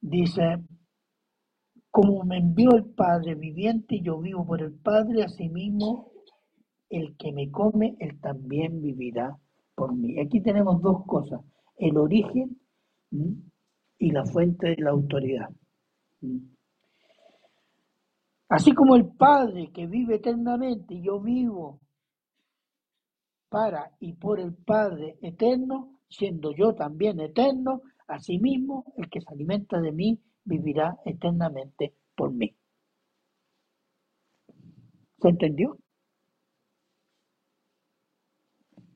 Dice, 0.00 0.42
como 1.90 2.24
me 2.24 2.38
envió 2.38 2.70
el 2.76 2.84
Padre 2.84 3.34
viviente 3.34 4.00
yo 4.00 4.20
vivo 4.20 4.46
por 4.46 4.62
el 4.62 4.72
Padre, 4.72 5.24
asimismo 5.24 6.12
el 6.88 7.16
que 7.16 7.32
me 7.32 7.50
come, 7.50 7.96
él 7.98 8.20
también 8.20 8.80
vivirá 8.80 9.38
por 9.74 9.94
mí. 9.94 10.20
Aquí 10.20 10.40
tenemos 10.42 10.80
dos 10.80 11.04
cosas, 11.06 11.40
el 11.76 11.96
origen 11.96 12.60
y 13.98 14.10
la 14.10 14.24
fuente 14.24 14.70
de 14.70 14.82
la 14.82 14.90
autoridad. 14.90 15.50
Así 18.48 18.72
como 18.74 18.96
el 18.96 19.08
Padre 19.08 19.70
que 19.72 19.86
vive 19.86 20.16
eternamente 20.16 21.00
yo 21.00 21.20
vivo 21.20 21.80
para 23.48 23.90
y 24.00 24.14
por 24.14 24.40
el 24.40 24.54
Padre 24.54 25.18
eterno, 25.22 26.00
siendo 26.08 26.52
yo 26.54 26.74
también 26.74 27.20
eterno, 27.20 27.82
asimismo 28.06 28.92
el 28.96 29.08
que 29.08 29.20
se 29.20 29.32
alimenta 29.32 29.80
de 29.80 29.92
mí 29.92 30.20
vivirá 30.44 30.96
eternamente 31.04 31.94
por 32.14 32.32
mí. 32.32 32.54
¿Se 35.20 35.28
entendió? 35.28 35.76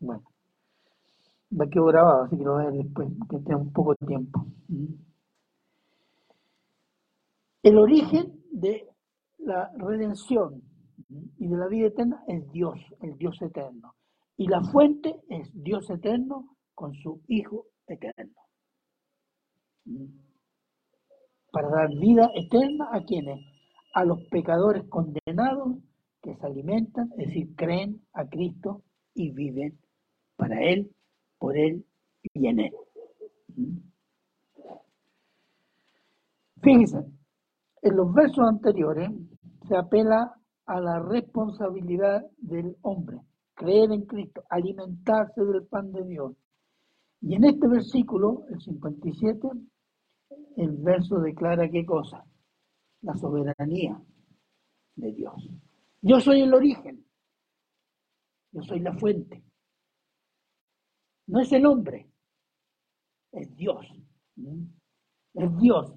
Bueno, 0.00 0.24
va 1.58 1.66
quedó 1.68 1.86
grabado, 1.86 2.24
así 2.24 2.36
que 2.36 2.44
lo 2.44 2.54
voy 2.54 2.62
a 2.62 2.70
ver 2.70 2.84
después, 2.84 3.08
que 3.30 3.38
tenga 3.38 3.56
un 3.56 3.72
poco 3.72 3.94
de 3.98 4.06
tiempo. 4.06 4.46
El 7.62 7.78
origen 7.78 8.40
de 8.52 8.88
la 9.38 9.72
redención 9.76 10.62
y 11.38 11.46
de 11.48 11.56
la 11.56 11.66
vida 11.66 11.88
eterna 11.88 12.22
es 12.28 12.50
Dios, 12.52 12.78
el 13.00 13.16
Dios 13.16 13.40
eterno. 13.40 13.94
Y 14.36 14.48
la 14.48 14.62
fuente 14.62 15.20
es 15.28 15.50
Dios 15.54 15.88
eterno 15.90 16.56
con 16.74 16.94
su 16.94 17.22
Hijo 17.28 17.66
eterno. 17.86 18.34
Para 21.50 21.68
dar 21.70 21.88
vida 21.88 22.30
eterna 22.34 22.88
a 22.92 23.02
quienes? 23.02 23.40
A 23.94 24.04
los 24.04 24.22
pecadores 24.30 24.84
condenados 24.88 25.78
que 26.20 26.36
se 26.36 26.46
alimentan, 26.46 27.10
es 27.16 27.28
decir, 27.28 27.54
creen 27.56 28.02
a 28.12 28.26
Cristo 28.26 28.82
y 29.14 29.30
viven 29.30 29.78
para 30.36 30.62
Él, 30.62 30.90
por 31.38 31.56
Él 31.56 31.84
y 32.34 32.46
en 32.46 32.60
Él. 32.60 32.72
Fíjense, 36.62 36.98
en 37.82 37.96
los 37.96 38.12
versos 38.12 38.44
anteriores 38.48 39.10
se 39.68 39.76
apela 39.76 40.34
a 40.66 40.80
la 40.80 41.00
responsabilidad 41.00 42.24
del 42.38 42.76
hombre 42.82 43.20
creer 43.56 43.90
en 43.90 44.02
Cristo, 44.02 44.44
alimentarse 44.50 45.42
del 45.42 45.66
pan 45.66 45.90
de 45.90 46.04
Dios. 46.04 46.36
Y 47.22 47.34
en 47.34 47.44
este 47.44 47.66
versículo, 47.66 48.44
el 48.50 48.60
57, 48.60 49.48
el 50.58 50.76
verso 50.76 51.18
declara 51.18 51.68
qué 51.68 51.84
cosa? 51.84 52.24
La 53.00 53.14
soberanía 53.14 54.00
de 54.94 55.12
Dios. 55.12 55.34
Yo 56.02 56.20
soy 56.20 56.42
el 56.42 56.54
origen, 56.54 57.04
yo 58.52 58.62
soy 58.62 58.80
la 58.80 58.96
fuente. 58.98 59.42
No 61.26 61.40
es 61.40 61.52
el 61.52 61.66
hombre, 61.66 62.08
es 63.32 63.54
Dios. 63.56 63.86
Es 65.34 65.58
Dios 65.58 65.92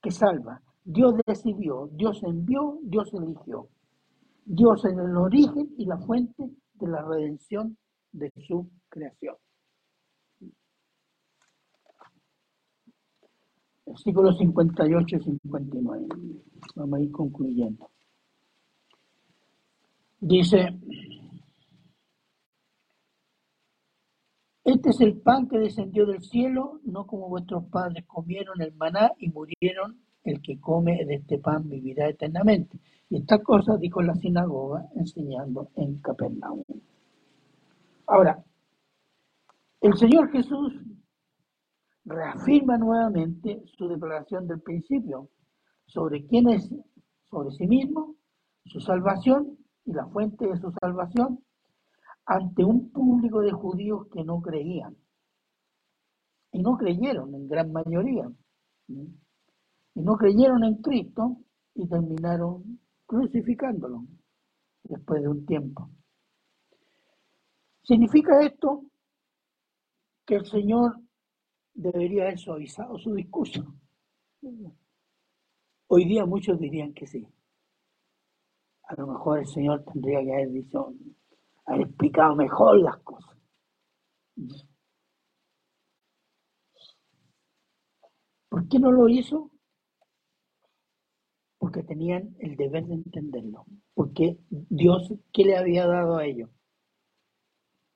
que 0.00 0.10
salva. 0.10 0.62
Dios 0.84 1.14
decidió, 1.26 1.88
Dios 1.92 2.22
envió, 2.22 2.78
Dios 2.82 3.12
eligió. 3.12 3.68
Dios 4.44 4.84
es 4.84 4.92
el 4.92 5.16
origen 5.16 5.74
y 5.76 5.84
la 5.84 5.98
fuente 5.98 6.50
de 6.74 6.88
la 6.88 7.02
redención 7.02 7.76
de 8.12 8.32
su 8.46 8.70
creación. 8.88 9.36
Versículos 13.84 14.38
58 14.38 15.16
y 15.16 15.20
59. 15.20 16.06
Vamos 16.76 16.98
a 16.98 17.02
ir 17.02 17.10
concluyendo. 17.10 17.90
Dice, 20.20 20.78
este 24.72 24.90
es 24.90 25.00
el 25.00 25.18
pan 25.18 25.48
que 25.48 25.58
descendió 25.58 26.04
del 26.04 26.22
cielo, 26.22 26.80
no 26.84 27.06
como 27.06 27.28
vuestros 27.28 27.64
padres 27.64 28.04
comieron 28.06 28.60
el 28.60 28.74
maná 28.74 29.12
y 29.18 29.30
murieron, 29.30 29.98
el 30.24 30.42
que 30.42 30.60
come 30.60 31.04
de 31.06 31.14
este 31.14 31.38
pan 31.38 31.68
vivirá 31.68 32.08
eternamente. 32.08 32.78
Y 33.08 33.16
estas 33.16 33.42
cosas 33.42 33.80
dijo 33.80 34.02
la 34.02 34.14
sinagoga 34.16 34.84
enseñando 34.94 35.70
en 35.76 35.98
Capernaum. 36.00 36.62
Ahora, 38.06 38.44
el 39.80 39.96
Señor 39.96 40.30
Jesús 40.32 40.74
reafirma 42.04 42.76
nuevamente 42.76 43.62
su 43.76 43.88
declaración 43.88 44.46
del 44.46 44.60
principio 44.60 45.30
sobre 45.86 46.26
quién 46.26 46.48
es, 46.50 46.70
sobre 47.30 47.52
sí 47.52 47.66
mismo, 47.66 48.16
su 48.66 48.80
salvación 48.80 49.56
y 49.86 49.92
la 49.94 50.06
fuente 50.08 50.46
de 50.46 50.58
su 50.58 50.70
salvación 50.78 51.40
ante 52.28 52.62
un 52.62 52.90
público 52.90 53.40
de 53.40 53.52
judíos 53.52 54.06
que 54.12 54.22
no 54.22 54.40
creían. 54.42 54.94
Y 56.52 56.60
no 56.60 56.76
creyeron 56.76 57.34
en 57.34 57.48
gran 57.48 57.72
mayoría. 57.72 58.30
Y 58.86 60.00
no 60.00 60.16
creyeron 60.16 60.62
en 60.64 60.76
Cristo 60.76 61.38
y 61.74 61.88
terminaron 61.88 62.80
crucificándolo 63.06 64.04
después 64.84 65.22
de 65.22 65.28
un 65.28 65.46
tiempo. 65.46 65.90
¿Significa 67.82 68.42
esto 68.42 68.84
que 70.26 70.36
el 70.36 70.44
Señor 70.44 71.00
debería 71.72 72.24
haber 72.24 72.38
suavizado 72.38 72.98
su 72.98 73.14
discurso? 73.14 73.74
Hoy 75.86 76.04
día 76.04 76.26
muchos 76.26 76.58
dirían 76.58 76.92
que 76.92 77.06
sí. 77.06 77.26
A 78.82 78.94
lo 78.96 79.06
mejor 79.06 79.38
el 79.38 79.46
Señor 79.46 79.82
tendría 79.84 80.22
que 80.22 80.32
haber 80.32 80.50
dicho, 80.50 80.92
haber 81.68 81.86
explicado 81.86 82.34
mejor 82.34 82.80
las 82.80 82.98
cosas. 82.98 83.36
¿Por 88.48 88.68
qué 88.68 88.78
no 88.78 88.90
lo 88.90 89.08
hizo? 89.08 89.50
Porque 91.58 91.82
tenían 91.82 92.34
el 92.38 92.56
deber 92.56 92.86
de 92.86 92.94
entenderlo. 92.94 93.66
Porque 93.94 94.38
Dios, 94.48 95.12
¿qué 95.32 95.44
le 95.44 95.56
había 95.56 95.86
dado 95.86 96.16
a 96.16 96.24
ellos? 96.24 96.50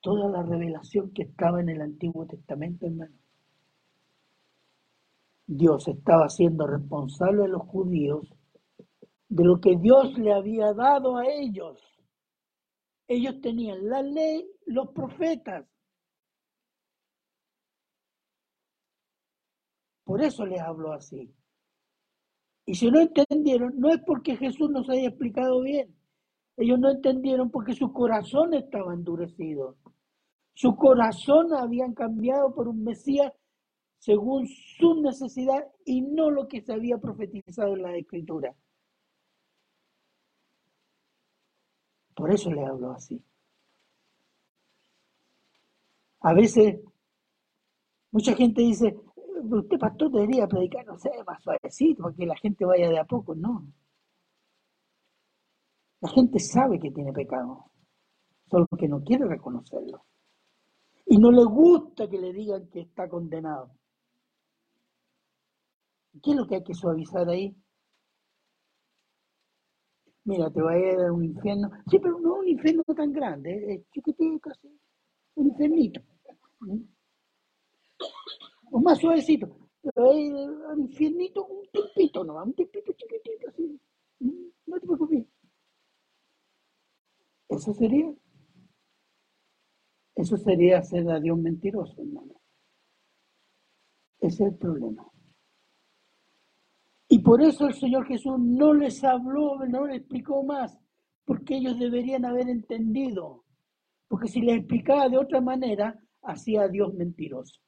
Toda 0.01 0.29
la 0.29 0.43
revelación 0.43 1.11
que 1.11 1.23
estaba 1.23 1.61
en 1.61 1.69
el 1.69 1.81
Antiguo 1.81 2.25
Testamento, 2.25 2.85
hermano. 2.85 3.15
Dios 5.47 5.87
estaba 5.87 6.29
siendo 6.29 6.67
responsable 6.67 7.43
de 7.43 7.47
los 7.49 7.63
judíos 7.63 8.27
de 9.29 9.43
lo 9.43 9.59
que 9.59 9.75
Dios 9.77 10.17
le 10.19 10.31
había 10.31 10.73
dado 10.73 11.17
a 11.17 11.25
ellos. 11.25 11.92
Ellos 13.13 13.39
tenían 13.41 13.87
la 13.87 14.01
ley, 14.01 14.43
los 14.65 14.89
profetas. 14.89 15.67
Por 20.03 20.19
eso 20.23 20.43
les 20.47 20.59
habló 20.59 20.93
así. 20.93 21.31
Y 22.65 22.73
si 22.73 22.89
no 22.89 22.99
entendieron, 22.99 23.79
no 23.79 23.89
es 23.89 24.01
porque 24.03 24.35
Jesús 24.35 24.71
nos 24.71 24.89
haya 24.89 25.09
explicado 25.09 25.61
bien. 25.61 25.95
Ellos 26.57 26.79
no 26.79 26.89
entendieron 26.89 27.51
porque 27.51 27.75
su 27.75 27.93
corazón 27.93 28.55
estaba 28.55 28.95
endurecido. 28.95 29.77
Su 30.55 30.75
corazón 30.75 31.53
habían 31.53 31.93
cambiado 31.93 32.55
por 32.55 32.67
un 32.67 32.83
Mesías 32.83 33.31
según 33.99 34.47
su 34.47 35.01
necesidad 35.01 35.67
y 35.85 36.01
no 36.01 36.31
lo 36.31 36.47
que 36.47 36.61
se 36.61 36.73
había 36.73 36.97
profetizado 36.97 37.75
en 37.75 37.83
la 37.83 37.95
escritura. 37.95 38.55
Por 42.15 42.31
eso 42.31 42.51
le 42.51 42.65
hablo 42.65 42.91
así. 42.91 43.23
A 46.21 46.33
veces, 46.33 46.79
mucha 48.11 48.35
gente 48.35 48.61
dice, 48.61 48.95
usted 49.43 49.77
pastor 49.77 50.11
debería 50.11 50.47
predicar, 50.47 50.85
no 50.85 50.97
sé, 50.97 51.11
más 51.25 51.41
suavecito, 51.43 52.03
para 52.03 52.15
que 52.15 52.25
la 52.25 52.35
gente 52.37 52.65
vaya 52.65 52.89
de 52.89 52.99
a 52.99 53.05
poco. 53.05 53.35
No. 53.35 53.67
La 55.99 56.09
gente 56.09 56.39
sabe 56.39 56.79
que 56.79 56.91
tiene 56.91 57.11
pecado, 57.13 57.71
solo 58.49 58.67
que 58.77 58.87
no 58.87 59.03
quiere 59.03 59.25
reconocerlo. 59.25 60.05
Y 61.05 61.17
no 61.17 61.31
le 61.31 61.43
gusta 61.43 62.09
que 62.09 62.17
le 62.17 62.31
digan 62.31 62.69
que 62.69 62.81
está 62.81 63.09
condenado. 63.09 63.71
¿Qué 66.21 66.31
es 66.31 66.37
lo 66.37 66.47
que 66.47 66.55
hay 66.55 66.63
que 66.63 66.73
suavizar 66.73 67.27
ahí? 67.27 67.55
Mira, 70.25 70.49
te 70.49 70.61
va 70.61 70.71
a 70.71 70.79
ir 70.79 70.99
a 70.99 71.11
un 71.11 71.25
infierno. 71.25 71.69
Sí, 71.89 71.99
pero 71.99 72.19
no 72.19 72.35
un 72.35 72.47
infierno 72.47 72.83
tan 72.95 73.11
grande, 73.11 73.73
es 73.73 73.89
chiquitito 73.91 74.49
así. 74.49 74.69
Un 75.35 75.47
infiernito. 75.47 76.01
¿Mm? 76.61 76.81
O 78.71 78.79
más 78.79 78.99
suavecito. 78.99 79.47
Te 79.81 80.01
va 80.01 80.11
a 80.11 80.15
ir 80.15 80.33
al 80.69 80.79
infiernito 80.79 81.45
un 81.45 81.67
tipito 81.71 82.23
no, 82.23 82.41
un 82.41 82.53
tipito 82.53 82.93
chiquitito 82.93 83.49
así. 83.49 83.79
¿Mm? 84.19 84.47
No 84.67 84.79
te 84.79 84.87
preocupes. 84.87 85.25
Eso 87.49 87.73
sería. 87.73 88.13
Eso 90.15 90.37
sería 90.37 90.77
hacer 90.77 91.09
a 91.09 91.19
Dios 91.19 91.37
mentiroso, 91.37 92.01
hermano. 92.01 92.39
Ese 94.21 94.45
es 94.45 94.51
el 94.53 94.57
problema. 94.57 95.05
Y 97.13 97.19
por 97.19 97.43
eso 97.43 97.67
el 97.67 97.75
Señor 97.75 98.07
Jesús 98.07 98.39
no 98.39 98.73
les 98.73 99.03
habló, 99.03 99.63
no 99.67 99.85
les 99.85 99.97
explicó 99.97 100.41
más, 100.41 100.75
porque 101.25 101.57
ellos 101.57 101.77
deberían 101.77 102.25
haber 102.25 102.49
entendido. 102.49 103.43
Porque 104.07 104.27
si 104.27 104.41
les 104.41 104.57
explicaba 104.57 105.09
de 105.09 105.19
otra 105.19 105.39
manera, 105.39 105.95
hacía 106.23 106.63
a 106.63 106.67
Dios 106.69 106.91
mentiroso. 106.95 107.61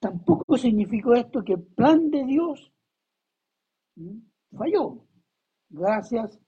Tampoco 0.00 0.56
significó 0.56 1.14
esto 1.14 1.44
que 1.44 1.52
el 1.52 1.62
plan 1.62 2.10
de 2.10 2.24
Dios 2.24 2.72
falló, 4.50 5.04
gracias 5.68 6.40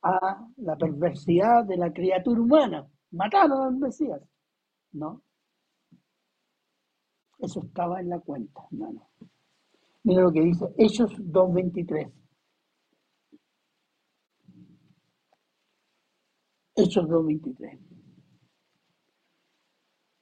a 0.00 0.48
la 0.56 0.76
perversidad 0.78 1.66
de 1.66 1.76
la 1.76 1.92
criatura 1.92 2.40
humana. 2.40 2.88
Mataron 3.10 3.66
al 3.66 3.76
Mesías. 3.76 4.22
¿No? 4.92 5.22
Eso 7.38 7.62
estaba 7.64 8.00
en 8.00 8.08
la 8.08 8.18
cuenta, 8.20 8.62
hermano. 8.70 9.08
Mira 10.02 10.22
lo 10.22 10.32
que 10.32 10.40
dice 10.40 10.66
Hechos 10.76 11.12
2.23. 11.18 12.12
Hechos 16.74 17.04
2.23. 17.06 17.78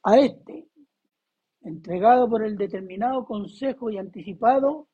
A 0.05 0.19
este, 0.19 0.69
entregado 1.62 2.29
por 2.29 2.45
el 2.45 2.57
determinado 2.57 3.25
consejo 3.25 3.91
y 3.91 3.99
anticipado, 3.99 4.89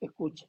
escucha, 0.00 0.46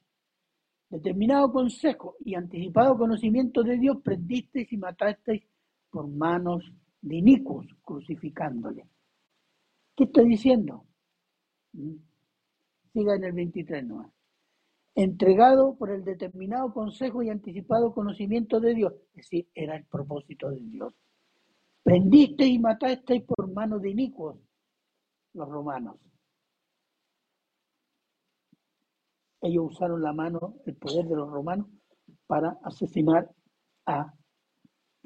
determinado 0.88 1.52
consejo 1.52 2.16
y 2.24 2.34
anticipado 2.34 2.96
conocimiento 2.96 3.62
de 3.62 3.76
Dios, 3.78 3.98
prendisteis 4.02 4.72
y 4.72 4.76
matasteis 4.76 5.42
por 5.90 6.08
manos 6.08 6.72
de 7.06 7.16
inicuos 7.16 7.66
crucificándole. 7.82 8.84
¿Qué 9.94 10.04
estoy 10.04 10.28
diciendo? 10.28 10.84
¿Mm? 11.72 11.94
Siga 12.92 13.14
en 13.14 13.24
el 13.24 13.32
23 13.32 13.86
no. 13.86 14.12
Entregado 14.94 15.76
por 15.76 15.90
el 15.90 16.04
determinado 16.04 16.72
consejo 16.72 17.22
y 17.22 17.30
anticipado 17.30 17.94
conocimiento 17.94 18.58
de 18.58 18.74
Dios. 18.74 18.92
Es 19.10 19.30
decir, 19.30 19.48
era 19.54 19.76
el 19.76 19.84
propósito 19.84 20.50
de 20.50 20.60
Dios. 20.60 20.94
Prendiste 21.84 22.44
y 22.44 22.58
mataste 22.58 23.20
por 23.20 23.52
mano 23.52 23.78
de 23.78 23.90
inicuos 23.90 24.38
los 25.34 25.48
romanos. 25.48 25.96
Ellos 29.42 29.66
usaron 29.70 30.02
la 30.02 30.12
mano, 30.12 30.56
el 30.66 30.74
poder 30.74 31.06
de 31.06 31.14
los 31.14 31.30
romanos, 31.30 31.68
para 32.26 32.58
asesinar 32.64 33.30
a 33.84 34.12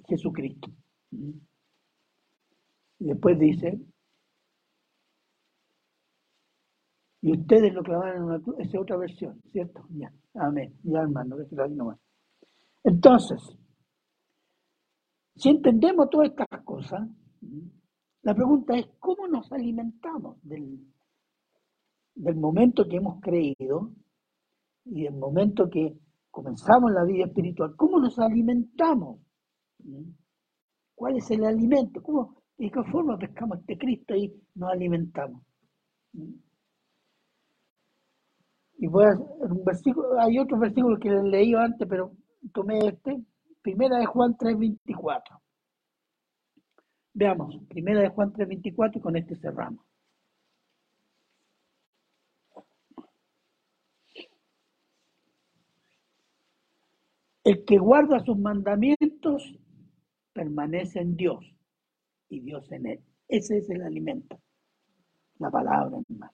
Jesucristo. 0.07 0.71
¿Mm? 3.01 3.05
Y 3.05 3.09
después 3.09 3.39
dice, 3.39 3.81
y 7.23 7.33
ustedes 7.33 7.73
lo 7.75 7.83
clavaron 7.83 8.17
en 8.17 8.23
una 8.23 8.37
esa 8.37 8.63
es 8.63 8.79
otra 8.79 8.97
versión, 8.97 9.41
¿cierto? 9.53 9.87
Ya, 9.91 10.13
amén, 10.35 10.75
ya 10.83 11.01
hermano, 11.01 11.37
déjelo 11.37 11.65
ahí 11.65 11.75
nomás. 11.75 11.99
Entonces, 12.85 13.39
si 15.37 15.51
entendemos 15.51 16.09
todas 16.09 16.31
estas 16.31 16.65
cosas, 16.65 17.09
la 18.23 18.35
pregunta 18.35 18.77
es, 18.77 18.87
¿cómo 18.99 19.27
nos 19.29 19.51
alimentamos 19.53 20.37
del, 20.43 20.79
del 22.15 22.37
momento 22.37 22.87
que 22.89 22.97
hemos 22.97 23.21
creído 23.21 23.93
y 24.85 25.05
del 25.05 25.15
momento 25.15 25.69
que 25.71 25.99
comenzamos 26.31 26.93
la 26.93 27.05
vida 27.05 27.25
espiritual? 27.27 27.75
¿Cómo 27.77 27.99
nos 27.99 28.19
alimentamos? 28.19 29.21
¿Cuál 30.95 31.17
es 31.17 31.31
el 31.31 31.45
alimento? 31.45 32.03
¿Cómo, 32.03 32.39
¿Y 32.61 32.71
qué 32.71 32.83
forma 32.85 33.19
pescamos 33.19 33.59
este 33.61 33.79
Cristo 33.79 34.15
y 34.15 34.31
nos 34.55 34.71
alimentamos? 34.71 35.43
Y 38.77 38.87
voy 38.87 39.07
a 39.07 39.15
un 39.15 39.65
versículo, 39.65 40.21
hay 40.21 40.39
otro 40.39 40.59
versículo 40.59 40.99
que 40.99 41.09
les 41.09 41.25
leí 41.25 41.55
antes, 41.55 41.89
pero 41.89 42.13
tomé 42.53 42.87
este, 42.87 43.19
primera 43.63 43.97
de 43.97 44.05
Juan 44.05 44.37
3.24. 44.37 45.41
Veamos, 47.15 47.57
primera 47.67 48.01
de 48.03 48.11
Juan 48.11 48.31
3.24 48.31 48.97
y 48.97 49.01
con 49.01 49.17
este 49.17 49.37
cerramos. 49.37 49.83
El 57.43 57.65
que 57.65 57.79
guarda 57.79 58.21
sus 58.21 58.37
mandamientos 58.37 59.59
permanece 60.35 61.01
en 61.01 61.17
Dios 61.17 61.55
y 62.31 62.41
Dios 62.41 62.70
en 62.72 62.87
él. 62.87 63.01
Ese 63.28 63.59
es 63.59 63.68
el 63.68 63.83
alimento. 63.83 64.41
La 65.39 65.51
palabra, 65.51 65.99
hermano. 66.09 66.33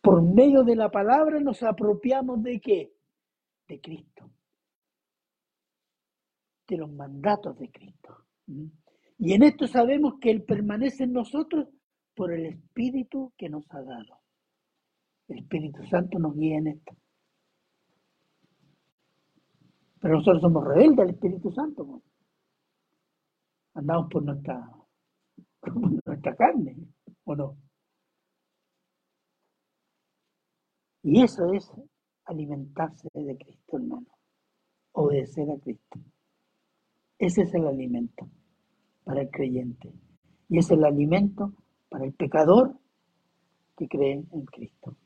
Por 0.00 0.22
medio 0.22 0.62
de 0.64 0.76
la 0.76 0.90
palabra 0.90 1.40
nos 1.40 1.62
apropiamos 1.62 2.42
de 2.42 2.60
qué? 2.60 2.92
De 3.66 3.80
Cristo. 3.80 4.30
De 6.68 6.76
los 6.76 6.90
mandatos 6.90 7.58
de 7.58 7.70
Cristo. 7.70 8.24
Y 9.18 9.32
en 9.32 9.42
esto 9.42 9.66
sabemos 9.66 10.14
que 10.20 10.30
Él 10.30 10.42
permanece 10.42 11.04
en 11.04 11.12
nosotros 11.12 11.68
por 12.14 12.32
el 12.32 12.46
Espíritu 12.46 13.32
que 13.36 13.48
nos 13.48 13.64
ha 13.70 13.82
dado. 13.82 14.20
El 15.28 15.38
Espíritu 15.38 15.82
Santo 15.86 16.18
nos 16.18 16.36
guía 16.36 16.58
en 16.58 16.66
esto. 16.68 16.96
Pero 20.00 20.16
nosotros 20.16 20.42
somos 20.42 20.64
rebeldes 20.64 20.98
al 20.98 21.10
Espíritu 21.10 21.50
Santo. 21.52 21.86
pues. 21.86 22.13
Andamos 23.74 24.08
por 24.10 24.22
nuestra, 24.22 24.70
por 25.60 25.76
nuestra 26.06 26.36
carne, 26.36 26.76
¿o 27.24 27.34
no? 27.34 27.56
Y 31.02 31.22
eso 31.22 31.52
es 31.52 31.70
alimentarse 32.24 33.08
de 33.12 33.36
Cristo, 33.36 33.76
hermano. 33.76 34.06
Obedecer 34.92 35.50
a 35.50 35.58
Cristo. 35.58 36.00
Ese 37.18 37.42
es 37.42 37.54
el 37.54 37.66
alimento 37.66 38.28
para 39.04 39.22
el 39.22 39.30
creyente. 39.30 39.92
Y 40.48 40.58
es 40.58 40.70
el 40.70 40.84
alimento 40.84 41.52
para 41.88 42.04
el 42.04 42.14
pecador 42.14 42.78
que 43.76 43.88
cree 43.88 44.24
en 44.30 44.44
Cristo. 44.46 44.96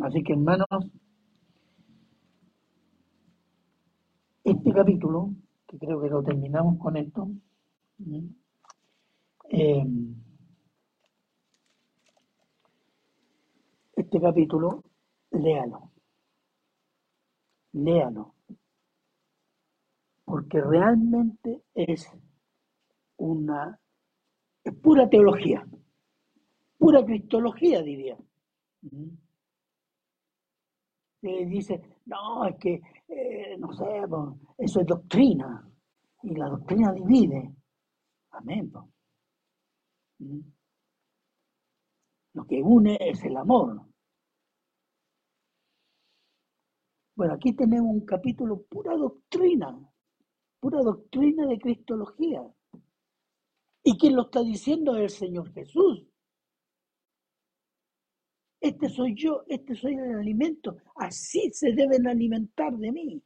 Así 0.00 0.22
que, 0.22 0.32
hermanos, 0.32 0.66
este 4.42 4.72
capítulo, 4.72 5.30
que 5.78 5.86
creo 5.86 6.00
que 6.00 6.08
lo 6.08 6.22
terminamos 6.22 6.78
con 6.78 6.96
esto, 6.96 7.28
eh, 9.50 9.84
este 13.96 14.20
capítulo, 14.20 14.84
léalo. 15.32 15.90
Léalo. 17.72 18.34
Porque 20.24 20.60
realmente 20.60 21.64
es 21.74 22.08
una, 23.16 23.78
es 24.62 24.74
pura 24.76 25.08
teología, 25.08 25.66
pura 26.78 27.04
cristología, 27.04 27.82
diría. 27.82 28.16
Eh, 31.26 31.46
dice, 31.46 31.80
no, 32.04 32.44
es 32.44 32.56
que, 32.56 32.82
eh, 33.08 33.56
no 33.58 33.72
sé, 33.72 33.84
eso 34.58 34.80
es 34.80 34.86
doctrina, 34.86 35.66
y 36.22 36.34
la 36.34 36.50
doctrina 36.50 36.92
divide. 36.92 37.50
Amén. 38.32 38.70
¿Mm? 40.18 40.40
Lo 42.34 42.46
que 42.46 42.62
une 42.62 42.98
es 43.00 43.24
el 43.24 43.38
amor. 43.38 43.86
Bueno, 47.16 47.34
aquí 47.34 47.54
tenemos 47.54 47.90
un 47.90 48.04
capítulo 48.04 48.62
pura 48.64 48.94
doctrina, 48.94 49.78
pura 50.60 50.82
doctrina 50.82 51.46
de 51.46 51.58
cristología. 51.58 52.42
¿Y 53.82 53.96
quién 53.96 54.16
lo 54.16 54.22
está 54.22 54.42
diciendo 54.42 54.94
es 54.96 55.04
el 55.04 55.28
Señor 55.28 55.52
Jesús? 55.54 56.06
Este 58.64 58.88
soy 58.88 59.14
yo, 59.14 59.44
este 59.46 59.74
soy 59.74 59.92
el 59.92 60.14
alimento. 60.14 60.78
Así 60.96 61.50
se 61.52 61.72
deben 61.72 62.06
alimentar 62.08 62.74
de 62.78 62.92
mí. 62.92 63.22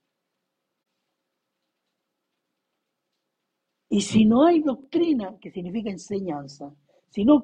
Y 3.88 4.00
si 4.00 4.24
no 4.24 4.44
hay 4.44 4.60
doctrina, 4.60 5.38
que 5.40 5.52
significa 5.52 5.90
enseñanza, 5.90 6.74
si 7.10 7.24
no, 7.24 7.40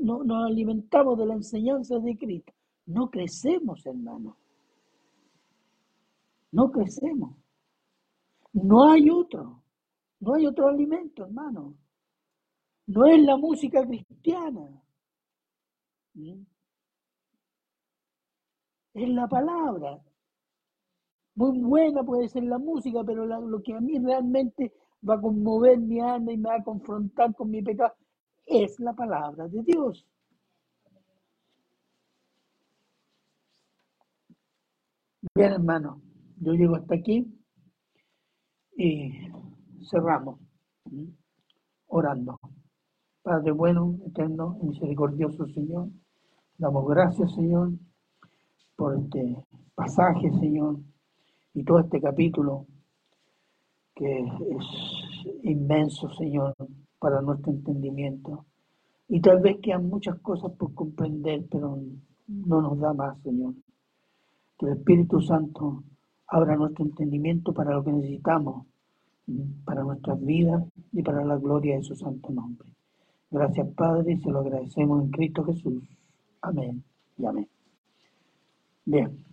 nos 0.00 0.44
alimentamos 0.44 1.16
de 1.16 1.26
la 1.26 1.34
enseñanza 1.34 2.00
de 2.00 2.18
Cristo, 2.18 2.52
no 2.86 3.08
crecemos, 3.08 3.86
hermano. 3.86 4.36
No 6.50 6.72
crecemos. 6.72 7.36
No 8.54 8.90
hay 8.90 9.08
otro. 9.08 9.62
No 10.18 10.34
hay 10.34 10.46
otro 10.46 10.66
alimento, 10.66 11.22
hermano. 11.24 11.76
No 12.88 13.06
es 13.06 13.22
la 13.22 13.36
música 13.36 13.86
cristiana. 13.86 14.82
¿Mm? 16.14 16.55
Es 18.96 19.10
la 19.10 19.28
palabra. 19.28 20.00
Muy 21.34 21.60
buena 21.60 22.02
puede 22.02 22.28
ser 22.28 22.44
la 22.44 22.58
música, 22.58 23.04
pero 23.04 23.26
lo 23.26 23.62
que 23.62 23.74
a 23.74 23.80
mí 23.80 23.98
realmente 23.98 24.72
va 25.06 25.16
a 25.16 25.20
conmover 25.20 25.78
mi 25.78 26.00
alma 26.00 26.32
y 26.32 26.38
me 26.38 26.48
va 26.48 26.56
a 26.56 26.64
confrontar 26.64 27.34
con 27.34 27.50
mi 27.50 27.60
pecado 27.62 27.92
es 28.46 28.80
la 28.80 28.94
palabra 28.94 29.48
de 29.48 29.62
Dios. 29.64 30.06
Bien, 35.34 35.52
hermano, 35.52 36.00
yo 36.40 36.54
llego 36.54 36.76
hasta 36.76 36.94
aquí 36.94 37.26
y 38.78 39.12
cerramos 39.90 40.40
orando. 41.88 42.40
Padre 43.22 43.52
bueno, 43.52 43.98
eterno, 44.06 44.58
misericordioso 44.62 45.46
Señor, 45.48 45.90
damos 46.56 46.88
gracias, 46.88 47.34
Señor, 47.34 47.72
por 48.76 48.96
este 48.98 49.36
pasaje, 49.74 50.30
Señor, 50.38 50.76
y 51.54 51.64
todo 51.64 51.80
este 51.80 52.00
capítulo 52.00 52.66
que 53.94 54.20
es 54.20 54.64
inmenso, 55.42 56.10
Señor, 56.10 56.54
para 56.98 57.22
nuestro 57.22 57.52
entendimiento. 57.52 58.44
Y 59.08 59.20
tal 59.20 59.40
vez 59.40 59.56
quedan 59.62 59.88
muchas 59.88 60.18
cosas 60.20 60.52
por 60.52 60.74
comprender, 60.74 61.46
pero 61.50 61.78
no 62.26 62.60
nos 62.60 62.78
da 62.78 62.92
más, 62.92 63.18
Señor. 63.22 63.54
Que 64.58 64.66
el 64.66 64.72
Espíritu 64.72 65.20
Santo 65.20 65.82
abra 66.28 66.56
nuestro 66.56 66.84
entendimiento 66.84 67.52
para 67.52 67.72
lo 67.72 67.84
que 67.84 67.92
necesitamos, 67.92 68.66
para 69.64 69.82
nuestras 69.82 70.22
vidas 70.24 70.62
y 70.92 71.02
para 71.02 71.24
la 71.24 71.36
gloria 71.36 71.76
de 71.76 71.82
su 71.82 71.94
santo 71.94 72.30
nombre. 72.30 72.68
Gracias, 73.30 73.68
Padre, 73.74 74.12
y 74.12 74.18
se 74.18 74.30
lo 74.30 74.40
agradecemos 74.40 75.02
en 75.02 75.10
Cristo 75.10 75.44
Jesús. 75.44 75.82
Amén 76.42 76.82
y 77.18 77.24
amén. 77.24 77.55
Bien. 78.86 79.25